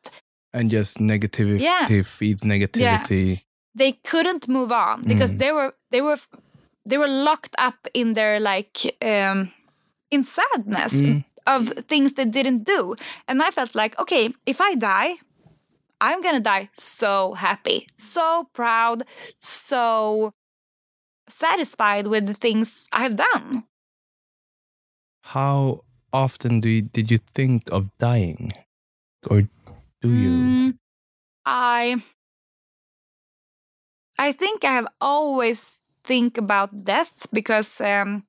And 0.53 0.71
just 0.71 0.99
negativity 0.99 1.61
Yeah. 1.61 2.03
feeds 2.03 2.43
negativity. 2.45 3.43
They 3.75 3.93
couldn't 3.93 4.49
move 4.49 4.73
on 4.73 5.05
because 5.05 5.35
Mm. 5.35 5.39
they 5.39 5.53
were 5.53 5.73
they 5.91 6.01
were 6.01 6.19
they 6.89 6.99
were 6.99 7.09
locked 7.09 7.55
up 7.59 7.87
in 7.95 8.15
their 8.15 8.41
like 8.41 8.79
um 9.03 9.53
in 10.11 10.23
sadness 10.25 10.95
Mm. 11.03 11.25
of 11.47 11.69
things 11.89 12.15
they 12.15 12.25
didn't 12.25 12.65
do. 12.65 12.95
And 13.29 13.43
I 13.43 13.51
felt 13.51 13.75
like, 13.75 13.99
okay, 14.01 14.33
if 14.47 14.61
I 14.61 14.75
die, 14.75 15.17
I'm 16.01 16.23
gonna 16.23 16.41
die 16.41 16.71
so 16.75 17.35
happy, 17.35 17.87
so 17.97 18.49
proud, 18.55 19.03
so 19.39 20.33
satisfied 21.29 22.07
with 22.07 22.27
the 22.27 22.35
things 22.35 22.89
I've 22.93 23.17
done. 23.17 23.65
How 25.25 25.85
often 26.13 26.61
do 26.61 26.69
you, 26.69 26.83
did 26.83 27.11
you 27.11 27.19
think 27.35 27.69
of 27.71 27.91
dying? 27.99 28.53
Or 29.31 29.43
do 30.01 30.09
you? 30.15 30.31
Mm, 30.31 30.79
I 31.47 32.03
I 34.19 34.33
think 34.33 34.65
I 34.65 34.73
have 34.73 34.89
always 35.01 35.81
think 36.05 36.39
about 36.39 36.85
death 36.85 37.27
because 37.33 37.81
um, 37.81 38.25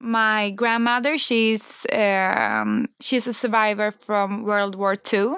my 0.00 0.50
grandmother 0.50 1.18
she's 1.18 1.86
um, 1.92 2.88
she's 3.00 3.26
a 3.26 3.32
survivor 3.32 3.90
from 3.90 4.44
World 4.44 4.74
War 4.74 4.94
II 4.96 5.36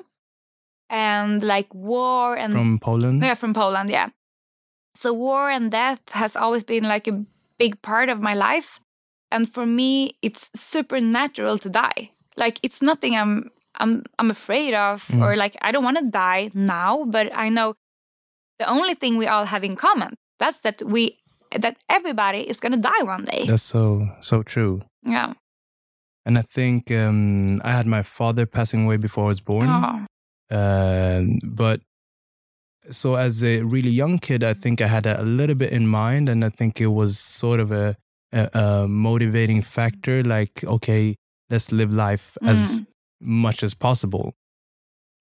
and 0.90 1.42
like 1.42 1.72
war 1.74 2.37
and 2.37 2.52
From 2.52 2.78
Poland? 2.78 3.22
yeah 3.22 3.34
from 3.34 3.54
Poland 3.54 3.90
yeah 3.90 4.08
so 4.94 5.12
war 5.12 5.50
and 5.50 5.70
death 5.70 6.00
has 6.12 6.37
always 6.37 6.64
been 6.64 6.84
like 6.84 7.06
a 7.06 7.24
big 7.58 7.80
part 7.82 8.08
of 8.08 8.20
my 8.20 8.34
life 8.34 8.80
and 9.30 9.48
for 9.48 9.66
me 9.66 10.12
it's 10.22 10.50
supernatural 10.58 11.58
to 11.58 11.68
die 11.68 12.11
like 12.37 12.58
it's 12.62 12.80
nothing 12.82 13.14
i'm 13.16 13.50
i'm 13.78 14.02
i'm 14.18 14.30
afraid 14.30 14.74
of 14.74 15.06
Mm. 15.08 15.22
or 15.22 15.36
like 15.36 15.56
i 15.62 15.72
don't 15.72 15.84
want 15.84 15.98
to 15.98 16.04
die 16.10 16.50
now 16.54 17.04
but 17.04 17.26
i 17.34 17.48
know 17.48 17.74
the 18.58 18.68
only 18.68 18.94
thing 18.94 19.18
we 19.18 19.26
all 19.26 19.44
have 19.46 19.64
in 19.64 19.76
common 19.76 20.14
that's 20.38 20.60
that 20.60 20.82
we 20.82 21.18
that 21.62 21.76
everybody 21.88 22.40
is 22.50 22.60
going 22.60 22.72
to 22.72 22.78
die 22.92 23.02
one 23.14 23.24
day 23.24 23.44
That's 23.46 23.62
so 23.62 24.08
so 24.20 24.42
true. 24.42 24.82
yeah 25.16 25.32
And 26.28 26.36
I 26.38 26.42
think 26.42 26.90
um, 26.90 27.56
I 27.64 27.70
had 27.72 27.86
my 27.86 28.02
father 28.04 28.44
passing 28.46 28.84
away 28.84 28.98
before 29.00 29.24
I 29.24 29.28
was 29.32 29.40
born. 29.40 29.68
Oh. 29.70 30.04
Um, 30.52 31.38
but 31.42 31.80
so 32.90 33.14
as 33.16 33.42
a 33.42 33.62
really 33.62 33.90
young 33.90 34.18
kid, 34.18 34.42
I 34.44 34.52
think 34.54 34.80
I 34.80 34.86
had 34.88 35.06
a 35.06 35.22
little 35.22 35.54
bit 35.56 35.72
in 35.72 35.86
mind, 35.88 36.28
and 36.28 36.44
I 36.44 36.50
think 36.50 36.80
it 36.80 36.92
was 37.00 37.18
sort 37.18 37.60
of 37.60 37.72
a, 37.72 37.96
a, 38.32 38.48
a 38.52 38.88
motivating 38.88 39.62
factor. 39.62 40.22
Like, 40.22 40.64
okay, 40.64 41.14
let's 41.50 41.72
live 41.72 41.92
life 41.92 42.36
as 42.42 42.80
Mm. 42.80 42.86
Much 43.20 43.62
as 43.62 43.74
possible. 43.74 44.35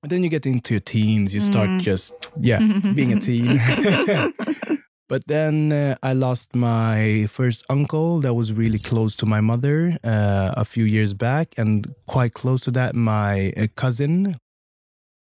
But 0.02 0.12
then 0.12 0.24
you 0.24 0.30
get 0.30 0.46
into 0.46 0.74
your 0.76 0.82
teens, 0.82 1.34
you 1.34 1.42
start 1.42 1.70
Mm. 1.70 1.82
just 1.82 2.16
yeah 2.40 2.60
being 2.96 3.14
a 3.14 3.20
teen. 3.20 3.58
But 5.10 5.26
then 5.28 5.72
uh, 5.72 5.96
I 6.04 6.12
lost 6.12 6.54
my 6.54 7.28
first 7.30 7.64
uncle 7.70 8.20
that 8.20 8.34
was 8.34 8.52
really 8.52 8.78
close 8.80 9.16
to 9.18 9.26
my 9.26 9.40
mother 9.40 9.94
uh, 10.04 10.52
a 10.58 10.66
few 10.66 10.84
years 10.84 11.14
back, 11.14 11.54
and 11.58 11.88
quite 12.08 12.34
close 12.34 12.66
to 12.66 12.72
that, 12.72 12.94
my 12.94 13.54
uh, 13.56 13.68
cousin. 13.76 14.36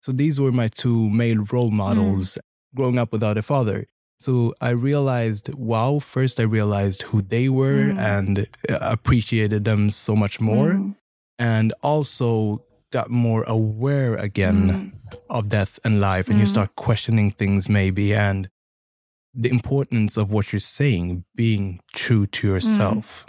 So 0.03 0.12
these 0.12 0.38
were 0.38 0.51
my 0.51 0.67
two 0.67 1.10
male 1.10 1.45
role 1.51 1.71
models 1.71 2.38
growing 2.75 2.97
up 2.99 3.13
without 3.13 3.38
a 3.38 3.41
father. 3.41 3.86
So 4.19 4.53
I 4.60 4.71
realized, 4.71 5.53
wow, 5.55 5.99
first 5.99 6.41
I 6.41 6.43
realized 6.43 7.03
who 7.03 7.21
they 7.21 7.47
were 7.47 7.93
Mm. 7.93 7.97
and 7.97 8.39
uh, 8.67 8.79
appreciated 8.82 9.63
them 9.63 9.91
so 9.91 10.13
much 10.13 10.41
more, 10.41 10.73
Mm. 10.73 10.95
And 11.39 11.73
also 11.82 12.63
got 12.91 13.10
more 13.10 13.43
aware 13.47 14.15
again 14.15 14.60
Mm. 14.69 14.91
of 15.30 15.49
death 15.49 15.80
and 15.86 15.99
life 16.02 16.28
and 16.30 16.39
you 16.39 16.45
Mm. 16.45 16.49
start 16.56 16.75
questioning 16.75 17.32
things 17.32 17.69
maybe 17.69 18.13
and 18.13 18.49
the 19.34 19.49
importance 19.49 20.17
of 20.17 20.30
what 20.32 20.52
you're 20.52 20.60
saying 20.60 21.23
being 21.36 21.80
true 21.93 22.25
to 22.28 22.47
yourself 22.47 23.25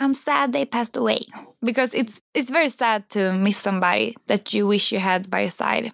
I'm 0.00 0.14
sad 0.14 0.52
they 0.52 0.64
passed 0.64 0.96
away 0.96 1.20
because 1.62 1.92
it's 1.94 2.20
it's 2.34 2.50
very 2.50 2.68
sad 2.68 3.08
to 3.10 3.32
miss 3.32 3.56
somebody 3.56 4.14
that 4.28 4.54
you 4.54 4.66
wish 4.66 4.92
you 4.92 5.00
had 5.00 5.28
by 5.30 5.40
your 5.40 5.50
side. 5.50 5.92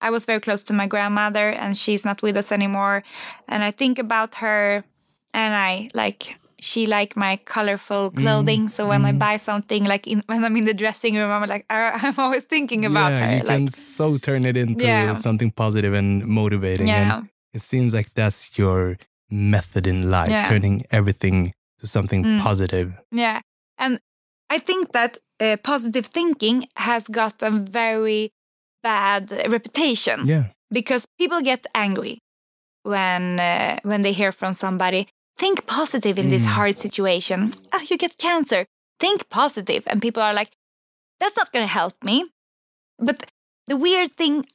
I 0.00 0.10
was 0.10 0.24
very 0.26 0.40
close 0.40 0.62
to 0.64 0.72
my 0.72 0.86
grandmother 0.86 1.50
and 1.50 1.76
she's 1.76 2.04
not 2.04 2.22
with 2.22 2.36
us 2.36 2.52
anymore 2.52 3.02
and 3.48 3.64
I 3.64 3.70
think 3.72 3.98
about 3.98 4.36
her 4.36 4.84
and 5.34 5.54
I 5.54 5.88
like 5.94 6.36
she 6.58 6.86
like 6.86 7.16
my 7.16 7.36
colorful 7.44 8.10
clothing 8.10 8.68
so 8.68 8.88
when 8.88 9.04
I 9.04 9.12
mm. 9.12 9.18
buy 9.18 9.36
something 9.36 9.84
like 9.84 10.06
in, 10.06 10.22
when 10.26 10.44
I'm 10.44 10.56
in 10.56 10.64
the 10.64 10.74
dressing 10.74 11.14
room 11.14 11.30
I'm 11.30 11.48
like 11.48 11.66
I, 11.68 11.90
I'm 12.02 12.14
always 12.18 12.44
thinking 12.44 12.84
about 12.84 13.12
yeah, 13.12 13.26
her 13.26 13.36
you 13.36 13.42
can 13.42 13.68
so 13.68 14.16
turn 14.16 14.46
it 14.46 14.56
into 14.56 14.86
Yeah. 14.86 15.14
something 15.14 15.50
positive 15.50 15.92
and 15.92 16.26
motivating 16.26 16.88
yeah 16.88 17.18
and 17.18 17.28
it 17.52 17.60
seems 17.60 17.92
like 17.94 18.14
that's 18.14 18.58
your 18.58 18.96
method 19.30 19.86
in 19.86 20.10
life 20.10 20.30
Yeah. 20.30 20.46
turning 20.48 20.84
everything 20.90 21.52
to 21.80 21.86
something 21.86 22.24
Mm. 22.24 22.40
positive 22.40 22.94
Yeah. 23.12 23.40
And 23.78 23.98
I 24.48 24.58
think 24.58 24.92
that 24.92 25.18
uh, 25.40 25.56
positive 25.62 26.06
thinking 26.06 26.66
has 26.76 27.08
got 27.08 27.42
a 27.42 27.50
very 27.50 28.30
bad 28.82 29.30
reputation 29.50 30.26
yeah 30.26 30.44
because 30.72 31.06
people 31.18 31.40
get 31.42 31.66
angry 31.74 32.18
when 32.82 33.40
uh, 33.40 33.78
when 33.82 34.02
they 34.02 34.12
hear 34.12 34.32
from 34.32 34.52
somebody 34.52 35.08
think 35.38 35.66
positive 35.66 36.18
in 36.18 36.28
this 36.30 36.44
Mm. 36.44 36.54
hard 36.58 36.78
situation. 36.78 37.52
Oh, 37.72 37.82
you 37.90 37.96
get 37.98 38.16
cancer. 38.18 38.64
Think 38.98 39.28
positive 39.28 39.82
and 39.86 40.00
people 40.00 40.22
are 40.22 40.34
like 40.34 40.50
that's 41.20 41.36
not 41.36 41.52
going 41.52 41.64
to 41.66 41.72
help 41.72 41.94
me. 42.04 42.24
But 42.98 43.26
the 43.66 43.76
weird 43.76 44.12
thing 44.16 44.46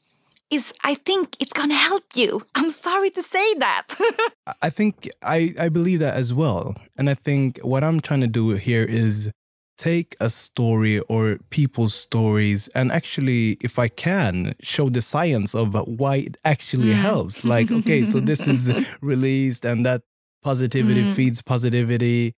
is 0.49 0.73
I 0.83 0.95
think 0.95 1.35
it's 1.39 1.53
going 1.53 1.69
to 1.69 1.75
help 1.89 2.03
you. 2.15 2.45
I'm 2.55 2.69
sorry 2.69 3.09
to 3.11 3.23
say 3.23 3.53
that. 3.55 3.87
I 4.61 4.69
think 4.69 5.09
I, 5.23 5.53
I 5.59 5.69
believe 5.69 5.99
that 5.99 6.15
as 6.17 6.33
well. 6.33 6.75
And 6.97 7.09
I 7.09 7.13
think 7.15 7.59
what 7.63 7.83
I'm 7.83 7.99
trying 8.01 8.21
to 8.21 8.27
do 8.27 8.49
here 8.55 8.83
is 8.83 9.31
take 9.77 10.15
a 10.19 10.29
story 10.29 10.99
or 11.09 11.37
people's 11.49 11.95
stories 11.95 12.67
and 12.75 12.91
actually, 12.91 13.57
if 13.61 13.79
I 13.79 13.87
can, 13.87 14.53
show 14.61 14.89
the 14.89 15.01
science 15.01 15.55
of 15.55 15.73
why 15.87 16.17
it 16.17 16.37
actually 16.45 16.91
helps. 16.93 17.43
Like, 17.43 17.71
okay, 17.71 18.03
so 18.03 18.19
this 18.19 18.47
is 18.47 18.71
released 19.01 19.65
and 19.65 19.83
that 19.85 20.01
positivity 20.41 21.03
Mm. 21.03 21.15
feeds 21.15 21.41
positivity. 21.41 22.33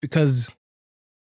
Because 0.00 0.48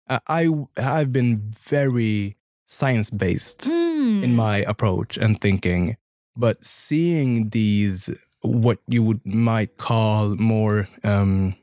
I, 0.08 0.48
I've 0.78 1.12
been 1.14 1.40
very 1.40 2.36
science 2.68 3.10
based 3.10 3.62
Mm. 3.68 4.24
in 4.24 4.36
my 4.36 4.58
approach 4.68 5.18
and 5.18 5.40
thinking, 5.40 5.96
but 6.36 6.64
seeing 6.64 7.50
these 7.50 8.10
what 8.42 8.80
you 8.88 9.04
would 9.04 9.26
might 9.26 9.78
call 9.78 10.36
more 10.36 10.88
um, 11.04 11.56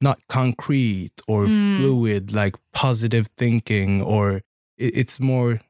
not 0.00 0.18
concrete 0.28 1.12
or 1.28 1.46
Mm. 1.46 1.76
fluid, 1.76 2.32
like 2.32 2.54
positive 2.72 3.28
thinking, 3.36 4.00
or 4.02 4.42
it's 4.78 5.20
more 5.20 5.60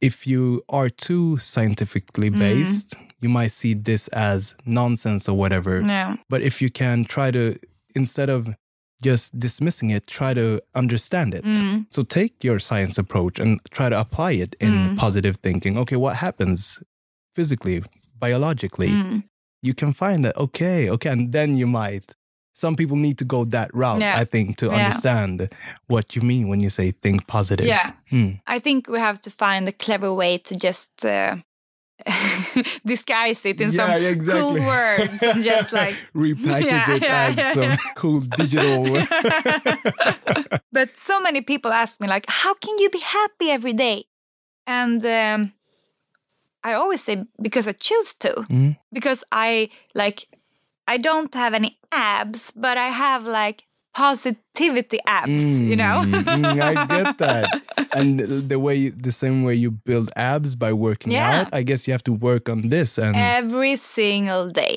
if 0.00 0.26
you 0.26 0.62
are 0.68 0.90
too 0.90 1.38
scientifically 1.38 2.30
Mm. 2.30 2.38
You 3.20 3.28
might 3.28 3.52
see 3.52 3.74
this 3.74 4.08
as 4.08 4.54
nonsense 4.64 5.28
or 5.28 5.36
whatever. 5.36 5.80
Yeah. 5.80 6.16
But 6.28 6.42
if 6.42 6.62
you 6.62 6.70
can 6.70 7.04
try 7.04 7.30
to, 7.32 7.56
instead 7.94 8.30
of 8.30 8.48
just 9.02 9.38
dismissing 9.38 9.90
it, 9.90 10.06
try 10.06 10.34
to 10.34 10.60
understand 10.74 11.34
it. 11.34 11.44
Mm. 11.44 11.86
So 11.90 12.02
take 12.02 12.42
your 12.44 12.58
science 12.58 12.98
approach 12.98 13.38
and 13.38 13.60
try 13.70 13.88
to 13.88 13.98
apply 14.00 14.32
it 14.32 14.56
in 14.60 14.72
Mm. 14.72 14.96
positive 14.96 15.36
thinking. 15.36 15.78
Okay, 15.78 15.96
what 15.96 16.16
happens 16.16 16.82
physically, 17.34 17.82
biologically? 18.18 18.88
Mm. 18.90 19.22
You 19.62 19.74
can 19.74 19.92
find 19.92 20.24
that, 20.24 20.36
okay, 20.36 20.90
okay, 20.90 21.10
and 21.10 21.32
then 21.32 21.56
you 21.56 21.66
might. 21.66 22.14
Some 22.54 22.74
people 22.74 22.96
need 22.96 23.18
to 23.18 23.24
go 23.24 23.44
that 23.44 23.70
route, 23.72 24.00
Yeah. 24.00 24.16
I 24.18 24.24
think, 24.24 24.56
to 24.56 24.66
Yeah. 24.66 24.74
understand 24.86 25.48
what 25.86 26.16
you 26.16 26.22
mean 26.22 26.48
when 26.48 26.60
you 26.60 26.70
say 26.70 26.90
think 26.90 27.26
positive. 27.28 27.66
Yeah. 27.66 27.92
Hmm. 28.10 28.30
I 28.48 28.58
think 28.58 28.88
we 28.88 28.98
have 28.98 29.20
to 29.22 29.30
find 29.30 29.68
a 29.68 29.72
clever 29.72 30.12
way 30.12 30.38
to 30.38 30.56
just 30.56 31.04
uh, 31.04 31.36
disguise 32.86 33.44
it 33.44 33.60
in 33.60 33.70
Yeah, 33.70 33.86
some 33.98 34.06
exactly. 34.06 34.60
cool 34.60 34.66
words 34.66 35.22
and 35.22 35.42
just 35.44 35.72
like. 35.72 35.96
Repackage 36.14 36.64
Yeah, 36.64 36.94
it 36.96 37.02
yeah, 37.02 37.26
as 37.28 37.54
some 37.54 37.76
cool 37.96 38.20
digital. 38.20 38.96
but 40.72 40.96
so 40.96 41.20
many 41.20 41.40
people 41.40 41.72
ask 41.72 42.00
me 42.00 42.08
like, 42.08 42.26
"How 42.28 42.54
can 42.54 42.78
you 42.78 42.90
be 42.90 43.00
happy 43.00 43.50
every 43.50 43.72
day?" 43.72 44.04
And 44.66 45.04
um, 45.04 45.52
I 46.64 46.74
always 46.74 47.02
say 47.02 47.24
because 47.40 47.68
I 47.68 47.72
choose 47.72 48.14
to. 48.20 48.30
Mhm. 48.48 48.76
Because 48.92 49.24
I 49.32 49.68
like, 49.94 50.26
I 50.86 50.98
don't 50.98 51.32
have 51.34 51.54
any 51.54 51.78
abs, 51.92 52.52
but 52.52 52.76
I 52.78 52.88
have 52.88 53.26
like 53.26 53.64
positivity 53.98 54.98
abs. 55.06 55.60
You 55.70 55.76
know. 55.82 55.96
Mm, 56.04 56.24
mm, 56.40 56.60
I 56.70 56.74
get 56.96 57.18
that. 57.24 57.46
And 57.98 58.20
the 58.52 58.58
way, 58.66 58.76
the 59.08 59.12
same 59.22 59.38
way 59.46 59.54
you 59.64 59.70
build 59.90 60.08
abs 60.16 60.54
by 60.64 60.72
working 60.72 61.12
Yeah. 61.12 61.40
out, 61.40 61.48
I 61.60 61.62
guess 61.68 61.80
you 61.86 61.92
have 61.96 62.04
to 62.10 62.12
work 62.30 62.44
on 62.48 62.58
this. 62.74 62.98
And 62.98 63.16
every 63.16 63.76
single 63.76 64.44
day. 64.62 64.74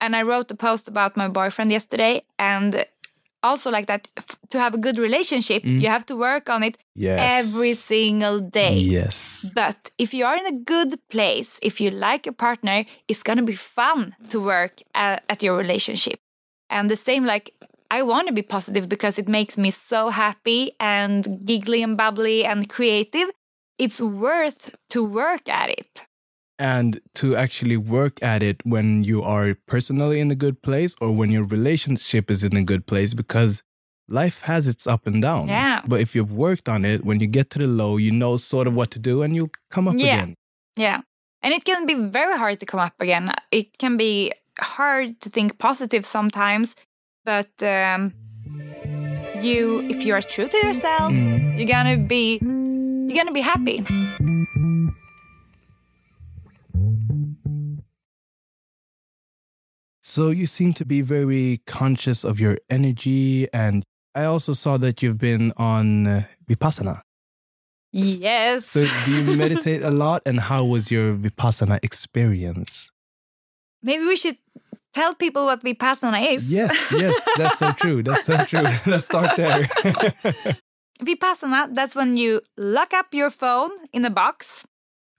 And 0.00 0.14
I 0.16 0.22
wrote 0.28 0.48
a 0.50 0.56
post 0.68 0.88
about 0.88 1.16
my 1.16 1.28
boyfriend 1.28 1.70
yesterday, 1.70 2.14
and 2.38 2.70
also 3.48 3.70
like 3.70 3.86
that 3.86 4.02
f- 4.16 4.38
to 4.52 4.58
have 4.58 4.74
a 4.74 4.78
good 4.86 4.98
relationship, 4.98 5.62
you 5.64 5.88
have 5.96 6.04
to 6.06 6.14
work 6.16 6.48
on 6.54 6.62
it 6.62 6.74
yes, 7.06 7.18
every 7.40 7.74
single 7.74 8.38
day. 8.62 8.74
Yes. 8.98 9.52
But 9.54 9.78
if 9.98 10.12
you 10.16 10.24
are 10.28 10.36
in 10.42 10.46
a 10.54 10.58
good 10.74 10.92
place, 11.14 11.50
if 11.62 11.80
you 11.80 11.90
like 11.90 12.22
your 12.26 12.36
partner, 12.48 12.84
it's 13.08 13.22
gonna 13.22 13.46
be 13.54 13.56
fun 13.78 14.14
to 14.32 14.38
work 14.54 14.74
at, 14.94 15.22
at 15.28 15.42
your 15.42 15.56
relationship. 15.56 16.18
And 16.70 16.88
the 16.88 16.96
same, 16.96 17.24
like, 17.34 17.46
I 17.96 18.02
want 18.02 18.24
to 18.28 18.32
be 18.40 18.42
positive 18.56 18.84
because 18.88 19.14
it 19.22 19.28
makes 19.28 19.54
me 19.64 19.70
so 19.70 20.00
happy 20.24 20.62
and 20.80 21.20
giggly 21.50 21.80
and 21.86 21.96
bubbly 22.02 22.38
and 22.50 22.60
creative. 22.76 23.28
It's 23.78 24.00
worth 24.00 24.62
to 24.92 25.00
work 25.22 25.44
at 25.62 25.68
it. 25.80 26.06
and 26.76 27.00
to 27.20 27.26
actually 27.44 27.76
work 27.98 28.16
at 28.32 28.40
it 28.50 28.56
when 28.72 28.86
you 29.10 29.18
are 29.36 29.48
personally 29.74 30.18
in 30.24 30.30
a 30.30 30.38
good 30.44 30.56
place 30.68 30.92
or 31.02 31.08
when 31.18 31.30
your 31.36 31.46
relationship 31.56 32.24
is 32.34 32.40
in 32.48 32.54
a 32.56 32.62
good 32.72 32.84
place 32.90 33.12
because 33.22 33.52
life 34.20 34.38
has 34.50 34.62
its 34.72 34.84
up 34.86 35.02
and 35.08 35.18
downs. 35.22 35.50
Yeah. 35.50 35.80
But 35.90 36.00
if 36.04 36.14
you've 36.14 36.30
worked 36.46 36.68
on 36.74 36.80
it, 36.84 36.98
when 37.08 37.18
you 37.22 37.26
get 37.38 37.46
to 37.50 37.58
the 37.58 37.66
low, 37.82 37.92
you 38.04 38.12
know 38.22 38.36
sort 38.38 38.66
of 38.68 38.74
what 38.78 38.90
to 38.94 39.00
do 39.10 39.14
and 39.22 39.30
you'll 39.36 39.54
come 39.74 39.88
up 39.90 39.94
Yeah. 39.98 40.06
again. 40.14 40.34
Yeah. 40.86 40.98
And 41.42 41.50
it 41.56 41.64
can 41.64 41.80
be 41.92 41.96
very 42.20 42.36
hard 42.42 42.56
to 42.60 42.66
come 42.66 42.80
up 42.88 42.94
again. 43.00 43.24
It 43.50 43.66
can 43.82 43.96
be 43.96 44.30
hard 44.76 45.08
to 45.22 45.28
think 45.36 45.58
positive 45.58 46.04
sometimes, 46.16 46.76
but 47.24 47.50
um, 47.62 48.12
you, 49.40 49.80
if 49.88 50.04
you 50.04 50.14
are 50.14 50.22
true 50.22 50.48
to 50.48 50.56
yourself, 50.66 51.12
Mm. 51.12 51.56
you're 51.58 51.66
gonna 51.66 51.96
be, 51.96 52.38
you're 52.42 53.16
gonna 53.16 53.32
be 53.32 53.40
happy. 53.42 53.84
So 60.02 60.30
you 60.30 60.46
seem 60.46 60.72
to 60.74 60.84
be 60.84 61.00
very 61.00 61.60
conscious 61.66 62.24
of 62.24 62.40
your 62.40 62.58
energy 62.68 63.46
and 63.52 63.84
I 64.14 64.24
also 64.24 64.52
saw 64.52 64.76
that 64.78 65.02
you've 65.02 65.16
been 65.18 65.52
on 65.56 66.06
uh, 66.06 66.22
Vipassana. 66.50 67.00
Yes. 67.92 68.66
So 68.66 68.84
do 69.06 69.10
you 69.24 69.36
meditate 69.38 69.82
a 69.82 69.90
lot 69.90 70.22
and 70.26 70.38
how 70.40 70.64
was 70.64 70.90
your 70.90 71.14
Vipassana 71.14 71.78
experience? 71.82 72.90
Maybe 73.82 74.04
we 74.06 74.16
should 74.16 74.36
tell 74.94 75.14
people 75.14 75.44
what 75.46 75.62
Vipassana 75.64 76.20
is. 76.34 76.50
Yes, 76.52 76.92
yes, 76.92 77.26
that's 77.36 77.58
so 77.58 77.72
true. 77.72 78.02
That's 78.02 78.24
so 78.24 78.44
true. 78.44 78.62
Let's 78.86 79.04
start 79.06 79.36
there. 79.36 79.62
Vipassana, 81.02 81.74
that's 81.74 81.94
when 81.94 82.16
you 82.16 82.40
lock 82.56 82.92
up 82.94 83.06
your 83.12 83.30
phone 83.30 83.70
in 83.92 84.04
a 84.04 84.10
box. 84.10 84.64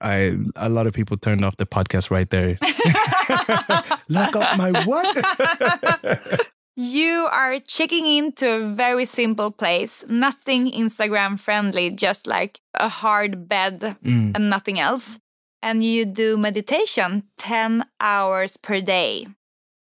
I 0.01 0.37
a 0.55 0.69
lot 0.69 0.87
of 0.87 0.93
people 0.93 1.17
turned 1.17 1.43
off 1.45 1.55
the 1.57 1.65
podcast 1.65 2.11
right 2.11 2.29
there. 2.29 2.57
Lock 4.09 4.35
up 4.35 4.57
my 4.57 4.83
what? 4.85 6.49
You 6.75 7.29
are 7.31 7.59
checking 7.59 8.05
into 8.07 8.51
a 8.51 8.65
very 8.65 9.05
simple 9.05 9.51
place, 9.51 10.03
nothing 10.09 10.71
Instagram 10.71 11.39
friendly, 11.39 11.91
just 11.91 12.25
like 12.27 12.59
a 12.73 12.89
hard 12.89 13.47
bed 13.47 13.79
Mm. 14.03 14.35
and 14.35 14.49
nothing 14.49 14.79
else. 14.79 15.19
And 15.63 15.79
you 15.83 16.03
do 16.03 16.35
meditation 16.37 17.23
10 17.37 17.85
hours 18.01 18.57
per 18.57 18.81
day. 18.81 19.25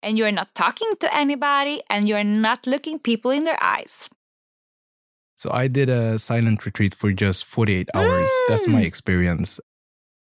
And 0.03 0.17
you're 0.19 0.35
not 0.35 0.53
talking 0.53 0.91
to 0.99 1.07
anybody 1.15 1.79
and 1.89 2.09
you're 2.09 2.25
not 2.27 2.67
looking 2.67 2.99
people 2.99 3.31
in 3.31 3.45
their 3.45 3.57
eyes. 3.63 4.09
So 5.37 5.49
I 5.53 5.69
did 5.69 5.87
a 5.87 6.19
silent 6.19 6.65
retreat 6.65 6.93
for 6.93 7.13
just 7.13 7.45
48 7.45 7.89
hours. 7.95 8.29
That's 8.49 8.67
my 8.67 8.81
experience. 8.81 9.61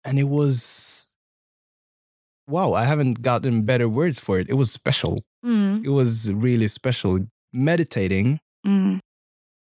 And 0.04 0.18
it 0.18 0.28
was 0.28 1.18
wow, 2.48 2.72
I 2.72 2.84
haven't 2.84 3.20
gotten 3.22 3.62
better 3.62 3.88
words 3.88 4.20
for 4.20 4.38
it. 4.38 4.48
It 4.48 4.54
was 4.54 4.70
special. 4.70 5.22
Mm, 5.44 5.84
It 5.84 5.90
was 5.90 6.32
really 6.32 6.68
special. 6.68 7.26
Meditating, 7.52 8.38
mm, 8.66 9.00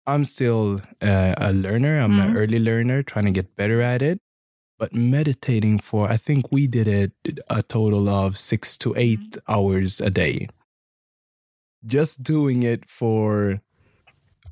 I'm 0.07 0.25
still 0.25 0.81
uh, 1.03 1.35
a 1.39 1.53
learner. 1.53 2.01
I'm 2.01 2.19
an 2.21 2.31
Mm. 2.33 2.37
early 2.37 2.59
learner 2.59 3.03
trying 3.03 3.25
to 3.27 3.31
get 3.31 3.57
better 3.57 3.81
at 3.81 4.01
it. 4.03 4.19
But 4.79 4.95
meditating 4.95 5.81
for, 5.81 6.09
I 6.09 6.17
think 6.17 6.53
we 6.53 6.69
did 6.69 6.87
it 6.87 7.13
a 7.51 7.63
total 7.63 8.09
of 8.09 8.37
six 8.39 8.77
to 8.79 8.95
eight 8.97 9.37
hours 9.49 10.01
a 10.01 10.11
day. 10.11 10.47
Just 11.85 12.23
doing 12.23 12.63
it 12.63 12.89
for 12.89 13.61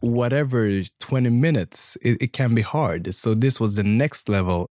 whatever 0.00 0.82
20 1.00 1.30
minutes, 1.30 1.96
it, 2.02 2.20
it 2.20 2.32
can 2.32 2.54
be 2.54 2.62
hard. 2.62 3.14
So 3.14 3.34
this 3.34 3.60
was 3.60 3.76
the 3.76 3.84
next 3.84 4.28
level. 4.28 4.66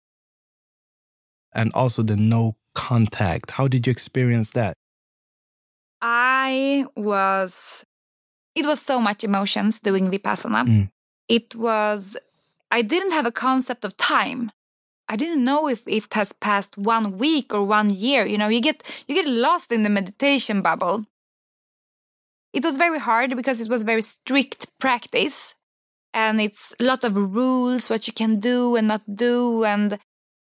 And 1.54 1.72
also 1.74 2.02
the 2.02 2.16
no 2.16 2.56
contact. 2.74 3.52
How 3.52 3.68
did 3.68 3.86
you 3.88 3.92
experience 3.92 4.52
that? 4.52 4.74
I 6.02 6.86
was, 6.96 7.86
it 8.56 8.66
was 8.66 8.82
so 8.82 9.00
much 9.02 9.24
emotions 9.24 9.80
doing 9.80 10.10
Vipassana. 10.10 10.66
Mm. 10.66 10.90
It 11.28 11.56
was, 11.56 12.18
I 12.72 12.82
didn't 12.82 13.12
have 13.12 13.26
a 13.26 13.32
concept 13.32 13.84
of 13.84 13.98
time. 13.98 14.52
I 15.12 15.16
didn't 15.18 15.44
know 15.44 15.68
if 15.68 15.82
it 15.88 16.14
has 16.14 16.32
passed 16.32 16.78
one 16.78 17.18
week 17.18 17.54
or 17.54 17.64
one 17.66 17.90
year. 17.90 18.26
You 18.26 18.38
know, 18.38 18.48
you 18.56 18.62
get 18.62 18.78
you 19.08 19.14
get 19.22 19.28
lost 19.28 19.72
in 19.72 19.84
the 19.84 19.90
meditation 19.90 20.62
bubble. 20.62 21.04
It 22.54 22.64
was 22.64 22.78
very 22.78 23.00
hard 23.00 23.36
because 23.36 23.62
it 23.62 23.70
was 23.70 23.84
very 23.84 24.02
strict 24.02 24.62
practice, 24.80 25.54
and 26.14 26.40
it's 26.42 26.74
a 26.80 26.84
lot 26.84 27.04
of 27.04 27.16
rules 27.16 27.90
what 27.90 28.08
you 28.08 28.14
can 28.14 28.40
do 28.40 28.76
and 28.78 28.88
not 28.88 29.02
do. 29.28 29.64
And 29.66 29.98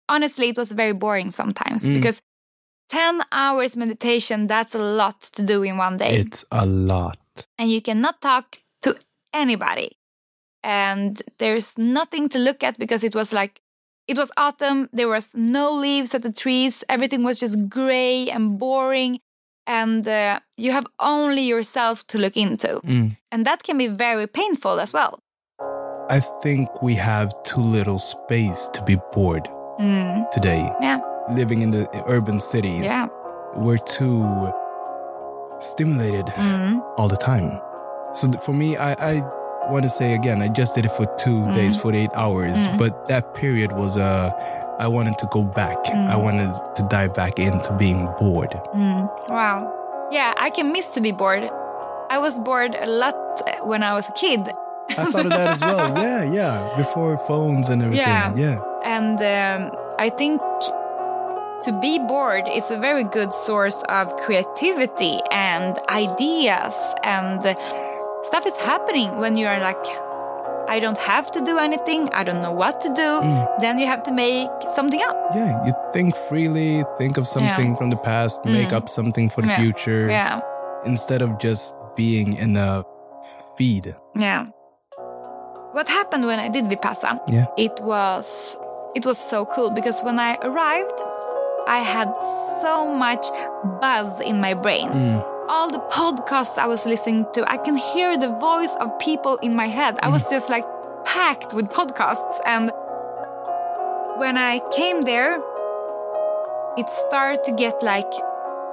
honestly, 0.09 0.49
it 0.49 0.57
was 0.57 0.71
very 0.71 0.93
boring 0.93 1.31
sometimes 1.31 1.85
Mm. 1.85 1.93
because 1.93 2.21
ten 2.89 3.21
hours 3.31 3.75
meditation 3.77 4.47
that's 4.47 4.75
a 4.75 4.83
lot 5.01 5.19
to 5.35 5.41
do 5.43 5.63
in 5.63 5.77
one 5.77 5.97
day 5.97 6.13
It's 6.25 6.45
a 6.51 6.65
lot. 6.65 7.17
and 7.59 7.69
you 7.71 7.81
cannot 7.81 8.21
talk 8.21 8.57
to 8.81 8.95
anybody. 9.33 9.89
And 10.63 11.21
there's 11.37 11.77
nothing 11.77 12.29
to 12.29 12.39
look 12.39 12.63
at 12.63 12.77
because 12.79 13.03
it 13.03 13.13
was 13.15 13.31
like, 13.33 13.61
it 14.07 14.17
was 14.17 14.31
autumn, 14.37 14.89
there 14.93 15.07
was 15.09 15.31
no 15.33 15.71
leaves 15.71 16.13
at 16.15 16.21
the 16.23 16.31
trees, 16.31 16.83
everything 16.89 17.23
was 17.23 17.39
just 17.39 17.69
gray 17.69 18.29
and 18.29 18.57
boring. 18.59 19.19
And 19.67 20.07
uh, 20.07 20.39
you 20.57 20.71
have 20.71 20.85
only 20.99 21.41
yourself 21.41 22.05
to 22.07 22.19
look 22.19 22.37
into. 22.37 22.79
Mm. 22.85 23.17
And 23.31 23.45
that 23.45 23.63
can 23.63 23.77
be 23.79 23.87
very 23.87 24.27
painful 24.27 24.79
as 24.79 24.93
well. 24.93 25.17
I 26.07 26.19
think 26.43 26.83
we 26.83 26.93
have 26.95 27.33
too 27.43 27.61
little 27.61 27.97
space 27.99 28.67
to 28.73 28.83
be 28.83 28.97
bored 29.13 29.49
Mm. 29.79 30.29
today. 30.31 30.69
Yeah. 30.81 30.99
Living 31.35 31.61
in 31.63 31.71
the 31.71 31.87
urban 32.07 32.39
cities, 32.39 32.83
Yeah. 32.85 33.07
we're 33.55 33.79
too 33.97 34.53
stimulated 35.59 36.27
Mm. 36.27 36.81
all 36.97 37.07
the 37.07 37.17
time. 37.17 37.59
So 38.13 38.27
th- 38.27 38.41
for 38.43 38.53
me, 38.53 38.77
I, 38.77 38.91
I 38.93 39.21
want 39.71 39.83
to 39.83 39.89
say 39.89 40.13
again, 40.13 40.41
I 40.41 40.47
just 40.47 40.75
did 40.75 40.85
it 40.85 40.91
for 40.91 41.05
two 41.17 41.41
Mm. 41.45 41.53
days, 41.53 41.75
48 41.75 42.09
hours, 42.15 42.67
Mm. 42.67 42.77
but 42.77 43.07
that 43.07 43.33
period 43.33 43.71
was 43.73 43.97
Uh, 43.97 44.29
I 44.77 44.87
wanted 44.89 45.17
to 45.19 45.27
go 45.31 45.41
back. 45.43 45.77
Mm. 45.85 46.09
I 46.09 46.17
wanted 46.17 46.51
to 46.75 46.83
dive 46.89 47.13
back 47.13 47.39
into 47.39 47.71
being 47.79 48.09
bored. 48.19 48.53
Mm. 48.75 49.07
Wow. 49.29 49.71
Yeah, 50.11 50.33
I 50.37 50.49
can 50.49 50.71
miss 50.73 50.93
to 50.95 51.01
be 51.01 51.11
bored. 51.13 51.49
I 52.11 52.17
was 52.19 52.37
bored 52.39 52.75
a 52.75 52.85
lot 52.85 53.15
when 53.63 53.81
I 53.83 53.93
was 53.93 54.09
a 54.09 54.11
kid. 54.11 54.51
I 54.89 55.05
thought 55.11 55.25
of 55.25 55.31
that 55.31 55.47
as 55.55 55.61
well. 55.61 55.95
Yeah, 56.07 56.23
yeah. 56.39 56.69
Before 56.77 57.17
phones 57.17 57.69
and 57.69 57.81
everything. 57.81 58.05
Yeah. 58.05 58.33
Yeah. 58.35 58.57
And 58.83 59.17
um, 59.17 59.71
I 59.97 60.09
think 60.09 60.41
to 61.63 61.71
be 61.81 61.97
bored 61.97 62.43
is 62.53 62.69
a 62.69 62.77
very 62.77 63.03
good 63.03 63.31
source 63.33 63.81
of 63.89 64.15
creativity 64.17 65.19
and 65.31 65.79
ideas 65.89 66.75
and 67.03 67.39
stuff 68.25 68.45
is 68.45 68.57
happening 68.57 69.09
when 69.21 69.37
you 69.37 69.47
are 69.47 69.59
like 69.59 69.85
I 70.67 70.79
don't 70.79 70.97
have 70.97 71.29
to 71.37 71.41
do 71.45 71.59
anything. 71.59 72.09
I 72.11 72.23
don't 72.23 72.41
know 72.41 72.51
what 72.51 72.81
to 72.81 72.89
do. 72.89 73.09
Mm. 73.21 73.61
Then 73.61 73.77
you 73.77 73.85
have 73.85 74.01
to 74.09 74.11
make 74.11 74.49
something 74.73 74.99
up. 75.05 75.15
Yeah, 75.35 75.63
you 75.65 75.73
think 75.93 76.15
freely, 76.27 76.83
think 76.97 77.17
of 77.21 77.27
something 77.27 77.75
from 77.77 77.91
the 77.93 77.97
past, 78.01 78.43
make 78.45 78.69
Mm. 78.73 78.77
up 78.81 78.89
something 78.89 79.29
for 79.29 79.41
the 79.45 79.49
Yeah. 79.53 79.61
future 79.61 80.09
Yeah. 80.09 80.41
instead 80.83 81.21
of 81.21 81.37
just 81.37 81.75
being 81.95 82.33
in 82.33 82.57
a 82.57 82.81
feed. 83.57 83.93
Yeah. 84.17 84.45
What 85.77 85.87
happened 85.87 86.25
when 86.25 86.39
I 86.39 86.49
did 86.49 86.65
Vipassana? 86.65 87.19
Yeah. 87.27 87.45
It 87.57 87.77
was 87.81 88.57
it 88.95 89.05
was 89.05 89.19
so 89.19 89.45
cool 89.45 89.69
because 89.69 90.01
when 90.01 90.17
I 90.19 90.37
arrived, 90.41 90.99
I 91.67 91.79
had 91.85 92.09
so 92.63 92.87
much 92.87 93.25
buzz 93.81 94.19
in 94.21 94.39
my 94.41 94.53
brain. 94.55 94.89
Mm. 94.89 95.21
All 95.47 95.69
the 95.69 95.79
podcasts 95.91 96.57
I 96.57 96.65
was 96.65 96.87
listening 96.87 97.27
to, 97.33 97.47
I 97.49 97.57
can 97.57 97.77
hear 97.77 98.17
the 98.17 98.29
voice 98.29 98.75
of 98.79 98.97
people 98.97 99.37
in 99.43 99.55
my 99.55 99.67
head. 99.67 99.99
I 100.01 100.09
was 100.09 100.27
just 100.29 100.49
like 100.49 100.65
packed 101.05 101.53
with 101.53 101.69
podcasts 101.69 102.39
and 102.47 102.71
when 104.17 104.37
I 104.37 104.59
came 104.75 105.03
there, 105.03 105.37
it 106.77 106.89
started 106.89 107.43
to 107.43 107.51
get 107.51 107.83
like 107.83 108.11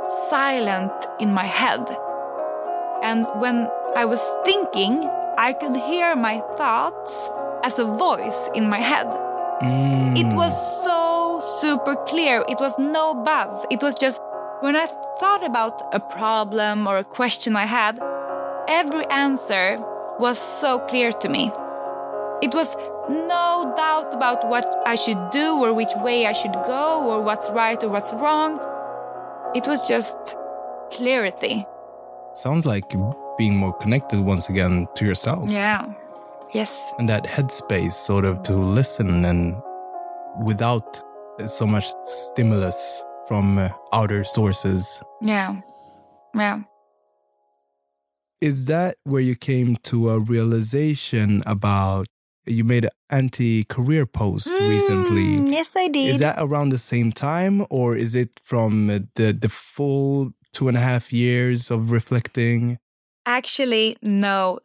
silent 0.09 0.93
in 1.21 1.35
my 1.35 1.45
head. 1.45 1.85
And 3.03 3.27
when 3.37 3.69
I 3.95 4.07
was 4.07 4.23
thinking, 4.45 5.05
I 5.37 5.53
could 5.53 5.77
hear 5.77 6.17
my 6.17 6.41
thoughts 6.57 7.31
as 7.65 7.79
a 7.79 7.85
voice 7.85 8.49
in 8.55 8.71
my 8.71 8.79
head. 8.79 9.09
Mm. 9.61 10.17
It 10.17 10.35
was 10.35 10.55
so 10.83 11.41
super 11.61 11.97
clear. 12.07 12.45
It 12.49 12.59
was 12.61 12.79
no 12.79 13.13
buzz. 13.13 13.67
It 13.71 13.83
was 13.83 13.95
just 13.95 14.23
when 14.63 14.77
I 14.77 14.87
thought 15.19 15.45
about 15.45 15.83
a 15.93 15.99
problem 15.99 16.87
or 16.87 16.97
a 16.99 17.05
question 17.05 17.57
I 17.57 17.67
had, 17.67 17.99
every 18.69 19.05
answer 19.07 19.77
was 20.21 20.39
so 20.39 20.79
clear 20.79 21.11
to 21.11 21.29
me. 21.29 21.51
It 22.43 22.55
was 22.55 22.77
no 23.09 23.73
doubt 23.77 24.15
about 24.15 24.49
what 24.49 24.65
I 24.87 24.95
should 24.95 25.31
do 25.31 25.59
or 25.59 25.75
which 25.75 25.93
way 25.97 26.27
I 26.27 26.33
should 26.33 26.53
go 26.53 27.05
or 27.11 27.23
what's 27.23 27.51
right 27.51 27.83
or 27.83 27.89
what's 27.89 28.13
wrong. 28.15 28.61
It 29.57 29.67
was 29.67 29.89
just 29.89 30.37
clarity. 30.93 31.67
Sounds 32.35 32.65
like 32.65 32.95
being 33.37 33.57
more 33.57 33.73
connected 33.73 34.21
once 34.21 34.49
again 34.49 34.87
to 34.95 35.05
yourself. 35.05 35.51
Yeah. 35.51 35.93
Yes. 36.53 36.95
And 36.99 37.09
that 37.09 37.25
headspace, 37.25 37.95
sort 37.95 38.25
of 38.25 38.45
to 38.45 38.53
listen 38.53 39.25
and 39.25 39.61
without 40.41 41.03
so 41.47 41.67
much 41.67 41.87
stimulus 42.05 43.05
from 43.33 43.57
uh, 43.57 43.71
outer 43.95 44.25
sources. 44.25 45.03
Yeah. 45.23 45.63
Yeah. 46.35 46.65
Is 48.43 48.67
that 48.67 48.97
where 49.05 49.23
you 49.23 49.37
came 49.37 49.77
to 49.85 50.11
a 50.11 50.21
realization 50.21 51.41
about 51.47 52.09
you 52.45 52.63
made 52.63 52.85
an 52.85 52.91
anti 53.09 53.65
career 53.65 54.05
post 54.05 54.53
recently? 54.61 55.39
Mm, 55.39 55.51
yes, 55.51 55.71
I 55.75 55.89
did. 55.89 56.11
Is 56.11 56.19
that 56.19 56.37
around 56.39 56.69
the 56.73 56.85
same 56.93 57.11
time, 57.11 57.65
or 57.71 57.97
is 57.97 58.15
it 58.15 58.39
from 58.43 58.91
uh, 58.91 58.99
the 59.15 59.33
the 59.33 59.49
full 59.49 60.35
two 60.53 60.69
and 60.69 60.77
a 60.77 60.85
half 60.91 61.11
years 61.11 61.71
of 61.71 61.91
reflecting? 61.91 62.79
Actually, 63.25 63.97
no. 64.03 64.59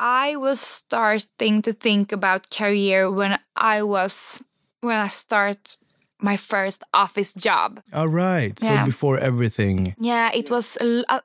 I 0.00 0.34
was 0.34 0.58
starting 0.58 1.62
to 1.62 1.72
think 1.72 2.10
about 2.10 2.50
career 2.50 3.08
when 3.08 3.38
I 3.54 3.84
was 3.84 4.42
when 4.80 4.98
I 4.98 5.08
start 5.08 5.76
my 6.20 6.36
first 6.36 6.82
office 6.92 7.32
job. 7.34 7.80
All 7.92 8.08
right. 8.08 8.58
So 8.58 8.72
Yeah. 8.72 8.84
before 8.84 9.18
everything, 9.18 9.94
Yeah, 9.98 10.30
it 10.34 10.50
was. 10.50 10.76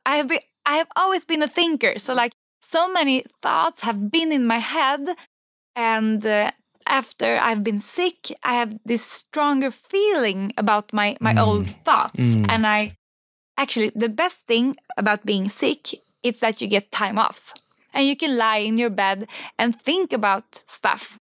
I 0.06 0.16
have 0.18 0.28
been, 0.28 0.40
I 0.66 0.78
have 0.78 0.88
always 0.96 1.26
been 1.26 1.44
a 1.44 1.48
thinker, 1.48 2.00
so 2.00 2.14
like 2.14 2.34
so 2.62 2.92
many 2.92 3.24
thoughts 3.42 3.82
have 3.82 4.10
been 4.12 4.32
in 4.32 4.46
my 4.48 4.60
head, 4.60 5.02
and 5.76 6.26
uh, 6.26 6.52
after 6.88 7.38
I've 7.42 7.64
been 7.64 7.80
sick, 7.80 8.32
I 8.44 8.54
have 8.54 8.78
this 8.86 9.04
stronger 9.06 9.72
feeling 9.72 10.52
about 10.58 10.94
my 10.94 11.18
my 11.20 11.34
old 11.42 11.68
thoughts, 11.86 12.36
Mm. 12.36 12.46
and 12.50 12.66
I 12.68 12.96
actually 13.58 13.92
the 13.96 14.10
best 14.10 14.46
thing 14.48 14.76
about 14.98 15.26
being 15.26 15.50
sick 15.50 15.82
is 16.24 16.40
that 16.40 16.62
you 16.62 16.68
get 16.70 16.92
time 16.92 17.20
off, 17.20 17.54
and 17.94 18.06
you 18.08 18.16
can 18.16 18.38
lie 18.38 18.64
in 18.68 18.78
your 18.78 18.90
bed 18.92 19.28
and 19.58 19.76
think 19.84 20.14
about 20.14 20.46
stuff. 20.68 21.18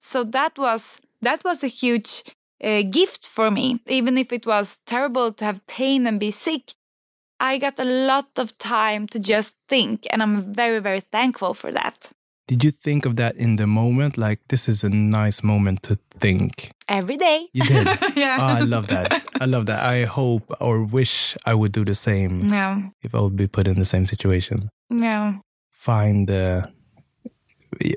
So 0.00 0.24
that 0.24 0.58
was 0.58 1.00
that 1.22 1.44
was 1.44 1.62
a 1.62 1.68
huge 1.68 2.22
uh, 2.62 2.82
gift 2.82 3.26
for 3.26 3.50
me, 3.50 3.80
even 3.86 4.18
if 4.18 4.32
it 4.32 4.46
was 4.46 4.78
terrible 4.86 5.32
to 5.32 5.44
have 5.44 5.66
pain 5.66 6.06
and 6.06 6.20
be 6.20 6.30
sick. 6.30 6.74
I 7.40 7.56
got 7.58 7.80
a 7.80 7.84
lot 7.84 8.38
of 8.38 8.58
time 8.58 9.06
to 9.08 9.18
just 9.18 9.60
think, 9.66 10.06
and 10.12 10.22
I'm 10.22 10.52
very, 10.54 10.78
very 10.78 11.00
thankful 11.00 11.54
for 11.54 11.72
that. 11.72 12.12
did 12.50 12.64
you 12.64 12.72
think 12.72 13.06
of 13.06 13.14
that 13.14 13.36
in 13.36 13.56
the 13.56 13.66
moment? 13.66 14.18
Like, 14.18 14.40
this 14.48 14.68
is 14.68 14.82
a 14.82 14.90
nice 14.90 15.40
moment 15.44 15.84
to 15.84 15.94
think. 16.18 16.72
Every 16.88 17.16
day. 17.16 17.46
You 17.52 17.62
did. 17.62 17.86
yeah. 18.16 18.38
Ah, 18.40 18.58
I 18.58 18.62
love 18.62 18.88
that. 18.88 19.22
I 19.40 19.44
love 19.46 19.66
that. 19.66 19.78
I 19.78 20.04
hope 20.04 20.50
or 20.60 20.84
wish 20.84 21.36
I 21.46 21.54
would 21.54 21.70
do 21.70 21.84
the 21.84 21.94
same 21.94 22.40
yeah. 22.40 22.90
if 23.02 23.14
I 23.14 23.20
would 23.20 23.36
be 23.36 23.46
put 23.46 23.68
in 23.68 23.78
the 23.78 23.84
same 23.84 24.04
situation. 24.04 24.68
Yeah. 24.90 25.38
Find 25.70 26.26
the 26.26 26.66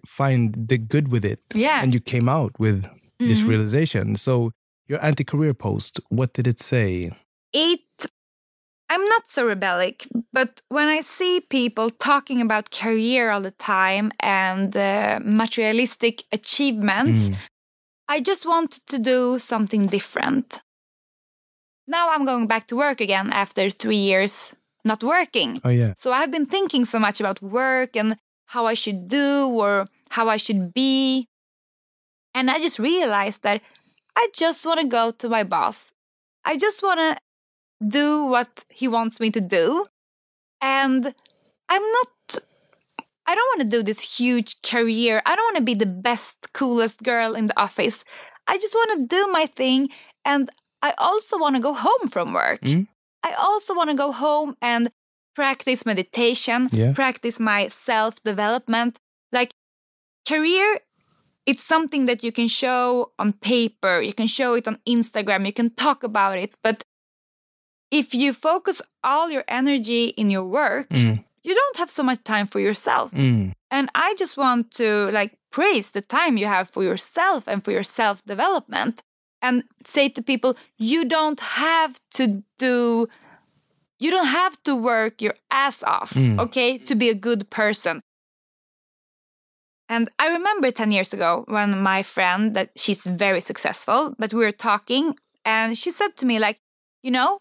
find 0.05 0.53
the 0.53 0.77
good 0.77 1.11
with 1.11 1.25
it. 1.25 1.39
Yeah. 1.55 1.81
And 1.81 1.91
you 1.91 1.99
came 1.99 2.29
out 2.29 2.53
with 2.59 2.85
this 3.27 3.41
Mhm. 3.41 3.47
realization. 3.51 4.15
So 4.17 4.51
your 4.87 4.99
anti-career 5.03 5.53
post, 5.53 5.99
what 6.09 6.33
did 6.33 6.47
it 6.47 6.59
say? 6.59 7.11
it 7.53 7.81
i'm 8.89 9.05
not 9.15 9.27
so 9.27 9.45
rebellic 9.45 10.07
but 10.37 10.61
when 10.69 10.87
i 10.87 10.99
see 11.01 11.39
people 11.59 11.87
talking 12.11 12.39
about 12.41 12.69
career 12.71 13.29
all 13.31 13.41
the 13.41 13.51
time 13.75 14.11
and 14.19 14.75
uh, 14.75 15.19
materialistic 15.23 16.15
achievements 16.31 17.29
Mm. 17.29 17.35
i 18.15 18.17
just 18.29 18.43
wanted 18.53 18.81
to 18.87 18.97
do 19.13 19.19
something 19.39 19.83
different 19.97 20.61
now 21.87 22.09
i'm 22.13 22.25
going 22.25 22.47
back 22.47 22.67
to 22.67 22.75
work 22.75 23.01
again 23.01 23.31
after 23.31 23.69
three 23.69 24.03
years 24.11 24.55
not 24.85 25.03
working 25.03 25.61
Oh 25.63 25.69
yeah. 25.69 25.93
so 25.97 26.11
i've 26.11 26.31
been 26.31 26.45
thinking 26.45 26.85
so 26.85 26.99
much 26.99 27.19
about 27.19 27.41
work 27.41 27.95
and 27.95 28.17
how 28.53 28.65
i 28.65 28.73
should 28.73 29.07
do 29.07 29.47
or 29.61 29.87
how 30.09 30.27
i 30.29 30.37
should 30.37 30.73
be 30.73 31.27
and 32.33 32.49
i 32.51 32.57
just 32.57 32.79
realized 32.79 33.43
that 33.43 33.61
i 34.15 34.27
just 34.33 34.65
want 34.65 34.79
to 34.79 34.87
go 34.87 35.11
to 35.11 35.29
my 35.29 35.43
boss 35.43 35.93
i 36.45 36.57
just 36.57 36.81
want 36.83 36.99
to 36.99 37.17
do 37.87 38.25
what 38.25 38.65
he 38.69 38.87
wants 38.87 39.19
me 39.19 39.29
to 39.31 39.41
do. 39.41 39.85
And 40.61 41.13
I'm 41.69 41.81
not, 41.81 42.37
I 43.25 43.35
don't 43.35 43.49
want 43.57 43.61
to 43.61 43.77
do 43.77 43.83
this 43.83 44.17
huge 44.17 44.61
career. 44.61 45.21
I 45.25 45.35
don't 45.35 45.45
want 45.53 45.57
to 45.57 45.63
be 45.63 45.73
the 45.73 45.85
best, 45.85 46.53
coolest 46.53 47.03
girl 47.03 47.35
in 47.35 47.47
the 47.47 47.59
office. 47.59 48.05
I 48.47 48.57
just 48.57 48.73
want 48.73 48.91
to 48.99 49.07
do 49.07 49.27
my 49.31 49.45
thing. 49.45 49.89
And 50.25 50.49
I 50.81 50.93
also 50.97 51.37
want 51.37 51.55
to 51.55 51.61
go 51.61 51.73
home 51.73 52.07
from 52.09 52.33
work. 52.33 52.61
Mm. 52.61 52.87
I 53.23 53.33
also 53.39 53.73
want 53.75 53.89
to 53.89 53.95
go 53.95 54.11
home 54.11 54.55
and 54.61 54.91
practice 55.35 55.85
meditation, 55.85 56.69
Yeah. 56.71 56.93
practice 56.93 57.39
my 57.39 57.67
self 57.69 58.21
development. 58.23 58.99
Like, 59.31 59.53
career 60.27 60.79
it's 61.45 61.63
something 61.63 62.05
that 62.07 62.23
you 62.23 62.31
can 62.31 62.47
show 62.47 63.11
on 63.19 63.33
paper, 63.33 64.01
you 64.01 64.13
can 64.13 64.27
show 64.27 64.53
it 64.55 64.67
on 64.67 64.77
Instagram, 64.87 65.45
you 65.45 65.53
can 65.53 65.69
talk 65.71 66.03
about 66.03 66.37
it. 66.37 66.53
But 66.63 66.83
if 67.91 68.13
you 68.13 68.33
focus 68.33 68.81
all 69.03 69.29
your 69.29 69.43
energy 69.47 70.05
in 70.17 70.29
your 70.29 70.45
work, 70.45 70.89
Mm. 70.89 71.23
you 71.43 71.53
don't 71.53 71.77
have 71.77 71.89
so 71.91 72.03
much 72.03 72.23
time 72.23 72.47
for 72.47 72.59
yourself. 72.59 73.11
Mm. 73.11 73.51
And 73.69 73.89
I 73.95 74.15
just 74.17 74.37
want 74.37 74.71
to 74.75 75.09
like 75.11 75.37
praise 75.51 75.91
the 75.91 76.01
time 76.01 76.37
you 76.37 76.47
have 76.47 76.69
for 76.69 76.83
yourself 76.83 77.47
and 77.47 77.63
for 77.63 77.71
your 77.71 77.83
self 77.83 78.23
development 78.25 79.01
and 79.41 79.63
say 79.85 80.09
to 80.09 80.21
people, 80.21 80.55
you 80.77 81.03
don't 81.05 81.39
have 81.39 81.99
to 82.11 82.43
do, 82.57 83.07
you 83.99 84.09
don't 84.11 84.27
have 84.41 84.55
to 84.63 84.75
work 84.75 85.21
your 85.21 85.35
ass 85.51 85.83
off, 85.83 86.13
Mm. 86.13 86.39
okay, 86.39 86.77
to 86.77 86.95
be 86.95 87.09
a 87.09 87.15
good 87.15 87.49
person. 87.49 88.01
And 89.93 90.09
I 90.17 90.27
remember 90.29 90.71
10 90.71 90.91
years 90.91 91.13
ago 91.13 91.45
when 91.47 91.79
my 91.79 92.01
friend 92.01 92.55
that 92.55 92.71
she's 92.75 93.05
very 93.05 93.39
successful, 93.41 94.15
but 94.17 94.33
we 94.33 94.43
were 94.43 94.57
talking 94.69 95.15
and 95.45 95.77
she 95.77 95.91
said 95.91 96.17
to 96.17 96.25
me 96.25 96.39
like, 96.39 96.57
you 97.03 97.11
know, 97.11 97.37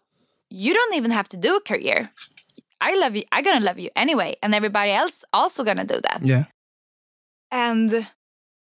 you 0.50 0.74
don't 0.74 0.94
even 0.94 1.12
have 1.12 1.28
to 1.30 1.38
do 1.38 1.57
a 1.57 1.62
career. 1.62 2.11
I 2.78 2.94
love 2.98 3.16
you. 3.16 3.22
I'm 3.32 3.42
going 3.42 3.59
to 3.59 3.64
love 3.64 3.78
you 3.78 3.88
anyway. 3.96 4.36
And 4.42 4.55
everybody 4.55 4.90
else 4.90 5.24
also 5.32 5.64
going 5.64 5.78
to 5.78 5.86
do 5.94 6.00
that. 6.03 6.20
Yeah. 6.22 6.44
And 7.50 8.07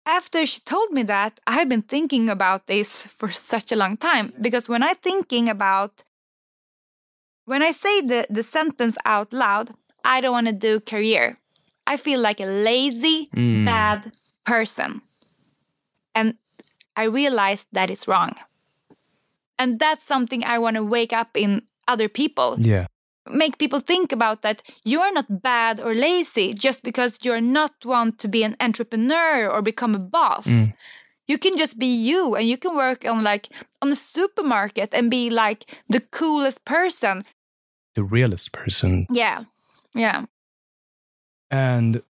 after 0.06 0.46
she 0.46 0.60
told 0.60 0.92
me 0.92 1.02
that, 1.02 1.40
I 1.48 1.54
have 1.54 1.68
been 1.68 1.82
thinking 1.82 2.28
about 2.28 2.68
this 2.68 3.06
for 3.06 3.32
such 3.32 3.72
a 3.72 3.76
long 3.76 3.96
time 3.96 4.32
because 4.40 4.68
when 4.68 4.84
I 4.84 4.94
thinking 4.94 5.48
about 5.48 6.04
when 7.46 7.64
I 7.64 7.72
say 7.72 8.00
the, 8.00 8.26
the 8.30 8.44
sentence 8.44 8.96
out 9.04 9.32
loud, 9.32 9.70
I 10.04 10.20
don't 10.20 10.36
want 10.38 10.46
to 10.46 10.52
do 10.52 10.78
career. 10.78 11.34
I 11.92 11.96
feel 11.98 12.20
like 12.20 12.40
a 12.42 12.46
lazy, 12.46 13.28
Mm. 13.36 13.64
bad 13.64 14.12
person. 14.44 15.02
And 16.14 16.34
I 16.96 17.04
realized 17.04 17.66
that 17.72 17.90
it's 17.90 18.06
wrong. 18.08 18.32
And 19.58 19.78
that's 19.78 20.04
something 20.06 20.42
I 20.44 20.58
want 20.58 20.76
to 20.76 20.82
wake 20.84 21.12
up 21.12 21.36
in 21.36 21.62
other 21.88 22.08
people 22.08 22.56
Yeah. 22.58 22.86
make 23.30 23.56
people 23.58 23.80
think 23.80 24.12
about 24.12 24.42
that 24.42 24.62
you 24.84 25.00
are 25.00 25.12
not 25.12 25.26
bad 25.42 25.80
or 25.80 25.94
lazy 25.94 26.52
just 26.52 26.82
because 26.82 27.18
you're 27.24 27.40
not 27.40 27.72
want 27.84 28.18
to 28.18 28.28
be 28.28 28.44
an 28.44 28.56
entrepreneur 28.60 29.48
or 29.48 29.62
become 29.62 29.94
a 29.94 29.98
boss. 30.10 30.48
You 31.28 31.38
can 31.38 31.56
just 31.56 31.78
be 31.78 31.86
you 31.86 32.34
and 32.34 32.48
you 32.48 32.56
can 32.58 32.74
work 32.74 33.04
on 33.04 33.22
like 33.22 33.46
on 33.80 33.92
a 33.92 33.96
supermarket 33.96 34.92
and 34.94 35.10
be 35.10 35.30
like 35.30 35.60
the 35.88 36.00
coolest 36.10 36.64
person. 36.64 37.22
The 37.94 38.02
realest 38.04 38.50
person. 38.52 39.06
Yeah. 39.10 39.44
Yeah. 39.94 40.24
And 41.52 42.02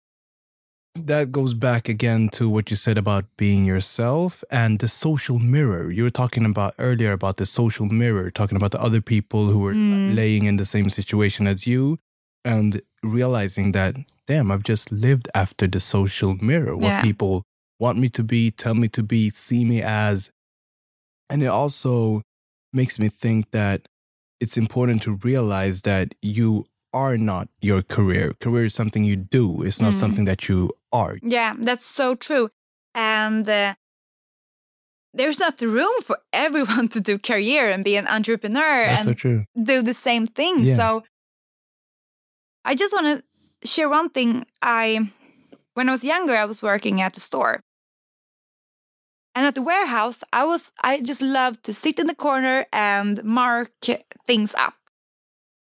that 0.95 1.31
goes 1.31 1.53
back 1.53 1.89
again 1.89 2.29
to 2.29 2.47
what 2.49 2.69
you 2.69 2.75
said 2.75 2.97
about 2.97 3.25
being 3.37 3.65
yourself 3.65 4.43
and 4.51 4.79
the 4.79 4.87
social 4.87 5.39
mirror. 5.39 5.89
You 5.89 6.03
were 6.03 6.09
talking 6.11 6.45
about 6.45 6.75
earlier 6.77 7.11
about 7.11 7.37
the 7.37 7.45
social 7.45 7.87
mirror, 7.87 8.29
talking 8.29 8.55
about 8.55 8.71
the 8.71 8.81
other 8.81 9.01
people 9.01 9.47
who 9.47 9.59
were 9.59 9.73
mm. 9.73 10.15
laying 10.15 10.45
in 10.45 10.57
the 10.57 10.65
same 10.65 10.89
situation 10.89 11.47
as 11.47 11.65
you 11.65 11.97
and 12.45 12.81
realizing 13.03 13.71
that, 13.71 13.95
damn, 14.27 14.51
I've 14.51 14.63
just 14.63 14.91
lived 14.91 15.27
after 15.33 15.65
the 15.65 15.79
social 15.79 16.35
mirror, 16.41 16.75
what 16.75 16.83
Yeah. 16.85 17.01
people 17.01 17.43
want 17.79 17.97
me 17.97 18.09
to 18.09 18.23
be, 18.23 18.51
tell 18.51 18.75
me 18.75 18.87
to 18.89 19.01
be, 19.01 19.31
see 19.31 19.65
me 19.65 19.81
as. 19.81 20.29
And 21.29 21.41
it 21.41 21.47
also 21.47 22.21
makes 22.73 22.99
me 22.99 23.09
think 23.09 23.51
that 23.51 23.87
it's 24.39 24.57
important 24.57 25.01
to 25.03 25.19
realize 25.23 25.81
that 25.81 26.13
you 26.21 26.65
are 26.93 27.17
not 27.17 27.47
your 27.61 27.81
career. 27.81 28.33
Career 28.39 28.65
is 28.65 28.73
something 28.73 29.03
you 29.03 29.15
do. 29.15 29.63
It's 29.63 29.79
not 29.81 29.93
Mm. 29.93 29.99
something 29.99 30.25
that 30.25 30.47
you 30.49 30.69
are. 30.91 31.17
Yeah, 31.23 31.53
that's 31.57 31.85
so 31.85 32.15
true. 32.15 32.49
And 32.93 33.47
uh, 33.47 33.75
there's 35.13 35.39
not 35.39 35.61
room 35.61 36.01
for 36.03 36.17
everyone 36.33 36.87
to 36.95 36.99
do 37.01 37.17
career 37.17 37.69
and 37.69 37.83
be 37.83 37.95
an 37.97 38.07
entrepreneur 38.07 38.85
That's 38.85 39.03
so 39.03 39.09
and 39.09 39.17
true. 39.17 39.45
do 39.63 39.81
the 39.81 39.93
same 39.93 40.27
thing. 40.27 40.59
Yeah. 40.65 40.75
So 40.75 41.03
I 42.65 42.75
just 42.75 42.93
want 42.93 43.07
to 43.61 43.67
share 43.67 43.89
one 43.89 44.09
thing. 44.09 44.45
I 44.61 45.11
when 45.73 45.87
I 45.89 45.91
was 45.93 46.03
younger, 46.03 46.35
I 46.35 46.45
was 46.45 46.61
working 46.61 47.01
at 47.01 47.13
the 47.13 47.19
store. 47.19 47.61
And 49.33 49.45
at 49.45 49.55
the 49.55 49.61
warehouse, 49.61 50.23
I 50.33 50.43
was 50.43 50.71
I 50.83 50.99
just 51.01 51.21
loved 51.21 51.63
to 51.63 51.73
sit 51.73 51.99
in 51.99 52.07
the 52.07 52.15
corner 52.15 52.65
and 52.73 53.23
mark 53.23 53.71
things 54.27 54.53
up. 54.55 54.73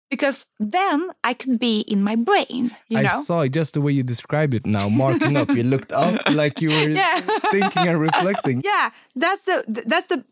Because 0.10 0.45
then 0.60 1.10
I 1.24 1.34
could 1.34 1.60
be 1.60 1.80
in 1.82 2.03
my 2.03 2.16
brain, 2.16 2.72
you 2.88 2.99
I 2.99 3.03
know? 3.03 3.22
saw 3.24 3.47
just 3.47 3.74
the 3.74 3.82
way 3.82 3.91
you 3.91 4.03
described 4.03 4.53
it 4.53 4.66
now, 4.66 4.88
marking 4.88 5.36
up. 5.36 5.49
You 5.49 5.64
looked 5.64 5.91
up 5.91 6.16
like 6.30 6.62
you 6.62 6.70
were 6.70 6.89
Yeah. 7.01 7.22
thinking 7.51 7.88
and 7.88 7.99
reflecting. 7.99 8.62
Yeah, 8.72 8.91
that's 9.16 9.43
the 9.45 9.84
that's 9.88 10.08
the 10.08 10.24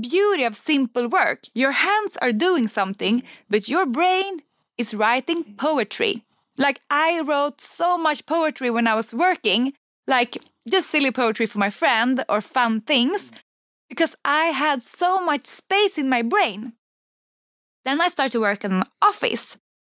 beauty 0.00 0.44
of 0.44 0.54
simple 0.54 1.08
work. 1.08 1.40
Your 1.54 1.72
hands 1.72 2.16
are 2.22 2.32
doing 2.32 2.68
something, 2.68 3.22
but 3.50 3.68
your 3.68 3.86
brain 3.86 4.40
is 4.76 4.94
writing 4.94 5.44
poetry. 5.56 6.22
Like 6.56 6.80
I 6.90 7.20
wrote 7.20 7.60
so 7.60 7.98
much 7.98 8.24
poetry 8.26 8.70
when 8.70 8.86
I 8.86 8.94
was 8.94 9.12
working, 9.12 9.72
like 10.06 10.36
just 10.70 10.88
silly 10.90 11.10
poetry 11.10 11.46
for 11.46 11.58
my 11.58 11.70
friend 11.70 12.24
or 12.28 12.40
fun 12.40 12.80
things, 12.82 13.32
because 13.88 14.16
I 14.24 14.46
had 14.54 14.82
so 14.82 15.24
much 15.24 15.46
space 15.46 15.98
in 15.98 16.08
my 16.08 16.22
brain. 16.22 16.72
Then 17.88 18.02
I 18.02 18.08
started 18.08 18.32
to 18.32 18.40
work 18.40 18.64
in 18.64 18.72
an 18.72 18.84
office. 19.00 19.56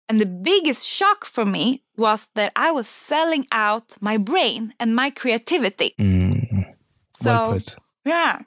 And 0.07 0.19
the 0.19 0.27
biggest 0.27 0.87
shock 0.87 1.25
for 1.25 1.43
me 1.43 1.81
was 1.97 2.29
that 2.35 2.51
I 2.55 2.69
was 2.69 2.87
selling 2.87 3.47
out 3.51 3.97
my 3.99 4.15
brain 4.15 4.75
and 4.79 4.95
my 4.95 5.09
creativity. 5.09 5.95
Mm, 5.99 6.75
So 7.11 7.31
well 7.31 7.59
yeah. 8.05 8.41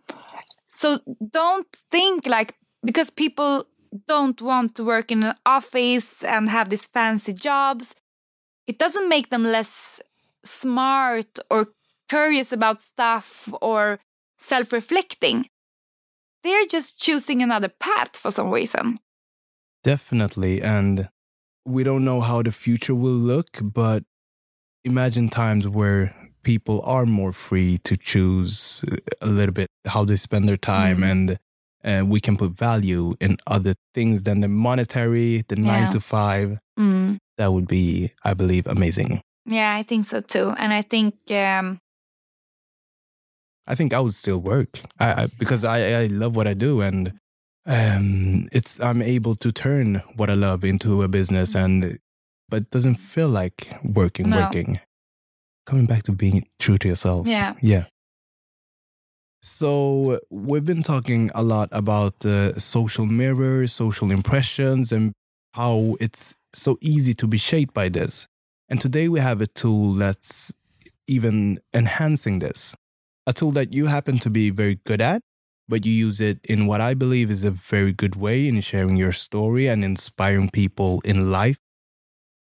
So 0.68 1.00
don't 1.32 1.66
think 1.90 2.26
like 2.26 2.54
because 2.84 3.10
people 3.10 3.64
don't 4.06 4.40
want 4.40 4.76
to 4.76 4.84
work 4.84 5.10
in 5.10 5.24
an 5.24 5.34
office 5.44 6.22
and 6.22 6.48
have 6.48 6.68
these 6.68 6.86
fancy 6.86 7.32
jobs, 7.32 7.96
it 8.68 8.78
doesn't 8.78 9.08
make 9.08 9.30
them 9.30 9.42
less 9.42 10.00
smart 10.44 11.40
or 11.50 11.66
curious 12.08 12.52
about 12.52 12.80
stuff 12.80 13.48
or 13.60 13.98
self 14.38 14.72
reflecting. 14.72 15.48
They're 16.44 16.70
just 16.70 17.02
choosing 17.02 17.42
another 17.42 17.70
path 17.80 18.16
for 18.16 18.30
some 18.30 18.52
reason. 18.52 18.98
Definitely. 19.82 20.62
And 20.62 21.08
we 21.66 21.84
don't 21.84 22.04
know 22.04 22.20
how 22.20 22.42
the 22.42 22.52
future 22.52 22.94
will 22.94 23.10
look, 23.12 23.48
but 23.62 24.04
imagine 24.84 25.28
times 25.28 25.66
where 25.68 26.14
people 26.42 26.80
are 26.84 27.06
more 27.06 27.32
free 27.32 27.78
to 27.84 27.96
choose 27.96 28.84
a 29.20 29.26
little 29.26 29.52
bit 29.52 29.68
how 29.86 30.04
they 30.04 30.16
spend 30.16 30.48
their 30.48 30.56
time 30.56 30.98
Mhm. 30.98 31.10
and 31.10 31.38
uh, 31.84 32.04
we 32.06 32.20
can 32.20 32.36
put 32.36 32.52
value 32.52 33.14
in 33.20 33.36
other 33.46 33.74
things 33.94 34.22
than 34.22 34.40
the 34.40 34.48
monetary, 34.48 35.42
the 35.48 35.56
nine 35.56 35.90
to 35.90 36.00
five. 36.00 36.58
Mm. 36.78 37.18
That 37.38 37.52
would 37.52 37.66
be, 37.66 38.12
I 38.24 38.34
believe, 38.34 38.66
amazing. 38.68 39.20
Yeah, 39.46 39.74
I 39.74 39.82
think 39.82 40.04
so 40.04 40.20
too. 40.20 40.54
And 40.58 40.72
I 40.72 40.82
think, 40.82 41.14
um, 41.32 41.78
I 43.66 43.74
think 43.74 43.92
I 43.92 44.00
would 44.00 44.14
still 44.14 44.38
work 44.38 44.80
I, 44.98 45.22
I, 45.24 45.26
because 45.38 45.64
I, 45.64 46.02
I 46.02 46.06
love 46.06 46.34
what 46.36 46.46
I 46.46 46.54
do 46.54 46.80
and 46.82 47.12
um, 47.66 48.48
it's 48.52 48.80
I'm 48.80 49.02
able 49.02 49.34
to 49.36 49.52
turn 49.52 50.02
what 50.16 50.30
I 50.30 50.34
love 50.34 50.64
into 50.64 51.02
a 51.02 51.08
business 51.08 51.54
and 51.54 51.98
but 52.48 52.62
it 52.62 52.70
doesn't 52.70 52.96
feel 52.96 53.28
like 53.28 53.72
working 53.84 54.30
No. 54.30 54.40
working. 54.40 54.80
Coming 55.64 55.86
back 55.86 56.02
to 56.04 56.12
being 56.12 56.46
true 56.58 56.76
to 56.78 56.88
yourself. 56.88 57.26
yeah. 57.28 57.54
Yeah. 57.62 57.84
So 59.42 60.20
we've 60.30 60.64
been 60.64 60.82
talking 60.82 61.30
a 61.34 61.42
lot 61.42 61.68
about 61.72 62.24
uh, 62.24 62.54
social 62.58 63.06
mirrors, 63.06 63.72
social 63.72 64.10
impressions, 64.10 64.92
and 64.92 65.12
how 65.54 65.96
it's 66.00 66.34
so 66.54 66.78
easy 66.80 67.14
to 67.14 67.26
be 67.26 67.38
shaped 67.38 67.74
by 67.74 67.88
this. 67.88 68.26
And 68.68 68.80
today 68.80 69.08
we 69.08 69.18
have 69.20 69.40
a 69.40 69.46
tool 69.46 69.94
that's 69.94 70.52
even 71.08 71.58
enhancing 71.74 72.38
this. 72.38 72.74
A 73.26 73.32
tool 73.32 73.50
that 73.52 73.72
you 73.72 73.86
happen 73.86 74.18
to 74.18 74.30
be 74.30 74.50
very 74.50 74.76
good 74.84 75.00
at, 75.00 75.22
but 75.68 75.86
you 75.86 75.92
use 75.92 76.20
it 76.20 76.38
in 76.44 76.66
what 76.66 76.80
I 76.80 76.94
believe 76.94 77.30
is 77.30 77.44
a 77.44 77.50
very 77.50 77.92
good 77.92 78.16
way 78.16 78.48
in 78.48 78.60
sharing 78.60 78.96
your 78.96 79.12
story 79.12 79.68
and 79.68 79.84
inspiring 79.84 80.50
people 80.50 81.00
in 81.04 81.30
life. 81.30 81.58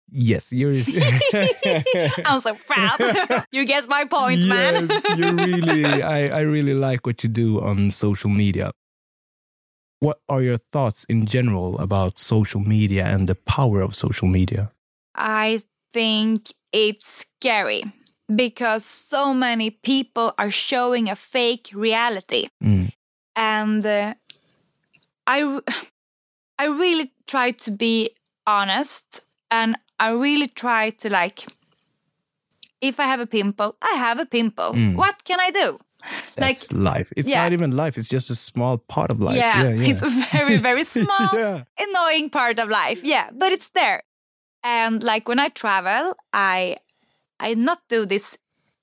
Yes, 0.09 0.52
you're. 0.52 0.72
I'm 2.24 2.40
so 2.40 2.55
proud. 2.55 3.44
you 3.52 3.64
get 3.64 3.88
my 3.88 4.05
point, 4.05 4.46
man. 4.46 4.88
Yes, 4.88 5.18
you 5.18 5.36
really. 5.36 6.02
I, 6.02 6.38
I 6.38 6.40
really 6.42 6.74
like 6.74 7.07
what 7.07 7.22
you 7.24 7.28
do 7.28 7.61
on 7.61 7.90
social 7.90 8.30
media. 8.30 8.70
What 10.00 10.18
are 10.28 10.42
your 10.42 10.59
thoughts 10.59 11.05
in 11.05 11.26
general 11.26 11.78
about 11.78 12.18
social 12.18 12.61
media 12.61 13.07
and 13.07 13.28
the 13.28 13.34
power 13.34 13.80
of 13.80 13.94
social 13.94 14.28
media? 14.28 14.70
I 15.14 15.62
think 15.92 16.52
it's 16.72 17.26
scary 17.26 17.84
because 18.34 18.84
so 18.84 19.34
many 19.34 19.70
people 19.70 20.32
are 20.38 20.50
showing 20.50 21.08
a 21.08 21.16
fake 21.16 21.70
reality. 21.74 22.48
Mm. 22.62 22.92
And 23.36 23.84
uh, 23.84 24.14
I 25.26 26.66
really 26.66 27.12
try 27.26 27.50
to 27.50 27.70
be 27.70 28.10
honest 28.46 29.20
and 29.50 29.76
I 29.98 30.12
really 30.12 30.48
try 30.48 30.90
to 30.90 31.10
like, 31.10 31.44
if 32.80 33.00
I 33.00 33.04
have 33.04 33.20
a 33.20 33.26
pimple, 33.26 33.74
I 33.82 33.96
have 33.96 34.18
a 34.18 34.26
pimple. 34.26 34.72
Mm. 34.72 34.96
What 34.96 35.24
can 35.24 35.40
I 35.40 35.50
do? 35.50 35.78
That's 36.36 36.72
life. 36.72 37.12
It's 37.16 37.28
yeah. 37.28 37.42
not 37.42 37.52
even 37.52 37.76
life. 37.76 37.96
It's 37.96 38.10
just 38.10 38.30
a 38.30 38.34
small 38.34 38.78
part 38.78 39.10
of 39.10 39.20
life. 39.20 39.36
yeah, 39.36 39.62
Yeah, 39.62 39.74
yeah. 39.74 39.88
it's 39.88 40.02
a 40.02 40.10
very, 40.10 40.56
very 40.58 40.84
small 40.96 41.64
annoying 41.78 42.28
part 42.30 42.58
of 42.58 42.68
life. 42.68 43.02
Yeah, 43.02 43.30
but 43.32 43.52
it's 43.52 43.70
there. 43.70 44.02
And 44.62 45.02
like 45.02 45.28
when 45.28 45.38
I 45.38 45.48
travel, 45.48 46.14
I 46.32 46.76
I 47.41 47.55
not 47.55 47.78
do 47.89 48.07
this 48.07 48.39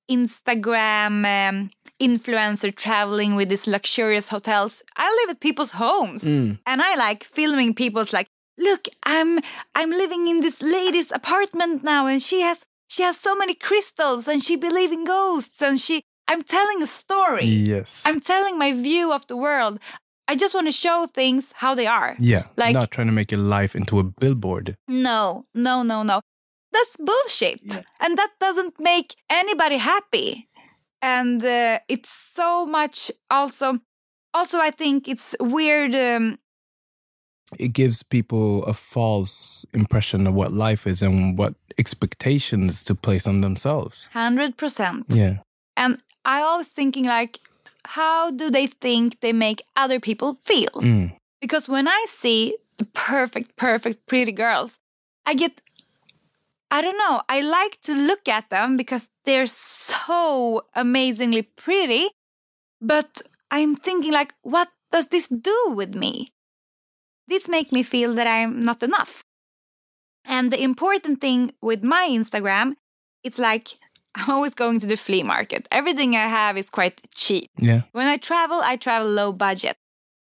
Instagram 0.09 1.25
um, 1.25 1.69
influencer 1.99 2.73
traveling 2.75 3.35
with 3.35 3.49
these 3.49 3.67
luxurious 3.67 4.29
hotels. 4.29 4.81
I 4.97 5.07
live 5.21 5.35
at 5.35 5.41
people's 5.41 5.71
homes, 5.71 6.23
Mm. 6.23 6.59
and 6.65 6.81
I 6.81 6.95
like 6.95 7.23
filming 7.23 7.73
people's 7.73 8.13
like, 8.13 8.27
look, 8.57 8.87
I'm 9.05 9.39
I'm 9.75 9.89
living 9.91 10.27
in 10.27 10.41
this 10.41 10.61
lady's 10.61 11.11
apartment 11.11 11.83
now, 11.83 12.07
and 12.07 12.21
she 12.21 12.41
has 12.41 12.65
she 12.89 13.03
has 13.03 13.17
so 13.17 13.35
many 13.35 13.53
crystals 13.55 14.27
and 14.27 14.43
she 14.43 14.57
believes 14.57 14.91
in 14.93 15.05
ghosts 15.05 15.61
and 15.61 15.79
she 15.79 16.01
I'm 16.27 16.43
telling 16.43 16.81
a 16.83 16.87
story. 16.87 17.45
Yes. 17.45 18.03
I'm 18.07 18.19
telling 18.19 18.57
my 18.57 18.73
view 18.73 19.11
of 19.13 19.25
the 19.27 19.35
world. 19.37 19.79
I 20.27 20.35
just 20.35 20.53
want 20.53 20.67
to 20.67 20.71
show 20.71 21.07
things 21.13 21.51
how 21.57 21.75
they 21.75 21.87
are. 21.87 22.15
yeah. 22.19 22.43
like- 22.57 22.73
not 22.73 22.91
trying 22.91 23.07
to 23.07 23.13
make 23.13 23.31
your 23.35 23.41
life 23.59 23.75
into 23.79 23.99
a 23.99 24.03
billboard. 24.03 24.75
No, 24.87 25.45
no, 25.53 25.83
no, 25.83 26.03
no. 26.03 26.21
That's 26.71 26.97
bullshit. 26.97 27.61
And 27.99 28.17
that 28.17 28.31
doesn't 28.39 28.79
make 28.79 29.15
anybody 29.29 29.77
happy. 29.77 30.47
And 31.01 31.43
uh, 31.43 31.79
it's 31.87 32.09
so 32.09 32.65
much 32.65 33.11
also 33.29 33.79
also 34.33 34.59
I 34.59 34.71
think 34.71 35.07
it's 35.07 35.35
weird 35.39 35.93
um, 35.95 36.37
It 37.59 37.73
gives 37.73 38.03
people 38.03 38.63
a 38.63 38.73
false 38.73 39.65
impression 39.73 40.27
of 40.27 40.33
what 40.33 40.51
life 40.51 40.87
is 40.87 41.01
and 41.01 41.37
what 41.37 41.55
expectations 41.77 42.83
to 42.83 42.95
place 42.95 43.27
on 43.27 43.41
themselves. 43.41 44.09
100%. 44.13 45.03
Yeah. 45.09 45.37
And 45.75 45.97
I 46.23 46.41
always 46.41 46.69
thinking 46.69 47.05
like 47.05 47.39
how 47.85 48.31
do 48.31 48.49
they 48.49 48.67
think 48.67 49.19
they 49.19 49.33
make 49.33 49.61
other 49.75 49.99
people 49.99 50.33
feel? 50.33 50.69
Mm. 50.81 51.15
Because 51.41 51.67
when 51.67 51.87
I 51.87 52.05
see 52.07 52.55
the 52.77 52.85
perfect, 52.85 53.55
perfect, 53.55 54.05
pretty 54.05 54.31
girls, 54.31 54.79
I 55.25 55.33
get, 55.33 55.61
I 56.73 56.81
don't 56.81 56.97
know, 56.97 57.21
I 57.27 57.41
like 57.41 57.81
to 57.81 57.93
look 57.93 58.29
at 58.29 58.49
them 58.49 58.77
because 58.77 59.11
they're 59.25 59.45
so 59.45 60.63
amazingly 60.73 61.41
pretty. 61.41 62.07
But 62.79 63.21
I'm 63.51 63.75
thinking, 63.75 64.13
like, 64.13 64.33
what 64.41 64.69
does 64.91 65.07
this 65.07 65.27
do 65.27 65.73
with 65.75 65.93
me? 65.93 66.29
This 67.27 67.47
make 67.49 67.71
me 67.71 67.83
feel 67.83 68.15
that 68.15 68.25
I'm 68.25 68.63
not 68.63 68.81
enough. 68.81 69.23
And 70.25 70.51
the 70.51 70.63
important 70.63 71.19
thing 71.19 71.51
with 71.61 71.83
my 71.83 72.07
Instagram, 72.09 72.75
it's 73.23 73.37
like 73.37 73.69
I'm 74.15 74.29
always 74.29 74.55
going 74.55 74.79
to 74.79 74.87
the 74.87 74.97
flea 74.97 75.23
market. 75.23 75.67
Everything 75.71 76.15
I 76.15 76.27
have 76.27 76.57
is 76.57 76.69
quite 76.69 77.01
cheap. 77.13 77.49
Yeah. 77.57 77.81
When 77.91 78.07
I 78.07 78.17
travel, 78.17 78.61
I 78.63 78.75
travel 78.75 79.09
low 79.09 79.31
budget. 79.33 79.75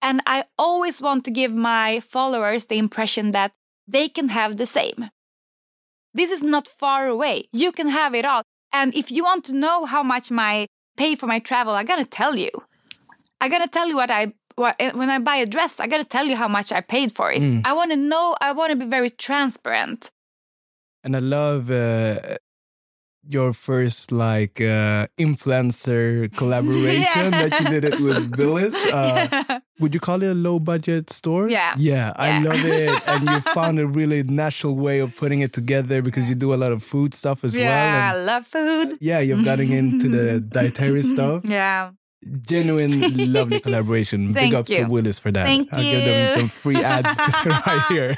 And 0.01 0.21
I 0.27 0.45
always 0.59 1.01
want 1.01 1.25
to 1.25 1.31
give 1.31 1.55
my 1.55 2.01
followers 2.01 2.67
the 2.67 2.79
impression 2.79 3.31
that 3.33 3.53
they 3.89 4.09
can 4.09 4.29
have 4.29 4.57
the 4.57 4.67
same. 4.67 5.11
This 6.15 6.31
is 6.31 6.43
not 6.43 6.69
far 6.69 7.07
away. 7.09 7.45
You 7.53 7.73
can 7.73 7.89
have 7.89 8.15
it 8.15 8.25
all. 8.25 8.43
And 8.73 8.95
if 8.95 9.11
you 9.11 9.25
want 9.25 9.45
to 9.47 9.53
know 9.53 9.85
how 9.85 10.03
much 10.03 10.31
my 10.31 10.67
pay 10.97 11.15
for 11.17 11.27
my 11.27 11.41
travel, 11.41 11.73
I 11.75 11.83
gotta 11.85 12.05
tell 12.05 12.37
you. 12.37 12.51
I 13.41 13.49
gotta 13.49 13.69
tell 13.69 13.89
you 13.89 13.97
what 13.97 14.11
I 14.11 14.33
what, 14.57 14.77
eh, 14.79 14.93
when 14.95 15.11
I 15.11 15.19
buy 15.19 15.37
a 15.37 15.47
dress, 15.47 15.81
I 15.81 15.87
gotta 15.89 16.05
tell 16.05 16.27
you 16.27 16.37
how 16.37 16.47
much 16.49 16.71
I 16.73 16.81
paid 16.81 17.11
for 17.13 17.33
it. 17.33 17.43
I 17.65 17.73
want 17.73 17.91
to 17.91 17.97
know. 17.97 18.37
I 18.41 18.53
want 18.53 18.71
to 18.71 18.77
be 18.77 18.87
very 18.87 19.11
transparent. 19.11 20.11
And 21.03 21.17
I 21.17 21.19
love 21.19 21.71
uh, 21.71 22.17
your 23.29 23.53
first 23.53 24.13
like 24.13 24.61
uh, 24.61 25.07
influencer 25.19 26.31
collaboration 26.37 27.33
Yeah. 27.33 27.49
that 27.49 27.61
you 27.61 27.67
did 27.69 27.85
it 27.85 28.01
with 28.01 28.37
Willys. 28.39 28.75
Uh, 28.87 29.29
Yeah. 29.31 29.59
Would 29.81 29.93
you 29.93 29.99
call 30.01 30.23
it 30.23 30.31
a 30.31 30.35
low 30.35 30.61
budget 30.61 31.11
store? 31.11 31.49
Yeah. 31.49 31.75
Yeah, 31.77 32.13
I 32.17 32.29
Yeah. 32.29 32.39
love 32.49 32.65
it. 32.65 33.03
And 33.09 33.29
you 33.29 33.41
found 33.53 33.79
a 33.81 33.87
really 33.87 34.23
natural 34.23 34.77
way 34.77 35.01
of 35.01 35.17
putting 35.17 35.41
it 35.41 35.53
together 35.53 36.01
because 36.01 36.29
you 36.29 36.37
do 36.37 36.55
a 36.55 36.57
lot 36.57 36.71
of 36.73 36.83
food 36.85 37.13
stuff 37.15 37.43
as 37.45 37.57
well. 37.57 37.65
yeah, 37.65 38.13
I 38.15 38.17
love 38.23 38.47
food. 38.47 38.99
yeah, 39.01 39.19
you've 39.19 39.45
gotten 39.45 39.73
into 39.73 40.09
the 40.09 40.41
dietary 40.57 41.03
stuff. 41.03 41.43
Yeah. 41.49 41.91
Genuine, 42.47 42.93
lovely 43.33 43.61
collaboration. 43.61 44.29
Big 44.33 44.35
Thank 44.35 44.55
up 44.55 44.69
you. 44.71 44.85
to 44.85 44.91
Willys 44.91 45.19
for 45.19 45.31
that. 45.33 45.45
Thank 45.45 45.69
I'll 45.75 45.83
give 45.83 46.05
them 46.07 46.29
some 46.39 46.49
free 46.49 46.77
ads 46.83 47.19
right 47.45 47.85
here. 47.91 48.17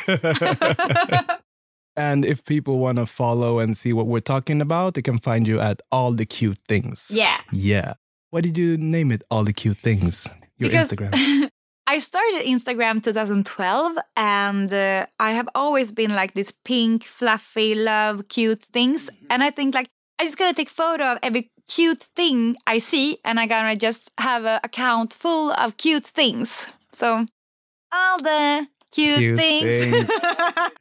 and 1.97 2.25
if 2.25 2.45
people 2.45 2.79
want 2.79 2.99
to 2.99 3.07
follow 3.07 3.59
and 3.59 3.77
see 3.77 3.93
what 3.93 4.07
we're 4.07 4.21
talking 4.21 4.61
about, 4.61 4.95
they 4.95 5.03
can 5.03 5.19
find 5.19 5.47
you 5.47 5.59
at 5.59 5.81
All 5.91 6.13
the 6.13 6.25
Cute 6.27 6.59
Things. 6.69 7.11
Yeah. 7.13 7.41
Yeah. 7.51 7.95
Why 8.31 8.43
did 8.43 8.57
you 8.57 8.77
name 8.77 9.11
it 9.11 9.23
All 9.31 9.43
the 9.45 9.53
Cute 9.53 9.79
Things? 9.79 10.29
Your 10.59 10.71
because 10.71 10.93
Instagram. 10.93 11.46
I 11.89 11.99
started 11.99 12.43
Instagram 12.47 13.01
2012 13.03 13.97
and 14.17 14.73
uh, 14.73 15.07
I 15.21 15.33
have 15.33 15.49
always 15.55 15.93
been 15.93 16.11
like 16.13 16.35
this 16.35 16.51
pink, 16.51 17.05
fluffy, 17.05 17.77
love, 17.77 18.27
cute 18.29 18.61
things. 18.61 19.09
And 19.31 19.43
I 19.43 19.51
think 19.51 19.75
like 19.75 19.89
I 20.19 20.25
just 20.25 20.37
gotta 20.37 20.55
take 20.55 20.69
photo 20.69 21.13
of 21.13 21.19
every 21.23 21.51
cute 21.69 22.03
thing 22.03 22.57
I 22.67 22.79
see 22.79 23.19
and 23.25 23.39
I 23.39 23.47
gotta 23.47 23.77
just 23.77 24.11
have 24.19 24.45
an 24.45 24.59
account 24.65 25.15
full 25.15 25.53
of 25.53 25.77
cute 25.77 26.05
things. 26.05 26.73
So 26.93 27.25
all 27.93 28.19
the 28.19 28.67
cute, 28.91 29.19
Cute 29.19 29.39
things. 29.39 30.11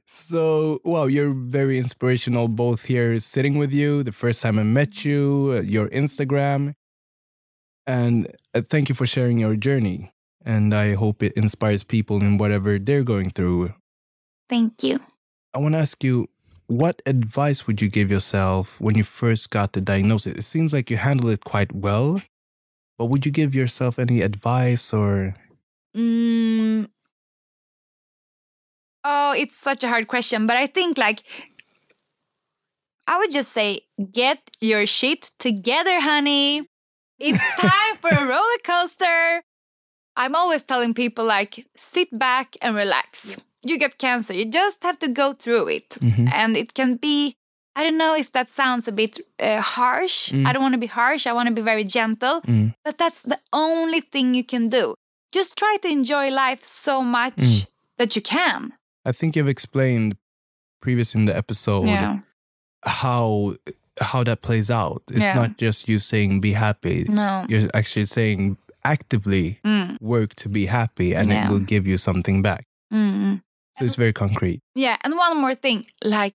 So, 0.08 0.80
wow, 0.86 1.06
you're 1.06 1.34
very 1.34 1.78
inspirational 1.78 2.48
both 2.48 2.86
here 2.86 3.20
sitting 3.20 3.58
with 3.58 3.74
you, 3.74 4.02
the 4.02 4.14
first 4.14 4.42
time 4.42 4.58
I 4.58 4.64
met 4.64 5.04
you, 5.04 5.56
uh, 5.58 5.62
your 5.62 5.90
Instagram. 5.90 6.74
And 7.86 8.34
uh, 8.56 8.62
thank 8.62 8.88
you 8.88 8.96
for 8.96 9.06
sharing 9.06 9.40
your 9.40 9.58
journey. 9.58 10.15
And 10.46 10.74
I 10.74 10.94
hope 10.94 11.24
it 11.24 11.34
inspires 11.34 11.84
people 11.84 12.22
in 12.22 12.38
whatever 12.38 12.78
they're 12.78 13.04
going 13.04 13.32
through. 13.32 13.74
Thank 14.48 14.84
you. 14.84 15.00
I 15.54 15.58
want 15.58 15.74
to 15.74 15.80
ask 15.80 16.04
you, 16.04 16.28
what 16.68 17.02
advice 17.06 17.68
would 17.68 17.82
you 17.82 17.90
give 17.90 18.12
yourself 18.12 18.80
when 18.80 18.96
you 18.96 19.04
first 19.04 19.50
got 19.50 19.74
the 19.74 19.82
diagnosis? 19.82 20.34
It 20.34 20.44
seems 20.44 20.74
like 20.74 20.90
you 20.90 20.98
handled 20.98 21.32
it 21.32 21.44
quite 21.44 21.74
well, 21.74 22.22
but 22.98 23.08
would 23.08 23.26
you 23.26 23.32
give 23.32 23.56
yourself 23.56 23.98
any 23.98 24.22
advice 24.22 24.94
or? 24.94 25.36
Mm. 25.96 26.90
Oh, 29.04 29.34
it's 29.38 29.58
such 29.58 29.84
a 29.84 29.88
hard 29.88 30.08
question, 30.08 30.48
but 30.48 30.58
I 30.58 30.68
think 30.68 30.98
like 30.98 31.24
I 33.08 33.18
would 33.20 33.32
just 33.32 33.52
say 33.52 33.82
get 34.12 34.50
your 34.60 34.86
shit 34.86 35.32
together, 35.38 36.02
honey. 36.02 36.68
It's 37.20 37.56
time 37.62 37.96
for 38.02 38.10
a 38.10 38.28
roller 38.28 38.62
coaster. 38.64 39.44
I'm 40.16 40.36
always 40.36 40.64
telling 40.64 40.94
people 40.94 41.26
like 41.26 41.66
sit 41.76 42.08
back 42.18 42.56
and 42.62 42.76
relax. 42.76 43.38
You 43.64 43.80
get 43.80 43.98
cancer, 43.98 44.34
you 44.34 44.46
just 44.46 44.84
have 44.84 45.00
to 45.00 45.08
go 45.08 45.34
through 45.34 45.68
it. 45.70 45.90
Mm-hmm. 46.00 46.28
And 46.34 46.56
it 46.56 46.74
can 46.74 46.96
be 46.96 47.36
I 47.78 47.84
don't 47.84 47.98
know 47.98 48.16
if 48.16 48.32
that 48.32 48.50
sounds 48.50 48.88
a 48.88 48.92
bit 48.92 49.20
uh, 49.38 49.60
harsh. 49.60 50.30
Mm. 50.32 50.46
I 50.46 50.54
don't 50.54 50.62
want 50.62 50.76
to 50.76 50.80
be 50.80 50.88
harsh. 50.88 51.28
I 51.28 51.34
want 51.34 51.50
to 51.50 51.54
be 51.54 51.62
very 51.62 51.84
gentle. 51.84 52.40
Mm. 52.42 52.74
But 52.86 52.98
that's 52.98 53.22
the 53.24 53.38
only 53.52 54.00
thing 54.00 54.34
you 54.34 54.46
can 54.46 54.70
do. 54.70 54.96
Just 55.34 55.58
try 55.58 55.76
to 55.82 55.90
enjoy 55.90 56.30
life 56.30 56.64
so 56.64 57.02
much 57.02 57.36
mm. 57.36 57.70
that 57.98 58.16
you 58.16 58.22
can. 58.22 58.74
I 59.04 59.12
think 59.12 59.36
you've 59.36 59.50
explained 59.50 60.16
previous 60.82 61.16
in 61.16 61.26
the 61.26 61.36
episode 61.36 61.88
Yeah. 61.88 62.20
how 62.86 63.56
how 64.02 64.24
that 64.24 64.42
plays 64.42 64.70
out. 64.70 65.04
It's 65.10 65.20
Yeah. 65.20 65.36
not 65.36 65.58
just 65.58 65.88
you 65.90 66.00
saying 66.00 66.42
be 66.42 66.54
happy. 66.54 67.06
No. 67.10 67.46
You're 67.50 67.70
actually 67.74 68.06
saying 68.06 68.58
actively 68.86 69.60
Mm. 69.66 69.98
work 70.02 70.36
to 70.36 70.50
be 70.50 70.66
happy 70.68 71.16
and 71.16 71.30
Yeah. 71.30 71.46
it 71.46 71.52
will 71.52 71.66
give 71.74 71.86
you 71.92 71.98
something 71.98 72.42
back. 72.42 72.64
Mm. 72.94 73.42
So 73.78 73.86
it's 73.86 73.96
very 73.96 74.14
concrete. 74.14 74.60
Yeah. 74.76 74.96
And 75.04 75.18
one 75.18 75.42
more 75.42 75.56
thing 75.56 75.84
like 76.04 76.34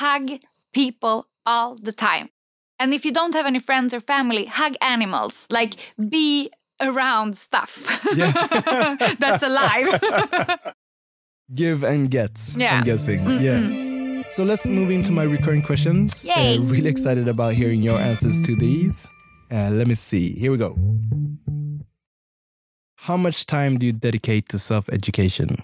hug 0.00 0.30
people 0.72 1.26
all 1.46 1.76
the 1.76 1.92
time. 1.92 2.28
And 2.80 2.92
if 2.94 3.04
you 3.04 3.12
don't 3.12 3.34
have 3.34 3.46
any 3.46 3.60
friends 3.60 3.94
or 3.94 4.00
family, 4.00 4.46
hug 4.46 4.74
animals. 4.80 5.46
Like 5.50 5.74
be 6.10 6.50
around 6.80 7.36
stuff 7.36 7.86
Yeah. 8.16 8.32
that's 9.22 9.44
alive. 9.44 9.86
Give 11.54 11.84
and 11.84 12.10
get. 12.10 12.32
Yeah. 12.56 12.78
I'm 12.78 12.84
guessing. 12.84 13.20
Yeah. 13.40 14.22
So 14.30 14.42
let's 14.44 14.66
move 14.66 14.90
into 14.90 15.12
my 15.12 15.24
recurring 15.24 15.62
questions. 15.62 16.24
Yay. 16.24 16.56
Uh, 16.58 16.62
really 16.64 16.88
excited 16.90 17.28
about 17.28 17.52
hearing 17.54 17.82
your 17.82 18.00
answers 18.00 18.40
to 18.46 18.56
these. 18.56 19.06
Uh, 19.52 19.70
let 19.70 19.86
me 19.86 19.94
see. 19.94 20.32
Here 20.40 20.50
we 20.50 20.58
go. 20.58 20.74
How 23.04 23.18
much 23.18 23.44
time 23.44 23.78
do 23.78 23.84
you 23.84 23.92
dedicate 23.92 24.48
to 24.48 24.58
self 24.58 24.88
education? 24.88 25.62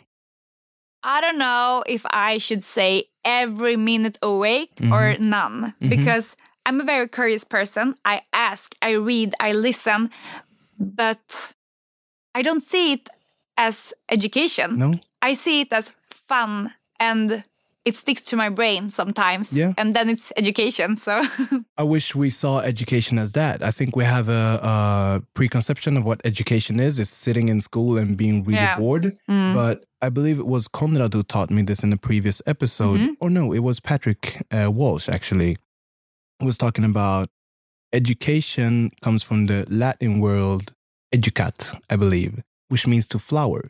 I 1.03 1.23
don't 1.23 1.39
know 1.39 1.83
if 1.87 2.05
I 2.11 2.37
should 2.37 2.63
say 2.63 3.05
every 3.25 3.77
minute 3.77 4.19
awake 4.23 4.73
or 4.83 5.17
mm-hmm. 5.17 5.31
none 5.31 5.63
mm-hmm. 5.63 5.89
because 5.89 6.37
I'm 6.67 6.83
a 6.83 6.85
very 6.85 7.09
curious 7.09 7.45
person. 7.45 7.95
I 8.05 8.21
ask, 8.35 8.75
I 8.83 8.91
read, 8.91 9.33
I 9.41 9.53
listen, 9.53 10.11
but 10.79 11.55
I 12.35 12.43
don't 12.43 12.63
see 12.63 12.93
it 12.93 13.09
as 13.57 13.95
education. 14.11 14.79
No? 14.79 15.01
I 15.23 15.33
see 15.33 15.63
it 15.63 15.73
as 15.73 15.97
fun 16.03 16.75
and 16.99 17.43
it 17.85 17.97
sticks 17.97 18.23
to 18.23 18.37
my 18.37 18.49
brain 18.51 18.91
sometimes. 18.91 19.53
Yeah. 19.57 19.73
And 19.79 19.95
then 19.95 20.09
it's 20.11 20.33
education. 20.37 20.97
So, 20.97 21.23
I 21.79 21.83
wish 21.83 22.15
we 22.15 22.29
saw 22.31 22.61
education 22.61 23.19
as 23.19 23.33
that. 23.33 23.63
I 23.63 23.71
think 23.71 23.97
we 23.97 24.05
have 24.05 24.29
a, 24.29 24.61
a 24.63 25.23
preconception 25.35 25.97
of 25.97 26.05
what 26.05 26.21
education 26.25 26.79
is. 26.79 26.99
It's 26.99 27.09
sitting 27.11 27.49
in 27.49 27.61
school 27.61 27.97
and 27.99 28.17
being 28.17 28.45
really 28.45 28.61
Yeah. 28.61 28.77
bored. 28.79 29.17
But 29.27 29.85
I 30.03 30.11
believe 30.11 30.39
it 30.39 30.47
was 30.47 30.69
Conrad 30.69 31.15
who 31.15 31.23
taught 31.23 31.51
me 31.51 31.63
this 31.63 31.83
in 31.83 31.91
the 31.91 31.97
previous 31.97 32.43
episode. 32.47 33.01
Or 33.21 33.31
no, 33.31 33.53
it 33.53 33.61
was 33.61 33.81
Patrick 33.81 34.43
uh, 34.51 34.71
Walsh 34.71 35.09
actually. 35.09 35.57
Who 36.41 36.47
was 36.47 36.59
talking 36.59 36.85
about 36.85 37.29
education 37.93 38.91
comes 39.03 39.23
from 39.23 39.47
the 39.47 39.67
Latin 39.71 40.21
word 40.21 40.73
educat, 41.15 41.79
I 41.91 41.97
believe, 41.97 42.43
which 42.69 42.87
means 42.87 43.07
to 43.09 43.19
flower. 43.19 43.69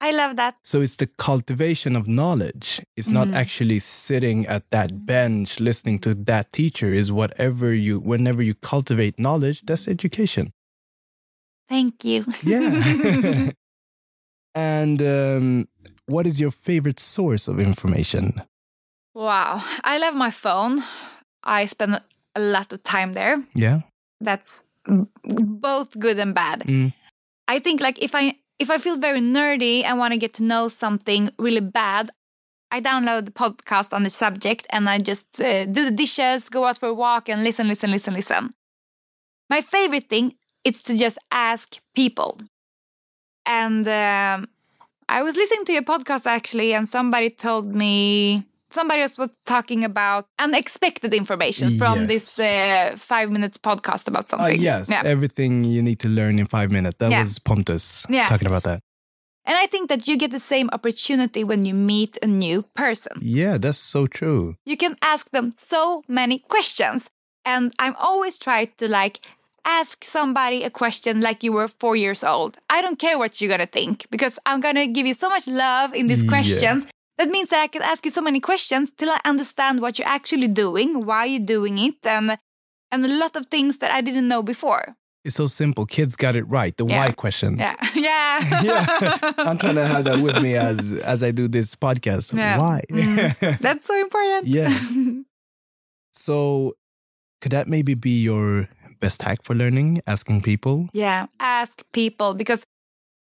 I 0.00 0.12
love 0.12 0.36
that. 0.36 0.56
So 0.64 0.80
it's 0.80 0.96
the 0.96 1.06
cultivation 1.06 1.94
of 1.94 2.08
knowledge. 2.08 2.80
It's 2.96 3.10
not 3.10 3.34
actually 3.34 3.80
sitting 3.80 4.46
at 4.46 4.70
that 4.70 5.04
bench 5.04 5.60
listening 5.60 5.98
to 6.00 6.14
that 6.14 6.52
teacher. 6.52 6.92
Is 6.92 7.12
whatever 7.12 7.74
you, 7.74 8.00
whenever 8.00 8.42
you 8.42 8.54
cultivate 8.54 9.18
knowledge, 9.18 9.62
that's 9.62 9.86
education. 9.86 10.52
Thank 11.68 12.04
you. 12.04 12.24
Yeah. 12.42 13.50
and 14.54 15.02
um, 15.02 15.68
what 16.06 16.26
is 16.26 16.40
your 16.40 16.50
favorite 16.50 16.98
source 16.98 17.46
of 17.46 17.60
information? 17.60 18.42
wow. 19.14 19.62
I 19.84 19.98
love 19.98 20.14
my 20.14 20.30
phone. 20.30 20.78
I 21.44 21.66
spend 21.66 22.00
a 22.34 22.40
lot 22.40 22.72
of 22.72 22.82
time 22.82 23.12
there. 23.12 23.36
Yeah. 23.54 23.80
That's 24.20 24.64
both 25.24 25.98
good 25.98 26.18
and 26.18 26.34
bad. 26.34 26.60
Mm. 26.60 26.92
I 27.48 27.58
think 27.58 27.80
like 27.80 28.02
if 28.02 28.14
I 28.14 28.36
if 28.60 28.70
I 28.70 28.78
feel 28.78 28.98
very 28.98 29.20
nerdy 29.20 29.82
and 29.84 29.98
want 29.98 30.12
to 30.12 30.18
get 30.18 30.34
to 30.34 30.44
know 30.44 30.68
something 30.68 31.30
really 31.38 31.60
bad, 31.60 32.10
I 32.70 32.80
download 32.80 33.24
the 33.24 33.32
podcast 33.32 33.92
on 33.92 34.04
the 34.04 34.10
subject 34.10 34.66
and 34.70 34.88
I 34.88 34.98
just 34.98 35.40
uh, 35.40 35.64
do 35.64 35.86
the 35.86 35.90
dishes, 35.90 36.48
go 36.48 36.66
out 36.66 36.78
for 36.78 36.90
a 36.90 36.94
walk 36.94 37.28
and 37.28 37.42
listen, 37.42 37.66
listen, 37.66 37.90
listen, 37.90 38.14
listen. 38.14 38.54
My 39.48 39.62
favorite 39.62 40.04
thing 40.08 40.34
is 40.62 40.82
to 40.84 40.96
just 40.96 41.18
ask 41.32 41.80
people. 41.96 42.38
And 43.46 43.88
um, 43.88 44.48
I 45.08 45.22
was 45.22 45.34
listening 45.36 45.64
to 45.66 45.72
your 45.72 45.82
podcast 45.82 46.26
actually, 46.26 46.74
and 46.74 46.88
somebody 46.88 47.30
told 47.30 47.74
me 47.74 48.44
somebody 48.72 49.02
else 49.02 49.16
was 49.18 49.30
talking 49.44 49.84
about 49.84 50.24
unexpected 50.38 51.12
information 51.14 51.70
from 51.78 52.06
this 52.06 52.38
uh, 52.38 52.94
five 52.96 53.30
minutes 53.30 53.58
podcast 53.58 54.08
about 54.08 54.24
Uh, 54.24 54.28
something. 54.36 54.60
yes. 54.60 54.88
Yeah. 54.90 55.02
Everything 55.04 55.64
you 55.64 55.82
need 55.82 55.98
to 56.00 56.08
learn 56.08 56.38
in 56.38 56.46
five 56.46 56.70
minutes. 56.70 56.96
That 56.98 57.10
Yeah. 57.10 57.22
was 57.22 57.38
Pontus 57.38 58.04
Yeah. 58.08 58.28
talking 58.28 58.46
about 58.48 58.62
that. 58.64 58.80
And 59.46 59.56
I 59.56 59.66
think 59.66 59.88
that 59.88 60.06
you 60.06 60.16
get 60.16 60.30
the 60.30 60.38
same 60.38 60.68
opportunity 60.72 61.42
when 61.44 61.64
you 61.64 61.74
meet 61.74 62.18
a 62.22 62.26
new 62.26 62.62
person. 62.74 63.16
Yeah, 63.20 63.58
that's 63.58 63.78
so 63.78 64.06
true. 64.06 64.54
You 64.66 64.76
can 64.76 64.96
ask 65.02 65.30
them 65.30 65.50
so 65.56 66.02
many 66.08 66.38
questions. 66.38 67.10
And 67.44 67.72
I'm 67.78 67.96
always 67.98 68.38
trying 68.38 68.70
to 68.76 68.86
like 68.88 69.18
ask 69.64 70.04
somebody 70.04 70.62
a 70.62 70.70
question 70.70 71.20
like 71.20 71.42
you 71.42 71.52
were 71.52 71.68
four 71.68 71.96
years 71.96 72.22
old. 72.22 72.58
I 72.68 72.80
don't 72.82 72.98
care 72.98 73.18
what 73.18 73.40
you're 73.40 73.50
gonna 73.50 73.66
think 73.66 74.06
because 74.10 74.38
I'm 74.46 74.60
gonna 74.60 74.86
give 74.86 75.06
you 75.06 75.14
so 75.14 75.28
much 75.28 75.46
love 75.48 75.94
in 75.94 76.06
these 76.06 76.24
Yeah. 76.24 76.30
questions. 76.30 76.86
That 77.20 77.28
means 77.28 77.50
that 77.50 77.60
I 77.60 77.68
can 77.68 77.82
ask 77.82 78.00
you 78.06 78.10
so 78.10 78.22
many 78.22 78.40
questions 78.40 78.90
till 78.96 79.10
I 79.10 79.20
understand 79.28 79.80
what 79.84 79.98
you're 79.98 80.08
actually 80.08 80.48
doing, 80.48 81.04
why 81.04 81.26
you're 81.26 81.44
doing 81.56 81.76
it, 81.78 82.00
and 82.06 82.38
and 82.90 83.04
a 83.04 83.08
lot 83.22 83.36
of 83.36 83.44
things 83.52 83.76
that 83.78 83.90
I 83.92 84.00
didn't 84.00 84.26
know 84.26 84.42
before. 84.42 84.96
It's 85.22 85.36
so 85.36 85.46
simple. 85.46 85.84
Kids 85.84 86.16
got 86.16 86.34
it 86.34 86.44
right. 86.48 86.74
The 86.74 86.86
Yeah. 86.86 86.98
why 87.04 87.12
question. 87.12 87.58
Yeah. 87.58 87.76
Yeah. 87.94 88.40
yeah. 88.64 88.86
I'm 89.48 89.58
trying 89.58 89.76
to 89.76 89.84
have 89.84 90.04
that 90.08 90.20
with 90.24 90.40
me 90.40 90.56
as 90.56 90.96
as 91.04 91.20
I 91.22 91.30
do 91.30 91.44
this 91.46 91.76
podcast. 91.76 92.32
Yeah. 92.32 92.56
Why? 92.58 92.80
Mm. 92.90 93.58
That's 93.66 93.84
so 93.86 93.94
important. 94.00 94.46
yeah. 94.48 94.72
So 96.12 96.74
could 97.40 97.52
that 97.52 97.68
maybe 97.68 97.94
be 97.94 98.22
your 98.24 98.68
best 99.00 99.22
hack 99.22 99.42
for 99.42 99.54
learning? 99.54 100.00
Asking 100.06 100.40
people? 100.42 100.88
Yeah, 100.92 101.26
ask 101.38 101.84
people 101.92 102.32
because 102.34 102.64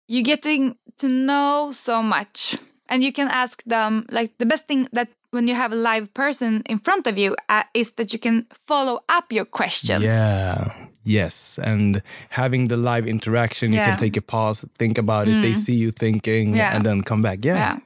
you're 0.08 0.24
getting 0.26 0.76
to 0.98 1.08
know 1.08 1.72
so 1.74 2.02
much. 2.02 2.58
And 2.90 3.04
you 3.04 3.12
can 3.12 3.28
ask 3.30 3.64
them, 3.64 4.06
like, 4.12 4.38
the 4.38 4.46
best 4.46 4.68
thing 4.68 4.88
that 4.94 5.10
when 5.32 5.48
you 5.48 5.56
have 5.56 5.74
a 5.74 5.76
live 5.76 6.14
person 6.14 6.62
in 6.70 6.78
front 6.80 7.08
of 7.08 7.18
you 7.18 7.36
uh, 7.50 7.64
is 7.74 7.94
that 7.94 8.14
you 8.14 8.20
can 8.20 8.46
follow 8.54 9.00
up 9.10 9.32
your 9.32 9.46
questions. 9.46 10.04
Yeah. 10.04 10.74
Yes. 11.04 11.60
And 11.62 12.02
having 12.30 12.68
the 12.68 12.78
live 12.78 13.08
interaction, 13.08 13.74
you 13.74 13.80
can 13.80 13.98
take 13.98 14.18
a 14.18 14.22
pause, 14.22 14.66
think 14.78 14.98
about 14.98 15.28
it. 15.28 15.42
They 15.42 15.54
see 15.54 15.76
you 15.76 15.92
thinking 15.92 16.56
Yeah. 16.56 16.76
and 16.76 16.86
then 16.86 17.02
come 17.02 17.22
back. 17.22 17.44
Yeah. 17.46 17.56
Yeah. 17.56 17.78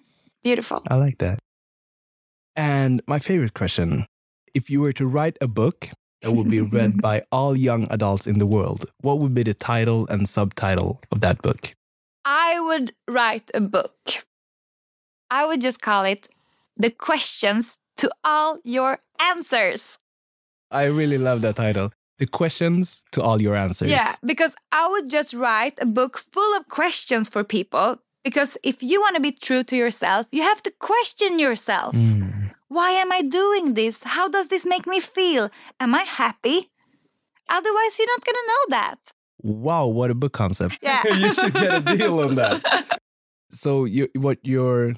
Beautiful. 0.44 0.82
I 0.88 0.96
like 0.96 1.18
that. 1.18 1.40
And 2.56 3.02
my 3.08 3.20
favorite 3.20 3.54
question 3.54 4.06
if 4.54 4.70
you 4.70 4.82
were 4.82 4.94
to 4.94 5.06
write 5.08 5.38
a 5.42 5.48
book 5.48 5.90
that 6.22 6.32
would 6.32 6.50
be 6.50 6.62
read 6.62 7.02
by 7.10 7.24
all 7.32 7.56
young 7.58 7.88
adults 7.92 8.28
in 8.28 8.40
the 8.40 8.48
world, 8.48 8.86
what 9.02 9.20
would 9.20 9.34
be 9.34 9.44
the 9.44 9.54
title 9.54 10.08
and 10.10 10.28
subtitle 10.28 11.00
of 11.12 11.22
that 11.22 11.42
book? 11.42 11.74
I 12.26 12.60
would 12.60 12.94
write 13.08 13.52
a 13.54 13.62
book. 13.62 14.24
I 15.32 15.46
would 15.46 15.62
just 15.62 15.82
call 15.82 16.06
it 16.06 16.28
The 16.78 16.90
Questions 16.90 17.78
to 17.98 18.10
All 18.24 18.60
Your 18.64 19.00
Answers. 19.20 20.00
I 20.72 20.86
really 20.86 21.18
love 21.18 21.42
that 21.42 21.56
title. 21.56 21.92
The 22.20 22.28
questions 22.28 23.06
to 23.14 23.22
all 23.22 23.42
your 23.42 23.56
answers. 23.56 23.90
Yeah, 23.90 24.14
because 24.26 24.56
I 24.74 24.90
would 24.90 25.10
just 25.10 25.34
write 25.34 25.80
a 25.82 25.86
book 25.86 26.18
full 26.18 26.58
of 26.58 26.68
questions 26.68 27.30
for 27.30 27.44
people. 27.46 27.98
Because 28.26 28.58
if 28.62 28.84
you 28.84 29.00
want 29.00 29.16
to 29.16 29.22
be 29.22 29.32
true 29.32 29.64
to 29.64 29.76
yourself, 29.76 30.28
you 30.32 30.44
have 30.44 30.62
to 30.64 30.72
question 30.80 31.40
yourself. 31.40 31.96
Mm. 31.96 32.52
Why 32.68 32.92
am 32.92 33.12
I 33.12 33.22
doing 33.22 33.74
this? 33.74 34.04
How 34.04 34.28
does 34.28 34.50
this 34.50 34.66
make 34.66 34.86
me 34.86 35.00
feel? 35.00 35.50
Am 35.80 35.96
I 35.96 36.04
happy? 36.04 36.68
Otherwise, 37.48 37.98
you're 37.98 38.08
not 38.08 38.26
going 38.26 38.36
to 38.36 38.48
know 38.48 38.78
that. 38.78 39.14
Wow, 39.42 39.88
what 39.88 40.12
a 40.12 40.16
book 40.16 40.34
concept. 40.34 40.80
Yeah. 40.82 41.02
you 41.18 41.34
should 41.34 41.54
get 41.54 41.82
a 41.82 41.98
deal 41.98 42.20
on 42.20 42.36
that. 42.36 43.00
So 43.52 43.86
you 43.86 44.10
what 44.14 44.38
you're 44.44 44.94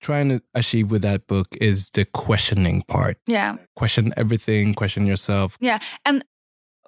trying 0.00 0.28
to 0.28 0.42
achieve 0.54 0.90
with 0.90 1.02
that 1.02 1.26
book 1.26 1.48
is 1.60 1.90
the 1.90 2.04
questioning 2.04 2.82
part. 2.82 3.18
Yeah. 3.26 3.56
Question 3.74 4.12
everything, 4.16 4.74
question 4.74 5.06
yourself. 5.06 5.56
Yeah. 5.60 5.78
And 6.04 6.24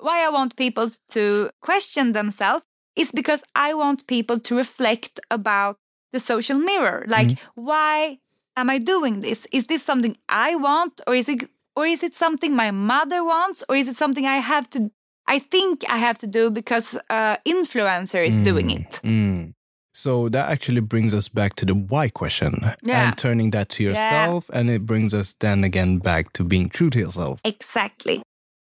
why 0.01 0.25
I 0.25 0.29
want 0.29 0.57
people 0.57 0.91
to 1.11 1.51
question 1.61 2.13
themselves 2.13 2.65
is 2.97 3.13
because 3.13 3.43
I 3.55 3.75
want 3.75 4.07
people 4.07 4.39
to 4.41 4.57
reflect 4.57 5.21
about 5.31 5.77
the 6.13 6.21
social 6.21 6.59
mirror. 6.59 7.05
Like, 7.09 7.39
why 7.55 8.19
am 8.57 8.71
I 8.71 8.79
doing 8.79 9.21
this? 9.21 9.47
Is 9.53 9.67
this 9.67 9.83
something 9.83 10.17
I 10.29 10.57
want, 10.57 11.01
or 11.07 11.15
is 11.15 11.29
it, 11.29 11.49
or 11.77 11.87
is 11.87 12.03
it 12.03 12.15
something 12.15 12.55
my 12.57 12.71
mother 12.71 13.25
wants, 13.25 13.65
or 13.69 13.77
is 13.77 13.89
it 13.89 13.97
something 13.97 14.27
I 14.27 14.39
have 14.39 14.69
to? 14.71 14.91
I 15.27 15.39
think 15.39 15.85
I 15.89 15.99
have 15.99 16.19
to 16.19 16.27
do 16.27 16.51
because 16.51 16.99
uh, 17.11 17.37
influencer 17.47 18.27
is 18.27 18.39
doing 18.39 18.71
it. 18.71 19.01
Mm. 19.05 19.53
So 19.99 20.29
that 20.29 20.49
actually 20.49 20.81
brings 20.81 21.13
us 21.13 21.27
back 21.29 21.57
to 21.57 21.67
the 21.67 21.75
why 21.75 22.09
question 22.09 22.55
Yeah. 22.85 23.09
and 23.09 23.19
turning 23.19 23.51
that 23.51 23.69
to 23.71 23.83
yourself. 23.83 24.49
And 24.55 24.71
it 24.71 24.87
brings 24.87 25.13
us 25.13 25.33
then 25.33 25.65
again 25.65 25.99
back 25.99 26.33
to 26.35 26.45
being 26.45 26.69
true 26.69 26.89
to 26.91 26.99
yourself. 27.01 27.41
Exactly. 27.45 28.23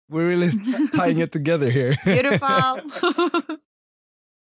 We're 0.09 0.27
really 0.27 0.49
tying 0.95 1.19
it 1.19 1.31
together 1.31 1.69
here. 1.69 1.95
Beautiful. 2.03 2.81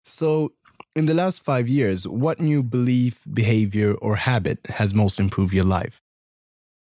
So, 0.06 0.52
in 0.94 1.06
the 1.06 1.14
last 1.14 1.42
five 1.42 1.66
years, 1.66 2.06
what 2.06 2.38
new 2.38 2.62
belief, 2.62 3.24
behavior, 3.32 3.94
or 3.94 4.16
habit 4.16 4.58
has 4.76 4.92
most 4.92 5.18
improved 5.18 5.54
your 5.54 5.64
life? 5.64 6.02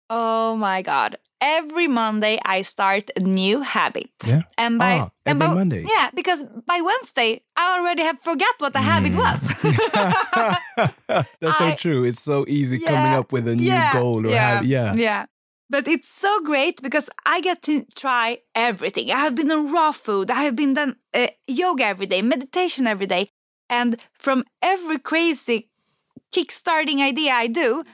Oh 0.09 0.55
my 0.55 0.83
god. 0.83 1.19
Every 1.41 1.87
Monday 1.87 2.39
I 2.45 2.63
start 2.63 3.11
a 3.17 3.21
new 3.21 3.61
habit. 3.63 4.11
Yeah? 4.27 4.43
And 4.57 4.79
by 4.79 4.99
Ah, 4.99 5.11
and 5.25 5.41
every 5.43 5.49
by- 5.49 5.55
Monday. 5.55 5.85
Yeah, 5.97 6.11
because 6.15 6.45
by 6.67 6.81
Wednesday 6.83 7.43
I 7.57 7.79
already 7.79 8.03
have 8.03 8.21
forgot 8.21 8.55
what 8.59 8.73
the 8.73 8.81
habit 8.81 9.13
Mm. 9.13 9.19
was. 9.25 9.41
That's 11.41 11.59
so 11.59 11.75
true. 11.77 12.05
It's 12.05 12.23
so 12.23 12.45
easy 12.49 12.79
coming 12.79 13.15
up 13.19 13.33
with 13.33 13.47
a 13.49 13.55
new 13.57 13.65
yeah, 13.73 13.93
goal 13.93 14.27
or 14.27 14.31
yeah, 14.31 14.49
habit. 14.55 14.69
Yeah. 14.69 14.95
Yeah. 14.95 15.27
But 15.71 15.87
it's 15.87 16.09
so 16.09 16.41
great 16.43 16.81
because 16.83 17.11
I 17.27 17.41
get 17.41 17.63
to 17.63 17.85
try 17.95 18.39
everything. 18.55 19.11
I 19.11 19.19
have 19.19 19.35
been 19.35 19.51
on 19.53 19.71
raw 19.73 19.93
food. 19.93 20.31
I 20.31 20.43
have 20.45 20.57
been 20.57 20.75
done 20.75 20.97
uh, 21.15 21.27
yoga 21.47 21.85
every 21.85 22.07
day, 22.07 22.23
meditation 22.23 22.87
every 22.87 23.07
day, 23.07 23.29
and 23.69 23.97
from 24.13 24.45
every 24.63 24.99
crazy 24.99 25.69
kickstarting 26.35 27.01
idea 27.01 27.33
I 27.33 27.49
do, 27.49 27.85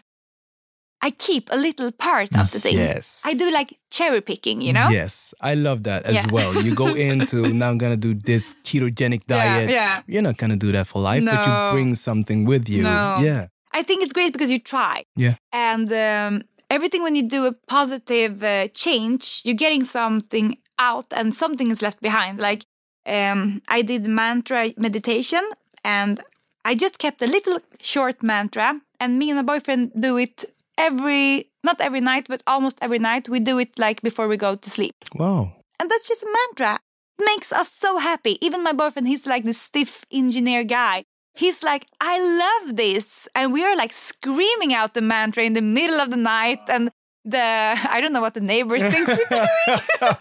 I 1.07 1.11
keep 1.29 1.45
a 1.53 1.59
little 1.67 1.91
part 2.07 2.31
of 2.41 2.47
the 2.53 2.61
thing. 2.65 2.77
Yes. 2.79 3.23
I 3.31 3.33
do 3.43 3.47
like 3.59 3.71
cherry 3.97 4.21
picking, 4.31 4.59
you 4.67 4.73
know? 4.79 4.89
Yes, 5.01 5.35
I 5.51 5.53
love 5.67 5.81
that 5.89 6.01
as 6.11 6.15
Yeah. 6.15 6.27
well. 6.37 6.51
You 6.67 6.73
go 6.85 6.89
into 7.11 7.37
now 7.61 7.69
I'm 7.71 7.79
gonna 7.85 8.03
do 8.09 8.13
this 8.31 8.45
ketogenic 8.67 9.23
diet. 9.27 9.69
yeah. 9.71 10.01
You're 10.13 10.23
not 10.31 10.37
gonna 10.41 10.57
do 10.67 10.71
that 10.77 10.87
for 10.87 11.01
life, 11.11 11.23
but 11.33 11.41
you 11.47 11.53
bring 11.75 11.95
something 11.97 12.41
with 12.53 12.65
you. 12.75 12.83
No. 12.85 13.17
Yeah. 13.29 13.43
I 13.79 13.83
think 13.87 13.99
it's 14.05 14.13
great 14.19 14.33
because 14.33 14.51
you 14.55 14.61
try. 14.75 14.97
Yeah. 15.25 15.35
And 15.53 15.89
um, 15.93 16.33
everything 16.77 17.03
when 17.03 17.15
you 17.19 17.25
do 17.37 17.41
a 17.47 17.53
positive 17.79 18.43
uh, 18.43 18.69
change, 18.85 19.43
you're 19.45 19.61
getting 19.67 19.85
something 19.85 20.57
out 20.79 21.09
and 21.19 21.35
something 21.35 21.71
is 21.71 21.81
left 21.83 22.01
behind. 22.01 22.41
Like 22.41 22.63
um, 23.07 23.41
I 23.69 23.83
did 23.83 24.07
mantra 24.07 24.63
meditation 24.77 25.43
and 25.85 26.21
I 26.65 26.75
just 26.75 26.99
kept 26.99 27.21
a 27.23 27.27
little 27.37 27.59
short 27.83 28.23
mantra 28.23 28.69
and 29.01 29.19
me 29.19 29.31
and 29.31 29.37
my 29.41 29.43
boyfriend 29.53 29.93
do 30.09 30.17
it 30.19 30.45
every, 30.79 31.51
not 31.63 31.81
every 31.81 32.01
night, 32.01 32.27
but 32.29 32.43
almost 32.47 32.79
every 32.81 32.99
night. 32.99 33.29
We 33.29 33.41
do 33.41 33.59
it 33.59 33.79
like 33.79 34.03
before 34.03 34.29
we 34.29 34.37
go 34.37 34.57
to 34.57 34.71
sleep. 34.71 34.95
Wow. 35.15 35.53
And 35.81 35.91
that's 35.91 36.09
just 36.09 36.23
a 36.23 36.37
mantra. 36.39 36.81
It 37.19 37.25
makes 37.25 37.53
us 37.53 37.71
so 37.71 37.99
happy. 37.99 38.39
Even 38.45 38.63
my 38.63 38.73
boyfriend, 38.73 39.09
he's 39.09 39.27
like 39.27 39.45
the 39.45 39.53
stiff 39.53 40.05
engineer 40.11 40.65
guy. 40.65 41.05
He's 41.35 41.63
like, 41.63 41.87
I 42.01 42.19
love 42.19 42.77
this. 42.77 43.29
And 43.35 43.53
we 43.53 43.65
are 43.65 43.77
like 43.77 43.93
screaming 43.93 44.73
out 44.73 44.95
the 44.95 45.03
mantra 45.03 45.43
in 45.43 45.53
the 45.53 45.63
middle 45.63 46.01
of 46.01 46.11
the 46.11 46.17
night. 46.17 46.61
And 46.69 46.91
the, 47.25 47.41
I 47.41 48.01
don't 48.01 48.13
know 48.13 48.21
what 48.21 48.35
the 48.35 48.41
neighbors 48.41 48.85
think 48.85 49.09
we're 49.09 49.17
doing. 49.17 50.13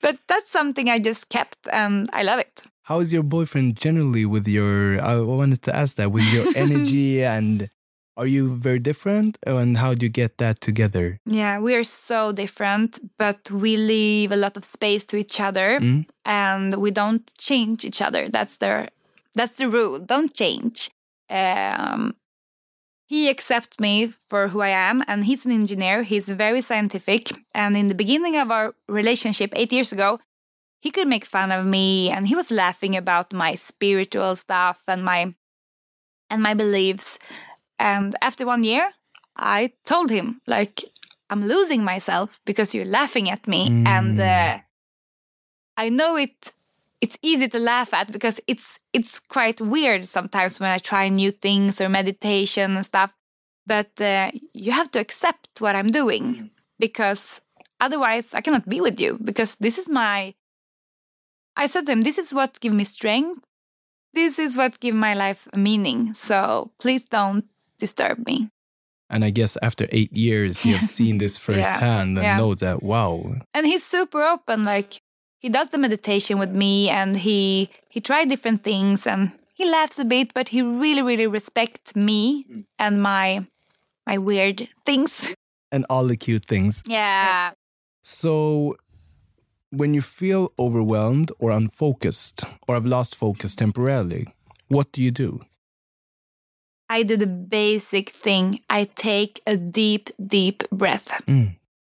but 0.00 0.18
that's 0.26 0.50
something 0.50 0.88
I 0.88 0.98
just 0.98 1.28
kept 1.28 1.68
and 1.70 2.08
I 2.12 2.22
love 2.22 2.40
it. 2.40 2.62
How 2.84 3.00
is 3.00 3.12
your 3.12 3.22
boyfriend 3.22 3.76
generally 3.76 4.24
with 4.24 4.48
your? 4.48 4.98
I 5.02 5.20
wanted 5.20 5.60
to 5.62 5.76
ask 5.76 5.96
that 5.96 6.10
with 6.10 6.24
your 6.32 6.46
energy 6.56 7.22
and 7.22 7.68
are 8.18 8.26
you 8.26 8.56
very 8.56 8.80
different 8.80 9.38
and 9.46 9.76
how 9.78 9.94
do 9.94 10.04
you 10.06 10.10
get 10.12 10.38
that 10.38 10.60
together? 10.60 11.20
Yeah, 11.24 11.60
we 11.60 11.74
are 11.74 11.84
so 11.84 12.32
different, 12.32 12.98
but 13.16 13.50
we 13.50 13.76
leave 13.76 14.32
a 14.32 14.36
lot 14.36 14.56
of 14.56 14.64
space 14.64 15.04
to 15.06 15.16
each 15.16 15.40
other 15.40 15.78
Mm. 15.80 16.04
and 16.24 16.74
we 16.74 16.90
don't 16.90 17.24
change 17.38 17.84
each 17.84 18.02
other. 18.02 18.28
That's 18.28 18.56
the 18.58 18.88
that's 19.34 19.56
the 19.56 19.68
rule. 19.68 19.98
Don't 20.00 20.34
change. 20.34 20.90
Um, 21.30 22.14
he 23.06 23.30
accepts 23.30 23.78
me 23.80 24.06
for 24.06 24.48
who 24.48 24.60
I 24.60 24.68
am, 24.90 25.02
and 25.06 25.24
he's 25.24 25.46
an 25.46 25.52
engineer. 25.52 26.02
He's 26.02 26.28
very 26.28 26.60
scientific. 26.60 27.30
And 27.54 27.76
in 27.76 27.88
the 27.88 27.94
beginning 27.94 28.36
of 28.36 28.50
our 28.50 28.74
relationship, 28.88 29.52
eight 29.54 29.72
years 29.72 29.92
ago, 29.92 30.18
he 30.80 30.90
could 30.90 31.08
make 31.08 31.24
fun 31.24 31.50
of 31.52 31.64
me, 31.66 32.10
and 32.10 32.28
he 32.28 32.34
was 32.34 32.50
laughing 32.50 32.96
about 32.96 33.32
my 33.32 33.54
spiritual 33.54 34.34
stuff 34.36 34.82
and 34.88 35.04
my 35.04 35.34
and 36.30 36.42
my 36.42 36.54
beliefs. 36.54 37.18
And 37.78 38.14
after 38.22 38.46
one 38.46 38.64
year, 38.64 38.90
I 39.36 39.72
told 39.84 40.10
him 40.10 40.40
like 40.46 40.82
I'm 41.30 41.44
losing 41.44 41.84
myself 41.84 42.40
because 42.44 42.74
you're 42.74 42.84
laughing 42.84 43.30
at 43.30 43.46
me, 43.46 43.82
and 43.86 44.18
uh, 44.18 44.58
I 45.76 45.88
know 45.88 46.16
it. 46.16 46.52
It's 47.00 47.18
easy 47.22 47.46
to 47.48 47.58
laugh 47.60 47.94
at 47.94 48.10
because 48.10 48.40
it's 48.48 48.80
it's 48.92 49.20
quite 49.20 49.60
weird 49.60 50.04
sometimes 50.06 50.58
when 50.58 50.70
I 50.70 50.78
try 50.78 51.08
new 51.08 51.30
things 51.30 51.80
or 51.80 51.88
meditation 51.88 52.74
and 52.74 52.84
stuff. 52.84 53.14
But 53.66 54.00
uh, 54.00 54.32
you 54.54 54.72
have 54.72 54.90
to 54.92 54.98
accept 54.98 55.60
what 55.60 55.76
I'm 55.76 55.92
doing 55.92 56.50
because 56.78 57.42
otherwise 57.80 58.34
I 58.34 58.40
cannot 58.40 58.68
be 58.68 58.80
with 58.80 58.98
you 58.98 59.18
because 59.22 59.56
this 59.56 59.78
is 59.78 59.88
my. 59.88 60.34
I 61.56 61.66
said 61.66 61.86
to 61.86 61.92
him, 61.92 62.02
"This 62.02 62.18
is 62.18 62.34
what 62.34 62.60
give 62.60 62.72
me 62.72 62.84
strength. 62.84 63.38
This 64.14 64.38
is 64.38 64.56
what 64.56 64.80
give 64.80 64.94
my 64.94 65.14
life 65.14 65.46
a 65.52 65.58
meaning. 65.58 66.14
So 66.14 66.72
please 66.80 67.04
don't 67.04 67.44
disturb 67.78 68.26
me." 68.26 68.48
And 69.10 69.24
I 69.24 69.30
guess 69.30 69.56
after 69.62 69.86
eight 69.90 70.12
years, 70.12 70.64
you 70.66 70.72
have 70.74 70.84
seen 70.98 71.18
this 71.18 71.38
firsthand 71.38 72.18
and 72.18 72.24
Yeah. 72.24 72.36
know 72.36 72.54
that, 72.54 72.82
wow, 72.82 73.36
and 73.54 73.66
he's 73.66 73.84
super 73.84 74.22
open 74.22 74.64
like 74.64 75.00
he 75.40 75.48
does 75.48 75.70
the 75.70 75.78
meditation 75.78 76.38
with 76.38 76.50
me 76.54 76.88
and 76.90 77.16
he 77.16 77.70
he 77.88 78.00
tried 78.00 78.28
different 78.28 78.62
things 78.64 79.06
and 79.06 79.32
he 79.54 79.64
laughs 79.70 79.98
a 79.98 80.04
bit 80.04 80.34
but 80.34 80.48
he 80.50 80.62
really 80.62 81.02
really 81.02 81.26
respects 81.26 81.94
me 81.96 82.44
and 82.78 83.00
my 83.02 83.46
my 84.06 84.18
weird 84.18 84.68
things 84.84 85.34
and 85.72 85.84
all 85.90 86.04
the 86.06 86.16
cute 86.16 86.44
things. 86.44 86.82
yeah 86.86 87.52
So, 88.02 88.76
when 89.70 89.92
you 89.94 90.00
feel 90.02 90.52
overwhelmed 90.58 91.30
or 91.38 91.50
unfocused 91.50 92.44
or 92.66 92.74
have 92.74 92.86
lost 92.86 93.16
focus 93.16 93.54
temporarily, 93.54 94.24
what 94.68 94.92
do 94.92 95.02
you 95.02 95.10
do? 95.10 95.40
I 96.90 97.02
do 97.02 97.16
the 97.16 97.26
basic 97.26 98.08
thing 98.10 98.60
i 98.70 98.84
take 98.96 99.40
a 99.46 99.56
deep 99.56 100.10
deep 100.26 100.62
breath 100.70 101.08
Mm. 101.26 101.56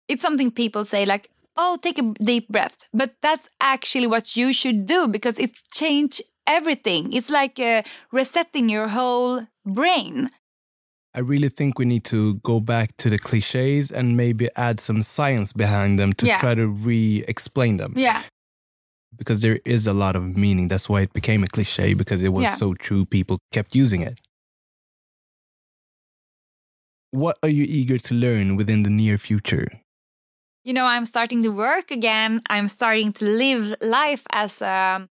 it's 0.08 0.22
something 0.22 0.50
people 0.50 0.84
say 0.84 1.04
like 1.06 1.28
oh 1.56 1.76
take 1.82 1.98
a 1.98 2.06
deep 2.24 2.48
breath 2.48 2.76
but 2.94 3.10
that's 3.22 3.50
actually 3.60 4.06
what 4.06 4.36
you 4.36 4.52
should 4.52 4.86
do 4.86 5.08
because 5.08 5.38
it 5.38 5.52
change 5.72 6.22
everything 6.46 7.12
it's 7.12 7.30
like 7.30 7.58
uh, 7.60 7.82
resetting 8.12 8.68
your 8.70 8.88
whole 8.88 9.46
brain 9.66 10.30
I 11.14 11.20
really 11.20 11.48
think 11.48 11.78
we 11.78 11.84
need 11.84 12.04
to 12.04 12.34
go 12.44 12.60
back 12.60 12.96
to 12.98 13.10
the 13.10 13.18
cliches 13.18 13.90
and 13.90 14.16
maybe 14.16 14.48
add 14.56 14.78
some 14.78 15.02
science 15.02 15.52
behind 15.52 15.98
them 15.98 16.12
to 16.12 16.26
Yeah. 16.26 16.38
try 16.38 16.54
to 16.54 16.66
re 16.68 17.24
explain 17.26 17.76
them. 17.78 17.92
yeah 17.96 18.22
Because 19.16 19.40
there 19.40 19.58
is 19.64 19.86
a 19.86 19.92
lot 19.92 20.14
of 20.16 20.22
meaning. 20.36 20.68
That's 20.68 20.88
why 20.88 21.00
it 21.02 21.12
became 21.12 21.42
a 21.42 21.48
cliche 21.48 21.94
because 21.94 22.22
it 22.22 22.32
was 22.32 22.44
Yeah. 22.44 22.54
so 22.62 22.74
true. 22.74 23.04
People 23.04 23.36
kept 23.52 23.74
using 23.74 24.02
it. 24.02 24.20
What 27.10 27.38
are 27.42 27.48
you 27.48 27.64
eager 27.68 27.98
to 27.98 28.14
learn 28.14 28.56
within 28.56 28.82
the 28.82 28.90
near 28.90 29.18
future? 29.18 29.68
you 30.64 30.74
know 30.74 30.84
i'm 30.84 31.04
starting 31.06 31.42
to 31.42 31.48
work 31.50 31.90
again 31.90 32.42
i'm 32.50 32.68
starting 32.68 33.10
to 33.12 33.24
live 33.24 33.74
life 33.80 34.24
as 34.32 34.60
a 34.60 35.08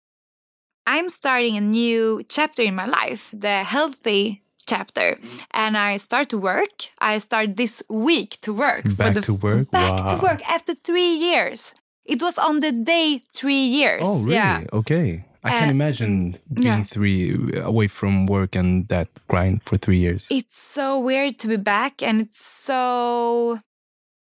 i'm 0.85 1.07
starting 1.07 1.55
a 1.55 1.61
new 1.61 2.21
chapter 2.27 2.63
in 2.63 2.75
my 2.75 2.85
life 2.85 3.29
the 3.31 3.63
healthy 3.63 4.41
chapter 4.65 5.15
mm-hmm. 5.15 5.37
and 5.51 5.77
i 5.77 5.95
start 5.97 6.27
to 6.29 6.37
work 6.37 6.89
i 6.99 7.17
start 7.19 7.55
this 7.55 7.83
week 7.89 8.37
to 8.41 8.51
work 8.53 8.83
Back 8.97 9.13
the 9.13 9.21
to 9.21 9.33
work? 9.35 9.71
back 9.71 9.91
Wow. 10.03 10.15
to 10.17 10.21
work 10.23 10.41
after 10.49 10.73
three 10.73 11.13
years 11.29 11.73
it 12.03 12.21
was 12.21 12.37
on 12.37 12.59
the 12.59 12.71
day 12.73 13.21
three 13.31 13.63
years 13.79 14.03
Oh, 14.05 14.23
really? 14.23 14.33
yeah 14.33 14.63
Okay. 14.73 15.23
I 15.45 15.49
Uh, 15.53 15.59
can 15.59 15.69
imagine 15.69 16.37
being 16.51 16.65
yeah. 16.81 16.83
three 16.83 17.37
away 17.61 17.87
from 17.87 18.25
work 18.25 18.55
and 18.57 18.87
that 18.89 19.07
grind 19.27 19.61
for 19.63 19.77
three 19.77 19.99
years. 20.01 20.27
it's 20.31 20.57
so 20.57 20.97
weird 20.99 21.37
to 21.39 21.47
be 21.47 21.57
back 21.57 22.01
and 22.01 22.19
it's 22.25 22.41
so 22.41 23.59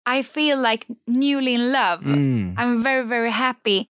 i 0.08 0.24
feel 0.24 0.58
like 0.70 0.88
newly 1.08 1.54
in 1.60 1.72
love 1.72 2.00
Mm. 2.08 2.56
I'm 2.58 2.82
very, 2.84 3.06
very 3.06 3.32
happy. 3.32 3.88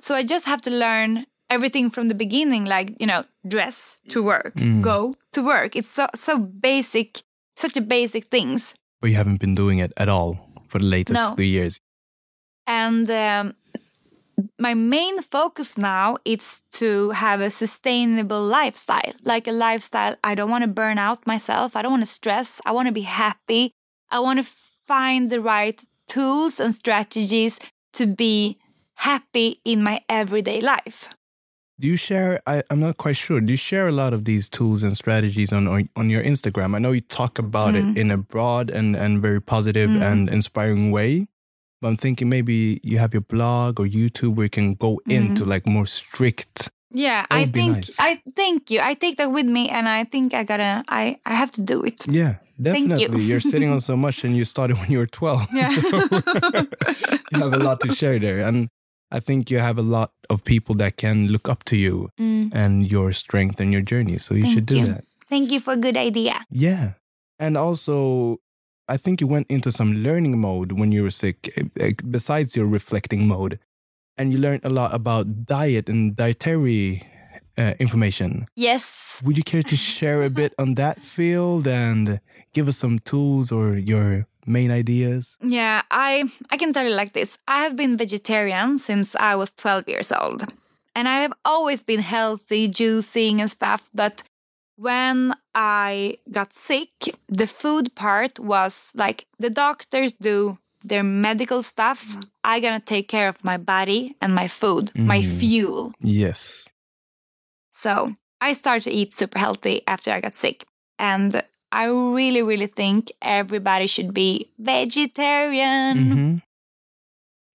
So 0.00 0.14
I 0.14 0.22
just 0.22 0.46
have 0.46 0.60
to 0.62 0.70
learn 0.70 1.26
everything 1.48 1.90
from 1.90 2.08
the 2.08 2.14
beginning, 2.14 2.64
like, 2.64 2.94
you 3.00 3.06
know, 3.06 3.24
dress 3.46 4.00
to 4.08 4.22
work, 4.22 4.54
Mm. 4.56 4.82
go 4.82 5.14
to 5.32 5.40
work. 5.42 5.76
It's 5.76 5.88
so 5.88 6.06
so 6.14 6.38
basic, 6.38 7.22
such 7.56 7.76
a 7.76 7.80
basic 7.80 8.24
things. 8.30 8.74
But 9.00 9.10
you 9.10 9.16
haven't 9.16 9.40
been 9.40 9.54
doing 9.54 9.78
it 9.80 9.92
at 9.96 10.08
all 10.08 10.36
for 10.68 10.78
the 10.80 10.86
latest 10.96 11.14
No. 11.20 11.34
three 11.36 11.48
years. 11.52 11.78
And 12.66 13.08
um, 13.10 13.54
my 14.58 14.74
main 14.74 15.22
focus 15.22 15.76
now 15.78 16.16
is 16.24 16.62
to 16.72 17.10
have 17.10 17.40
a 17.40 17.50
sustainable 17.50 18.42
lifestyle, 18.42 19.12
like 19.24 19.46
a 19.48 19.52
lifestyle. 19.52 20.16
I 20.24 20.34
don't 20.34 20.50
want 20.50 20.62
to 20.64 20.68
burn 20.68 20.98
out 20.98 21.26
myself. 21.26 21.76
I 21.76 21.82
don't 21.82 21.92
want 21.92 22.02
to 22.02 22.10
stress. 22.20 22.60
I 22.66 22.72
want 22.72 22.86
to 22.88 22.92
be 22.92 23.02
happy. 23.02 23.72
I 24.10 24.20
want 24.20 24.38
to 24.38 24.44
find 24.86 25.30
the 25.30 25.40
right 25.40 25.80
tools 26.08 26.60
and 26.60 26.72
strategies 26.74 27.58
to 27.94 28.06
be 28.06 28.56
happy 28.96 29.60
in 29.64 29.82
my 29.82 30.00
everyday 30.08 30.60
life. 30.60 31.08
Do 31.80 31.88
you 31.88 31.96
share? 31.96 32.38
I, 32.46 32.62
I'm 32.70 32.78
not 32.78 32.98
quite 32.98 33.16
sure. 33.16 33.40
Do 33.40 33.52
you 33.52 33.56
share 33.56 33.88
a 33.88 33.92
lot 33.92 34.12
of 34.12 34.24
these 34.24 34.48
tools 34.48 34.84
and 34.84 34.96
strategies 34.96 35.52
on 35.52 35.66
on 35.66 35.88
on 35.96 36.08
your 36.08 36.22
Instagram? 36.22 36.76
I 36.76 36.78
know 36.78 36.92
you 36.92 37.00
talk 37.00 37.38
about 37.38 37.74
Mm. 37.74 37.90
it 37.96 37.98
in 37.98 38.10
a 38.12 38.16
broad 38.18 38.70
and 38.70 38.94
and 38.94 39.20
very 39.20 39.40
positive 39.40 39.90
and 39.90 40.28
inspiring 40.30 40.92
way. 40.92 41.26
But 41.84 41.90
I'm 41.90 41.96
thinking 41.98 42.30
maybe 42.30 42.80
you 42.82 42.96
have 42.96 43.12
your 43.12 43.20
blog 43.20 43.78
or 43.78 43.84
YouTube 43.84 44.36
where 44.36 44.44
you 44.46 44.48
can 44.50 44.72
go 44.72 45.02
into 45.06 45.44
like 45.44 45.66
more 45.66 45.84
strict. 45.84 46.70
Yeah, 46.90 47.26
I 47.30 47.44
think 47.44 47.72
nice. 47.74 48.00
I 48.00 48.22
thank 48.34 48.70
you. 48.70 48.80
I 48.80 48.94
take 48.94 49.18
that 49.18 49.28
with 49.30 49.44
me, 49.44 49.68
and 49.68 49.86
I 49.86 50.04
think 50.04 50.32
I 50.32 50.44
gotta. 50.44 50.82
I 50.88 51.18
I 51.26 51.34
have 51.34 51.52
to 51.52 51.60
do 51.60 51.84
it. 51.84 52.06
Yeah, 52.08 52.36
Thank 52.56 52.88
you. 52.88 52.88
definitely. 52.88 53.24
You're 53.28 53.44
sitting 53.44 53.68
on 53.68 53.80
so 53.84 53.96
much, 54.06 54.24
and 54.24 54.34
you 54.34 54.46
started 54.46 54.78
when 54.80 54.88
you 54.90 54.96
were 54.96 55.06
12. 55.06 55.44
Yeah. 55.52 55.68
So 55.68 55.98
you 57.32 57.38
have 57.44 57.52
a 57.52 57.58
lot 57.60 57.80
to 57.84 57.92
share 57.94 58.18
there, 58.18 58.48
and 58.48 58.68
I 59.12 59.20
think 59.20 59.50
you 59.50 59.58
have 59.60 59.76
a 59.76 59.84
lot 59.84 60.12
of 60.30 60.40
people 60.42 60.74
that 60.76 60.96
can 60.96 61.28
look 61.28 61.50
up 61.52 61.64
to 61.64 61.76
you 61.76 62.08
Mm, 62.18 62.48
and 62.56 62.90
your 62.90 63.12
strength 63.12 63.60
and 63.60 63.72
your 63.76 63.82
journey. 63.84 64.16
So 64.16 64.32
you 64.32 64.44
Thank 64.48 64.54
should 64.54 64.66
do 64.72 64.78
you. 64.78 64.86
that. 64.86 65.04
thank 65.28 65.52
you 65.52 65.60
for 65.60 65.74
a 65.76 65.80
good 65.86 65.96
idea. 66.00 66.46
Yeah. 66.48 66.94
And 67.38 67.58
also, 67.58 68.38
I 68.88 68.96
think 68.96 69.20
you 69.20 69.26
went 69.26 69.50
into 69.50 69.72
some 69.72 69.94
learning 69.94 70.40
mode 70.40 70.72
when 70.72 70.92
you 70.92 71.02
were 71.02 71.10
sick, 71.10 71.50
eh, 71.56 71.64
eh, 71.80 71.92
besides 72.08 72.56
your 72.56 72.66
reflecting 72.66 73.26
mode. 73.26 73.58
And 74.16 74.32
you 74.32 74.38
learned 74.38 74.64
a 74.64 74.68
lot 74.68 74.94
about 74.94 75.46
diet 75.46 75.88
and 75.88 76.14
dietary 76.14 77.02
uh, 77.58 77.74
information. 77.80 78.46
Yes. 78.54 79.22
Would 79.24 79.36
you 79.36 79.42
care 79.42 79.62
to 79.62 79.76
share 79.76 80.22
a 80.22 80.30
bit 80.30 80.54
on 80.58 80.74
that 80.74 80.98
field 80.98 81.66
and 81.66 82.20
give 82.52 82.68
us 82.68 82.76
some 82.76 82.98
tools 83.00 83.50
or 83.50 83.76
your 83.76 84.26
main 84.46 84.70
ideas? 84.70 85.36
Yeah, 85.40 85.82
I 85.90 86.24
I 86.50 86.56
can 86.56 86.72
tell 86.72 86.84
you 86.86 86.94
like 86.94 87.12
this. 87.12 87.38
I 87.48 87.62
have 87.62 87.76
been 87.76 87.96
vegetarian 87.96 88.78
since 88.78 89.16
I 89.16 89.34
was 89.34 89.52
12 89.52 89.88
years 89.88 90.12
old. 90.12 90.44
And 90.96 91.08
I 91.08 91.22
have 91.22 91.32
always 91.44 91.82
been 91.82 92.00
healthy, 92.00 92.68
juicing 92.68 93.40
and 93.40 93.50
stuff, 93.50 93.90
but 93.92 94.22
when 94.76 95.32
I 95.54 96.18
got 96.30 96.52
sick, 96.52 96.90
the 97.28 97.46
food 97.46 97.94
part 97.94 98.38
was 98.38 98.92
like 98.94 99.26
the 99.38 99.50
doctors 99.50 100.12
do 100.12 100.58
their 100.82 101.02
medical 101.02 101.62
stuff. 101.62 102.16
I 102.42 102.60
gonna 102.60 102.80
take 102.80 103.08
care 103.08 103.28
of 103.28 103.44
my 103.44 103.56
body 103.56 104.16
and 104.20 104.34
my 104.34 104.48
food, 104.48 104.92
my 104.94 105.20
Mm. 105.20 105.38
fuel. 105.38 105.92
Yes. 106.00 106.68
So 107.70 108.12
I 108.40 108.52
started 108.52 108.84
to 108.84 108.90
eat 108.90 109.12
super 109.12 109.38
healthy 109.38 109.82
after 109.86 110.10
I 110.12 110.20
got 110.20 110.34
sick. 110.34 110.64
And 110.98 111.42
I 111.72 111.86
really, 111.86 112.42
really 112.42 112.68
think 112.68 113.10
everybody 113.22 113.86
should 113.86 114.12
be 114.14 114.50
vegetarian. 114.58 115.96
hmm 116.12 116.36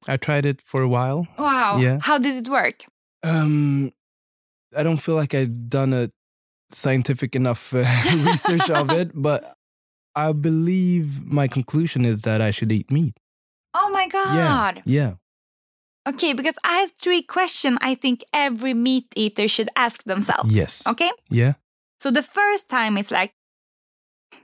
I 0.08 0.18
tried 0.18 0.46
it 0.46 0.62
for 0.62 0.82
a 0.82 0.88
while. 0.90 1.28
Wow. 1.38 1.78
Yeah. 1.78 2.00
How 2.02 2.18
did 2.18 2.36
it 2.36 2.50
work? 2.50 2.86
Um, 3.22 3.92
I 4.76 4.82
don't 4.84 4.98
feel 5.02 5.16
like 5.16 5.34
I've 5.34 5.70
done 5.70 5.94
a 5.94 6.10
scientific 6.70 7.36
enough 7.36 7.74
uh, 7.74 7.80
research 8.26 8.70
of 8.70 8.92
it, 8.92 9.12
but 9.14 9.56
I 10.16 10.32
believe 10.34 11.26
my 11.26 11.48
conclusion 11.48 12.06
is 12.06 12.22
that 12.24 12.42
I 12.42 12.52
should 12.52 12.72
eat 12.72 12.92
meat. 12.92 13.18
Oh 13.74 13.90
my 13.92 14.08
god. 14.08 14.82
Yeah, 14.86 15.00
yeah. 15.00 15.14
Okay, 16.08 16.34
because 16.34 16.56
I 16.64 16.78
have 16.80 16.92
three 16.92 17.22
questions 17.22 17.78
I 17.82 17.94
think 17.94 18.24
every 18.34 18.74
meat 18.74 19.06
eater 19.16 19.48
should 19.48 19.70
ask 19.76 20.04
themselves. 20.04 20.52
Yes. 20.52 20.88
Okay? 20.88 21.12
Yeah. 21.30 21.54
So 22.00 22.10
the 22.10 22.24
first 22.24 22.70
time 22.70 22.98
it's 22.98 23.12
like 23.12 23.34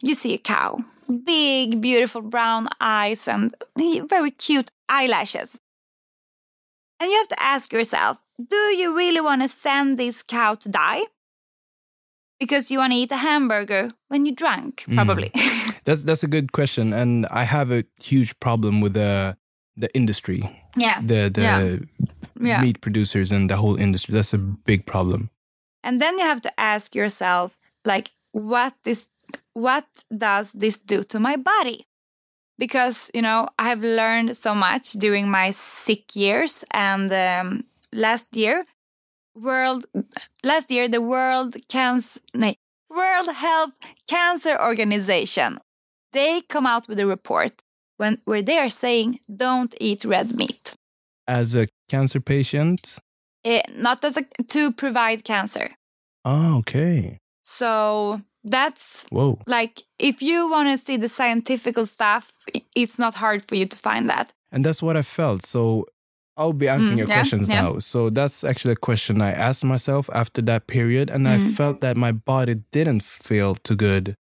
you 0.01 0.13
see 0.13 0.33
a 0.33 0.37
cow, 0.37 0.79
big, 1.25 1.81
beautiful 1.81 2.21
brown 2.21 2.67
eyes 2.79 3.27
and 3.27 3.53
very 3.75 4.31
cute 4.31 4.69
eyelashes. 4.89 5.59
And 6.99 7.09
you 7.09 7.17
have 7.17 7.27
to 7.29 7.43
ask 7.43 7.73
yourself, 7.73 8.23
do 8.37 8.55
you 8.55 8.95
really 8.95 9.21
want 9.21 9.41
to 9.41 9.49
send 9.49 9.97
this 9.97 10.23
cow 10.23 10.55
to 10.55 10.69
die? 10.69 11.01
Because 12.39 12.69
you 12.71 12.79
want 12.79 12.93
to 12.93 12.99
eat 12.99 13.11
a 13.11 13.17
hamburger 13.17 13.89
when 14.09 14.25
you're 14.25 14.35
drunk, 14.35 14.83
Mm. 14.87 14.95
probably. 14.95 15.31
That's 15.85 16.03
that's 16.03 16.23
a 16.23 16.27
good 16.27 16.51
question, 16.51 16.93
and 16.93 17.25
I 17.31 17.43
have 17.45 17.71
a 17.71 17.83
huge 18.01 18.33
problem 18.39 18.81
with 18.81 18.93
the 18.93 19.37
the 19.77 19.87
industry, 19.93 20.41
yeah. 20.75 20.99
the 21.01 21.29
the 21.29 21.41
Yeah. 21.41 21.77
Yeah. 22.39 22.61
meat 22.61 22.79
producers 22.81 23.31
and 23.31 23.49
the 23.49 23.55
whole 23.55 23.77
industry. 23.79 24.13
That's 24.15 24.33
a 24.33 24.37
big 24.65 24.85
problem. 24.85 25.29
And 25.83 26.01
then 26.01 26.17
you 26.17 26.25
have 26.25 26.41
to 26.41 26.51
ask 26.57 26.95
yourself, 26.95 27.55
like, 27.85 28.11
what 28.31 28.73
is 28.85 29.07
what 29.53 29.85
does 30.09 30.51
this 30.51 30.77
do 30.85 31.03
to 31.03 31.19
my 31.19 31.35
body? 31.37 31.85
Because 32.57 33.11
you 33.13 33.21
know 33.21 33.47
I 33.59 33.69
have 33.69 33.81
learned 33.83 34.35
so 34.37 34.53
much 34.55 34.93
during 34.93 35.29
my 35.29 35.51
sick 35.51 36.15
years, 36.15 36.63
and 36.71 37.11
um, 37.11 37.63
last 37.91 38.27
year, 38.35 38.63
world 39.35 39.85
last 40.43 40.71
year 40.71 40.87
the 40.87 41.01
World 41.01 41.55
Cancer 41.69 42.19
World 42.89 43.29
Health 43.35 43.75
Cancer 44.07 44.57
Organization 44.59 45.59
they 46.13 46.41
come 46.41 46.65
out 46.65 46.87
with 46.87 46.99
a 46.99 47.05
report 47.05 47.51
when 47.97 48.17
where 48.25 48.41
they 48.41 48.57
are 48.57 48.69
saying 48.69 49.19
don't 49.35 49.73
eat 49.79 50.05
red 50.05 50.35
meat, 50.35 50.73
As 51.27 51.55
a 51.55 51.67
cancer 51.89 52.19
patient, 52.21 52.97
Eh, 53.43 53.61
not 53.75 54.03
as 54.03 54.17
a, 54.17 54.23
to 54.47 54.71
provide 54.71 55.23
cancer. 55.23 55.67
oh, 56.25 56.57
okay. 56.59 57.17
So 57.43 58.21
that's 58.43 59.05
Whoa. 59.09 59.39
like 59.47 59.83
if 59.99 60.21
you 60.21 60.49
want 60.49 60.67
to 60.69 60.77
see 60.77 60.97
the 60.97 61.09
scientific 61.09 61.77
stuff, 61.85 62.31
it's 62.75 62.97
not 62.99 63.15
hard 63.15 63.47
for 63.47 63.55
you 63.55 63.65
to 63.67 63.77
find 63.77 64.09
that. 64.09 64.31
And 64.51 64.63
that's 64.65 64.81
what 64.81 64.95
I 64.97 65.01
felt. 65.03 65.43
So 65.43 65.85
I'll 66.37 66.53
be 66.53 66.67
answering 66.67 66.95
Mm, 66.97 67.03
your 67.03 67.07
yeah, 67.07 67.15
questions 67.15 67.47
yeah. 67.49 67.61
now. 67.61 67.79
So 67.79 68.09
that's 68.09 68.43
actually 68.43 68.73
a 68.73 68.75
question 68.89 69.21
I 69.21 69.31
asked 69.31 69.63
myself 69.63 70.09
after 70.13 70.41
that 70.43 70.67
period. 70.67 71.09
And 71.09 71.27
I 71.27 71.37
Mm. 71.37 71.55
felt 71.55 71.81
that 71.81 71.95
my 71.97 72.11
body 72.11 72.55
didn't 72.71 73.03
feel 73.03 73.55
too 73.55 73.75
good 73.75 74.15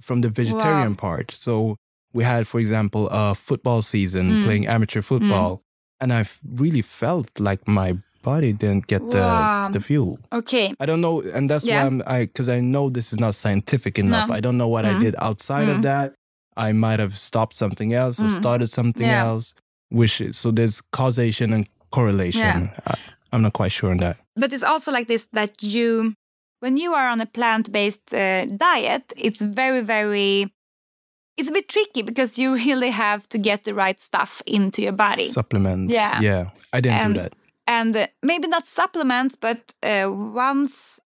from 0.00 0.20
the 0.20 0.28
vegetarian 0.28 0.92
Wow. 0.92 0.96
part. 1.06 1.30
So 1.30 1.76
we 2.12 2.22
had, 2.24 2.46
for 2.46 2.60
example, 2.60 3.08
a 3.10 3.34
football 3.34 3.80
season 3.82 4.24
Mm. 4.30 4.42
playing 4.44 4.66
amateur 4.66 5.00
football. 5.02 5.62
And 6.00 6.12
I 6.12 6.24
really 6.44 6.82
felt 6.82 7.30
like 7.40 7.66
my 7.66 7.96
body 8.22 8.52
didn't 8.52 8.86
get 8.86 9.10
the, 9.10 9.22
Wow. 9.22 9.70
the 9.72 9.80
fuel. 9.80 10.18
Okay. 10.32 10.74
I 10.80 10.84
don't 10.86 11.00
know. 11.00 11.22
And 11.34 11.48
that's 11.48 11.64
Yeah. 11.66 11.76
why 11.80 11.86
I'm, 11.86 12.02
I, 12.06 12.26
because 12.26 12.48
I 12.48 12.60
know 12.60 12.90
this 12.90 13.12
is 13.12 13.18
not 13.18 13.34
scientific 13.34 13.98
enough. 13.98 14.28
No. 14.28 14.34
I 14.34 14.40
don't 14.40 14.56
know 14.58 14.68
what 14.68 14.84
I 14.84 14.94
Mm. 14.94 15.00
did 15.00 15.14
outside 15.18 15.68
of 15.68 15.78
Mm. 15.78 15.82
that. 15.82 16.14
I 16.56 16.72
might 16.72 17.00
have 17.00 17.16
stopped 17.18 17.56
something 17.56 17.92
else 17.94 18.20
or 18.20 18.28
Mm. 18.28 18.36
started 18.36 18.68
something 18.70 19.08
else. 19.08 19.54
Which 19.90 20.20
is, 20.20 20.36
so 20.38 20.50
there's 20.50 20.80
causation 20.80 21.52
and 21.52 21.68
correlation. 21.90 22.40
Yeah. 22.40 22.70
I, 22.86 22.94
I'm 23.32 23.42
not 23.42 23.52
quite 23.52 23.72
sure 23.72 23.90
on 23.90 23.98
that. 23.98 24.16
But 24.36 24.52
it's 24.52 24.62
also 24.62 24.90
like 24.92 25.06
this 25.08 25.26
that 25.32 25.62
you, 25.62 26.14
when 26.60 26.76
you 26.76 26.92
are 26.94 27.08
on 27.08 27.20
a 27.20 27.26
plant 27.26 27.70
based 27.72 28.12
uh, 28.14 28.46
diet, 28.46 29.12
it's 29.16 29.40
very, 29.42 29.80
very, 29.82 30.52
it's 31.36 31.48
a 31.48 31.52
bit 31.52 31.68
tricky 31.68 32.02
because 32.02 32.38
you 32.38 32.54
really 32.66 32.90
have 32.90 33.28
to 33.28 33.38
get 33.38 33.64
the 33.64 33.74
right 33.74 34.00
stuff 34.00 34.42
into 34.46 34.82
your 34.82 34.92
body. 34.96 35.24
Supplements. 35.24 35.94
Yeah. 35.94 36.20
Yeah. 36.20 36.50
I 36.72 36.80
didn't 36.80 36.98
And- 36.98 37.14
do 37.14 37.20
that. 37.20 37.32
and 37.66 37.96
uh, 37.96 38.06
maybe 38.22 38.48
not 38.48 38.66
supplements, 38.66 39.36
but 39.36 39.74
uh, 39.82 40.10
once, 40.10 41.00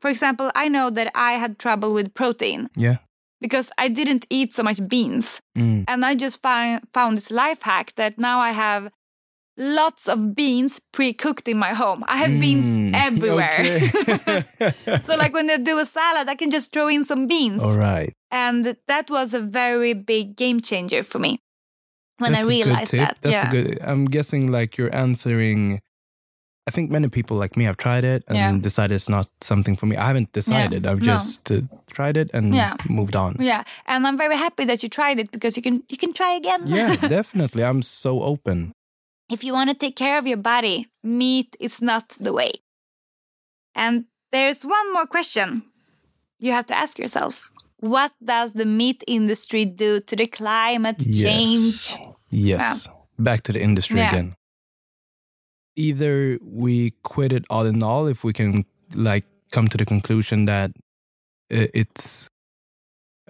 for 0.00 0.10
example, 0.10 0.50
I 0.54 0.68
know 0.68 0.90
that 0.90 1.10
I 1.14 1.32
had 1.32 1.58
trouble 1.58 1.92
with 1.94 2.14
protein 2.14 2.68
Yeah. 2.76 2.96
Because 3.40 3.70
I 3.78 3.88
didn't 3.88 4.26
eat 4.30 4.52
so 4.52 4.62
much 4.62 4.86
beans. 4.88 5.40
Mm. 5.56 5.84
And 5.88 6.04
I 6.04 6.14
just 6.14 6.40
find, 6.42 6.80
found 6.92 7.16
this 7.16 7.30
life 7.30 7.62
hack 7.62 7.92
that 7.96 8.18
now 8.18 8.40
I 8.40 8.50
have 8.52 8.90
lots 9.56 10.08
of 10.08 10.34
beans 10.34 10.80
pre-cooked 10.92 11.46
in 11.46 11.58
my 11.58 11.74
home. 11.74 12.04
I 12.08 12.16
have 12.16 12.40
beans 12.40 12.64
Mm. 12.64 12.92
everywhere. 13.08 13.60
Okay. 13.60 15.00
so 15.02 15.16
like 15.16 15.32
when 15.32 15.48
I 15.50 15.58
do 15.58 15.78
a 15.78 15.84
salad, 15.84 16.28
I 16.28 16.34
can 16.34 16.50
just 16.50 16.72
throw 16.72 16.88
in 16.88 17.04
some 17.04 17.26
beans. 17.26 17.62
All 17.62 17.76
right. 17.76 18.12
And 18.30 18.76
that 18.88 19.10
was 19.10 19.32
a 19.34 19.40
very 19.40 19.94
big 19.94 20.36
game 20.36 20.60
changer 20.60 21.02
for 21.02 21.18
me 21.18 21.38
when 22.18 22.32
That's 22.32 22.46
I 22.46 22.48
realized 22.48 22.92
that. 22.92 23.18
That's 23.20 23.34
yeah. 23.34 23.48
a 23.48 23.52
good. 23.52 23.78
I'm 23.82 24.06
guessing 24.06 24.50
like 24.50 24.76
you're 24.76 24.94
answering. 24.94 25.80
I 26.66 26.70
think 26.70 26.90
many 26.90 27.08
people 27.08 27.36
like 27.36 27.56
me 27.58 27.64
have 27.64 27.76
tried 27.76 28.04
it 28.04 28.24
and 28.26 28.36
Yeah. 28.36 28.56
decided 28.58 28.94
it's 28.94 29.08
not 29.08 29.26
something 29.42 29.76
for 29.76 29.84
me. 29.86 29.96
I 29.96 30.06
haven't 30.06 30.32
decided. 30.32 30.86
I've 30.86 31.02
No. 31.02 31.12
just 31.14 31.50
uh, 31.50 31.60
tried 31.92 32.16
it 32.16 32.30
and 32.32 32.54
Yeah. 32.54 32.76
moved 32.88 33.14
on. 33.14 33.36
Yeah, 33.38 33.64
and 33.86 34.06
I'm 34.06 34.16
very 34.16 34.36
happy 34.36 34.64
that 34.64 34.82
you 34.82 34.88
tried 34.88 35.18
it 35.18 35.30
because 35.30 35.56
you 35.58 35.62
can 35.62 35.82
you 35.88 35.98
can 35.98 36.12
try 36.14 36.32
again. 36.40 36.62
Yeah, 36.66 36.96
definitely. 37.18 37.62
I'm 37.64 37.82
so 37.82 38.22
open. 38.22 38.72
if 39.32 39.42
you 39.44 39.52
want 39.54 39.70
to 39.70 39.76
take 39.76 39.96
care 39.96 40.18
of 40.18 40.26
your 40.26 40.36
body, 40.40 40.86
meat 41.02 41.56
is 41.58 41.80
not 41.80 42.08
the 42.20 42.32
way. 42.32 42.52
And 43.74 44.04
there's 44.32 44.64
one 44.64 44.92
more 44.92 45.06
question 45.06 45.62
you 46.40 46.52
have 46.52 46.66
to 46.66 46.74
ask 46.76 46.98
yourself. 46.98 47.50
What 47.80 48.12
does 48.24 48.52
the 48.52 48.66
meat 48.66 49.02
industry 49.06 49.64
do 49.64 50.00
to 50.00 50.16
the 50.16 50.26
climate 50.26 51.00
change? 51.22 51.94
Yes. 52.30 52.88
Back 53.18 53.42
to 53.44 53.52
the 53.52 53.60
industry 53.62 53.98
Yeah. 53.98 54.08
again. 54.12 54.34
Either 55.76 56.38
we 56.42 56.92
quit 57.02 57.32
it 57.32 57.44
all 57.50 57.66
in 57.66 57.82
all 57.82 58.06
if 58.06 58.22
we 58.24 58.32
can 58.32 58.64
like 58.94 59.24
come 59.50 59.68
to 59.68 59.76
the 59.76 59.84
conclusion 59.84 60.44
that 60.46 60.70
it's 61.50 62.28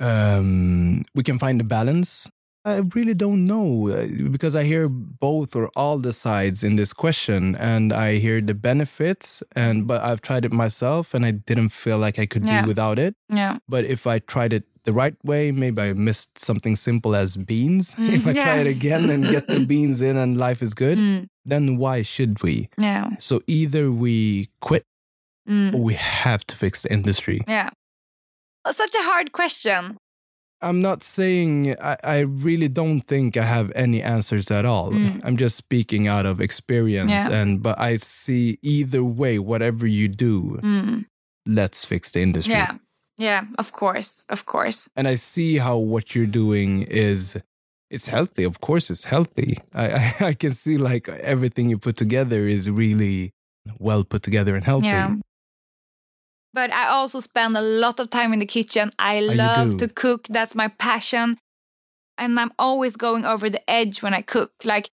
um 0.00 1.02
we 1.14 1.22
can 1.22 1.38
find 1.38 1.60
a 1.60 1.64
balance. 1.64 2.28
I 2.66 2.80
really 2.94 3.12
don't 3.12 3.44
know 3.46 3.88
uh, 3.90 4.06
because 4.30 4.56
I 4.56 4.64
hear 4.64 4.88
both 4.88 5.54
or 5.54 5.68
all 5.76 5.98
the 5.98 6.14
sides 6.14 6.64
in 6.64 6.76
this 6.76 6.94
question 6.94 7.54
and 7.56 7.92
I 7.92 8.14
hear 8.16 8.40
the 8.40 8.54
benefits 8.54 9.42
and 9.54 9.86
but 9.86 10.00
I've 10.02 10.22
tried 10.22 10.46
it 10.46 10.52
myself 10.52 11.12
and 11.12 11.26
I 11.26 11.32
didn't 11.32 11.70
feel 11.70 11.98
like 11.98 12.18
I 12.18 12.24
could 12.24 12.46
Yeah. 12.46 12.62
be 12.62 12.68
without 12.68 12.98
it. 12.98 13.16
Yeah. 13.28 13.58
But 13.68 13.84
if 13.84 14.06
I 14.06 14.18
tried 14.18 14.54
it 14.54 14.64
the 14.84 14.92
right 14.92 15.16
way, 15.24 15.50
maybe 15.52 15.80
I 15.82 15.92
missed 15.94 16.38
something 16.38 16.76
simple 16.76 17.14
as 17.14 17.36
beans. 17.36 17.94
Mm, 17.94 18.12
if 18.18 18.26
I 18.26 18.32
yeah. 18.32 18.44
try 18.44 18.56
it 18.58 18.66
again 18.66 19.10
and 19.10 19.28
get 19.30 19.46
the 19.48 19.60
beans 19.72 20.00
in 20.00 20.16
and 20.16 20.36
life 20.36 20.62
is 20.62 20.74
good, 20.74 20.98
Mm, 20.98 21.26
then 21.44 21.76
why 21.76 22.02
should 22.02 22.42
we? 22.42 22.68
yeah. 22.78 23.16
So 23.18 23.40
either 23.46 23.90
we 23.90 24.48
quit 24.60 24.84
Mm, 25.48 25.74
or 25.74 25.82
we 25.84 25.94
have 25.94 26.46
to 26.46 26.56
fix 26.56 26.82
the 26.82 26.92
industry. 26.92 27.40
yeah. 27.46 27.68
Oh, 28.64 28.72
Such 28.72 28.94
a 28.94 29.02
hard 29.02 29.32
question. 29.32 29.98
I'm 30.62 30.80
not 30.80 31.02
saying 31.02 31.76
I, 31.78 31.96
I 32.02 32.18
really 32.20 32.68
don't 32.68 33.02
think 33.02 33.36
I 33.36 33.42
have 33.44 33.70
any 33.74 34.00
answers 34.00 34.50
at 34.50 34.64
all. 34.64 34.92
Mm. 34.92 35.20
I'm 35.24 35.36
just 35.36 35.56
speaking 35.56 36.08
out 36.08 36.24
of 36.24 36.40
experience 36.40 37.10
Yeah. 37.10 37.28
and 37.42 37.62
but 37.62 37.78
I 37.78 37.98
see 37.98 38.56
either 38.62 39.04
way, 39.04 39.38
whatever 39.38 39.86
you 39.86 40.08
do, 40.08 40.56
Mm, 40.62 41.04
let's 41.44 41.84
fix 41.84 42.10
the 42.12 42.20
industry. 42.22 42.54
yeah. 42.54 42.78
Yeah, 43.16 43.44
of 43.58 43.72
course. 43.72 44.24
Of 44.28 44.44
course. 44.46 44.88
and 44.96 45.06
I 45.06 45.14
see 45.16 45.58
how 45.58 45.78
what 45.78 46.14
you're 46.14 46.26
doing 46.42 46.82
is 46.82 47.40
it's 47.90 48.08
healthy. 48.08 48.44
Of 48.44 48.60
course, 48.60 48.90
it's 48.90 49.04
healthy. 49.04 49.58
I, 49.72 49.86
I 49.92 50.14
I 50.30 50.32
can 50.34 50.50
see 50.54 50.76
like 50.78 51.08
everything 51.08 51.70
you 51.70 51.78
put 51.78 51.96
together 51.96 52.46
is 52.48 52.68
really 52.70 53.30
well 53.78 54.04
put 54.04 54.22
together 54.22 54.54
and 54.56 54.64
healthy. 54.64 54.88
Yeah. 54.88 55.14
But 56.52 56.72
I 56.72 56.88
also 56.88 57.20
spend 57.20 57.56
a 57.56 57.60
lot 57.62 57.98
of 58.00 58.10
time 58.10 58.32
in 58.32 58.38
the 58.38 58.46
kitchen. 58.46 58.92
I 58.98 59.18
Oh, 59.18 59.34
love 59.34 59.76
to 59.78 59.88
cook. 59.88 60.26
That's 60.28 60.54
my 60.54 60.68
passion. 60.68 61.36
And 62.16 62.38
I'm 62.38 62.52
always 62.58 62.96
going 62.96 63.24
over 63.24 63.50
the 63.50 63.62
edge 63.68 64.02
when 64.02 64.14
I 64.14 64.22
cook. 64.22 64.52
Like 64.64 64.88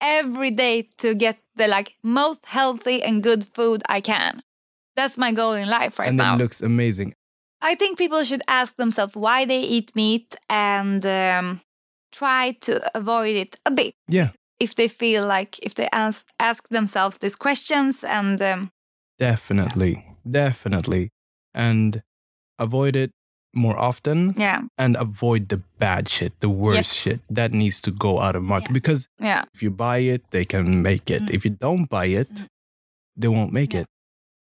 every 0.00 0.50
day 0.50 0.88
to 0.98 1.14
get 1.14 1.38
the 1.56 1.68
like 1.68 1.96
most 2.02 2.46
healthy 2.46 3.02
and 3.02 3.22
good 3.22 3.44
food 3.44 3.82
I 3.88 4.00
can. 4.00 4.42
That's 4.96 5.18
my 5.18 5.32
goal 5.32 5.52
in 5.52 5.68
life 5.68 5.98
right 5.98 6.08
and 6.08 6.16
now. 6.16 6.34
it 6.34 6.38
looks 6.38 6.62
amazing. 6.62 7.12
I 7.60 7.74
think 7.74 7.98
people 7.98 8.22
should 8.24 8.42
ask 8.46 8.76
themselves 8.76 9.16
why 9.16 9.44
they 9.44 9.60
eat 9.60 9.94
meat 9.96 10.36
and 10.48 11.04
um, 11.04 11.60
try 12.12 12.52
to 12.60 12.80
avoid 12.96 13.36
it 13.36 13.56
a 13.66 13.70
bit 13.70 13.94
Yeah, 14.08 14.28
if 14.60 14.74
they 14.74 14.88
feel 14.88 15.26
like 15.26 15.58
if 15.62 15.74
they 15.74 15.88
ask 15.92 16.28
ask 16.38 16.68
themselves 16.68 17.18
these 17.18 17.36
questions 17.36 18.04
and 18.04 18.40
um, 18.42 18.70
definitely, 19.18 20.04
definitely, 20.28 21.10
and 21.54 22.02
avoid 22.58 22.96
it 22.96 23.10
more 23.54 23.78
often. 23.78 24.34
yeah 24.36 24.62
And 24.78 24.96
avoid 24.96 25.48
the 25.48 25.62
bad 25.78 26.08
shit, 26.08 26.32
the 26.40 26.48
worst 26.48 26.76
Yes. 26.76 26.92
shit 27.02 27.20
that 27.34 27.52
needs 27.52 27.80
to 27.80 27.90
go 27.90 28.20
out 28.20 28.36
of 28.36 28.42
market. 28.42 28.70
Yeah. 28.70 28.74
Because 28.80 29.06
yeah 29.20 29.44
if 29.54 29.62
you 29.62 29.70
buy 29.70 29.98
it, 30.14 30.22
they 30.30 30.44
can 30.44 30.82
make 30.82 31.10
it. 31.10 31.22
Mm. 31.22 31.34
If 31.34 31.44
you 31.44 31.50
don't 31.60 31.88
buy 31.90 32.06
it, 32.06 32.28
they 33.16 33.28
won't 33.28 33.52
make 33.52 33.72
Yeah. 33.74 33.80
it. 33.82 33.86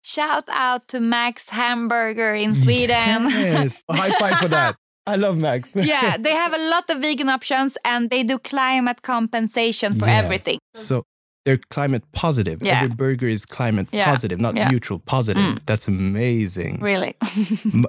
Shout 0.02 0.44
out 0.50 0.88
to 0.88 1.00
Max 1.00 1.50
Hamburger 1.50 2.34
in 2.34 2.54
Sweden. 2.54 3.28
Yes, 3.28 3.84
high 3.90 4.10
five 4.18 4.38
for 4.38 4.48
that. 4.48 4.76
I 5.06 5.16
love 5.16 5.38
Max. 5.38 5.74
yeah, 5.76 6.16
they 6.18 6.30
have 6.32 6.54
a 6.54 6.70
lot 6.70 6.88
of 6.90 7.00
vegan 7.00 7.28
options 7.28 7.76
and 7.84 8.10
they 8.10 8.22
do 8.22 8.38
climate 8.38 9.02
compensation 9.02 9.94
for 9.94 10.06
Yeah. 10.06 10.18
everything. 10.18 10.58
So 10.74 11.02
they're 11.44 11.58
climate 11.70 12.04
positive. 12.12 12.58
Yeah. 12.62 12.82
Every 12.82 12.94
burger 12.94 13.26
is 13.26 13.44
climate 13.46 13.88
Yeah. 13.92 14.04
positive, 14.04 14.38
not 14.38 14.56
Yeah. 14.56 14.68
Mm. 14.68 14.72
neutral, 14.72 14.98
positive. 15.00 15.64
That's 15.66 15.88
amazing. 15.88 16.80
Really. 16.80 17.14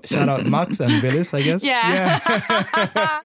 Shout 0.06 0.30
out 0.30 0.46
Max 0.48 0.80
and 0.80 1.02
Willys, 1.04 1.34
I 1.34 1.42
guess. 1.44 1.64
Yeah. 1.72 2.20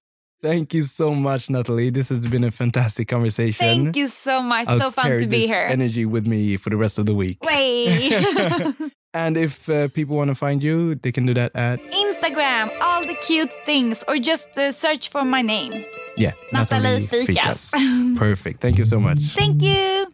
Thank 0.41 0.73
you 0.73 0.83
so 0.83 1.15
much, 1.15 1.49
Natalie. 1.49 1.89
This 1.89 2.09
has 2.09 2.25
been 2.27 2.43
a 2.43 2.51
fantastic 2.51 3.07
conversation. 3.07 3.65
Thank 3.65 3.95
you 3.95 4.07
so 4.07 4.41
much. 4.41 4.67
I'll 4.67 4.77
so 4.77 4.91
fun 4.91 5.17
to 5.17 5.25
be 5.25 5.41
this 5.41 5.49
here. 5.49 5.65
energy 5.67 6.05
with 6.05 6.27
me 6.27 6.57
for 6.57 6.69
the 6.69 6.77
rest 6.77 6.99
of 6.99 7.07
the 7.07 7.15
week. 7.15 7.43
Way. 7.43 8.11
And 9.17 9.35
if 9.35 9.67
uh, 9.67 9.87
people 9.87 10.15
want 10.15 10.29
to 10.29 10.35
find 10.35 10.61
you, 10.61 10.93
they 10.93 11.11
can 11.11 11.25
do 11.25 11.33
that 11.33 11.51
at 11.55 11.79
Instagram, 11.91 12.69
all 12.81 13.01
the 13.01 13.15
cute 13.15 13.51
things, 13.65 14.03
or 14.07 14.17
just 14.17 14.55
uh, 14.57 14.71
search 14.71 15.09
for 15.09 15.25
my 15.25 15.41
name. 15.41 15.85
yeah, 16.17 16.33
Natalie 16.53 17.07
Fikas. 17.07 17.73
Perfect. 18.17 18.61
Thank 18.61 18.77
you 18.77 18.83
so 18.83 18.99
much. 18.99 19.19
Thank 19.33 19.63
you. 19.63 20.13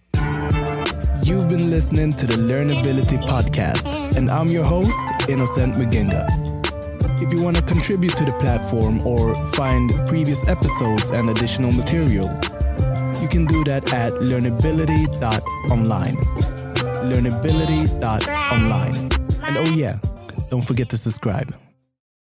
You've 1.23 1.49
been 1.49 1.69
listening 1.69 2.13
to 2.13 2.27
the 2.27 2.35
Learnability 2.35 3.21
Podcast, 3.23 4.15
and 4.15 4.29
I'm 4.29 4.47
your 4.47 4.63
host, 4.63 5.03
Innocent 5.27 5.75
Mugenga. 5.75 6.52
If 7.23 7.31
you 7.31 7.41
want 7.41 7.55
to 7.55 7.63
contribute 7.63 8.17
to 8.17 8.25
the 8.25 8.33
platform 8.33 8.99
or 9.07 9.33
find 9.53 9.89
previous 10.09 10.45
episodes 10.45 11.11
and 11.11 11.29
additional 11.29 11.71
material, 11.71 12.27
you 13.21 13.29
can 13.29 13.45
do 13.45 13.63
that 13.63 13.93
at 13.93 14.11
learnability.online. 14.15 16.17
Learnability.online. 17.07 18.95
And 18.95 19.57
oh, 19.57 19.73
yeah, 19.73 19.99
don't 20.49 20.65
forget 20.65 20.89
to 20.89 20.97
subscribe. 20.97 21.55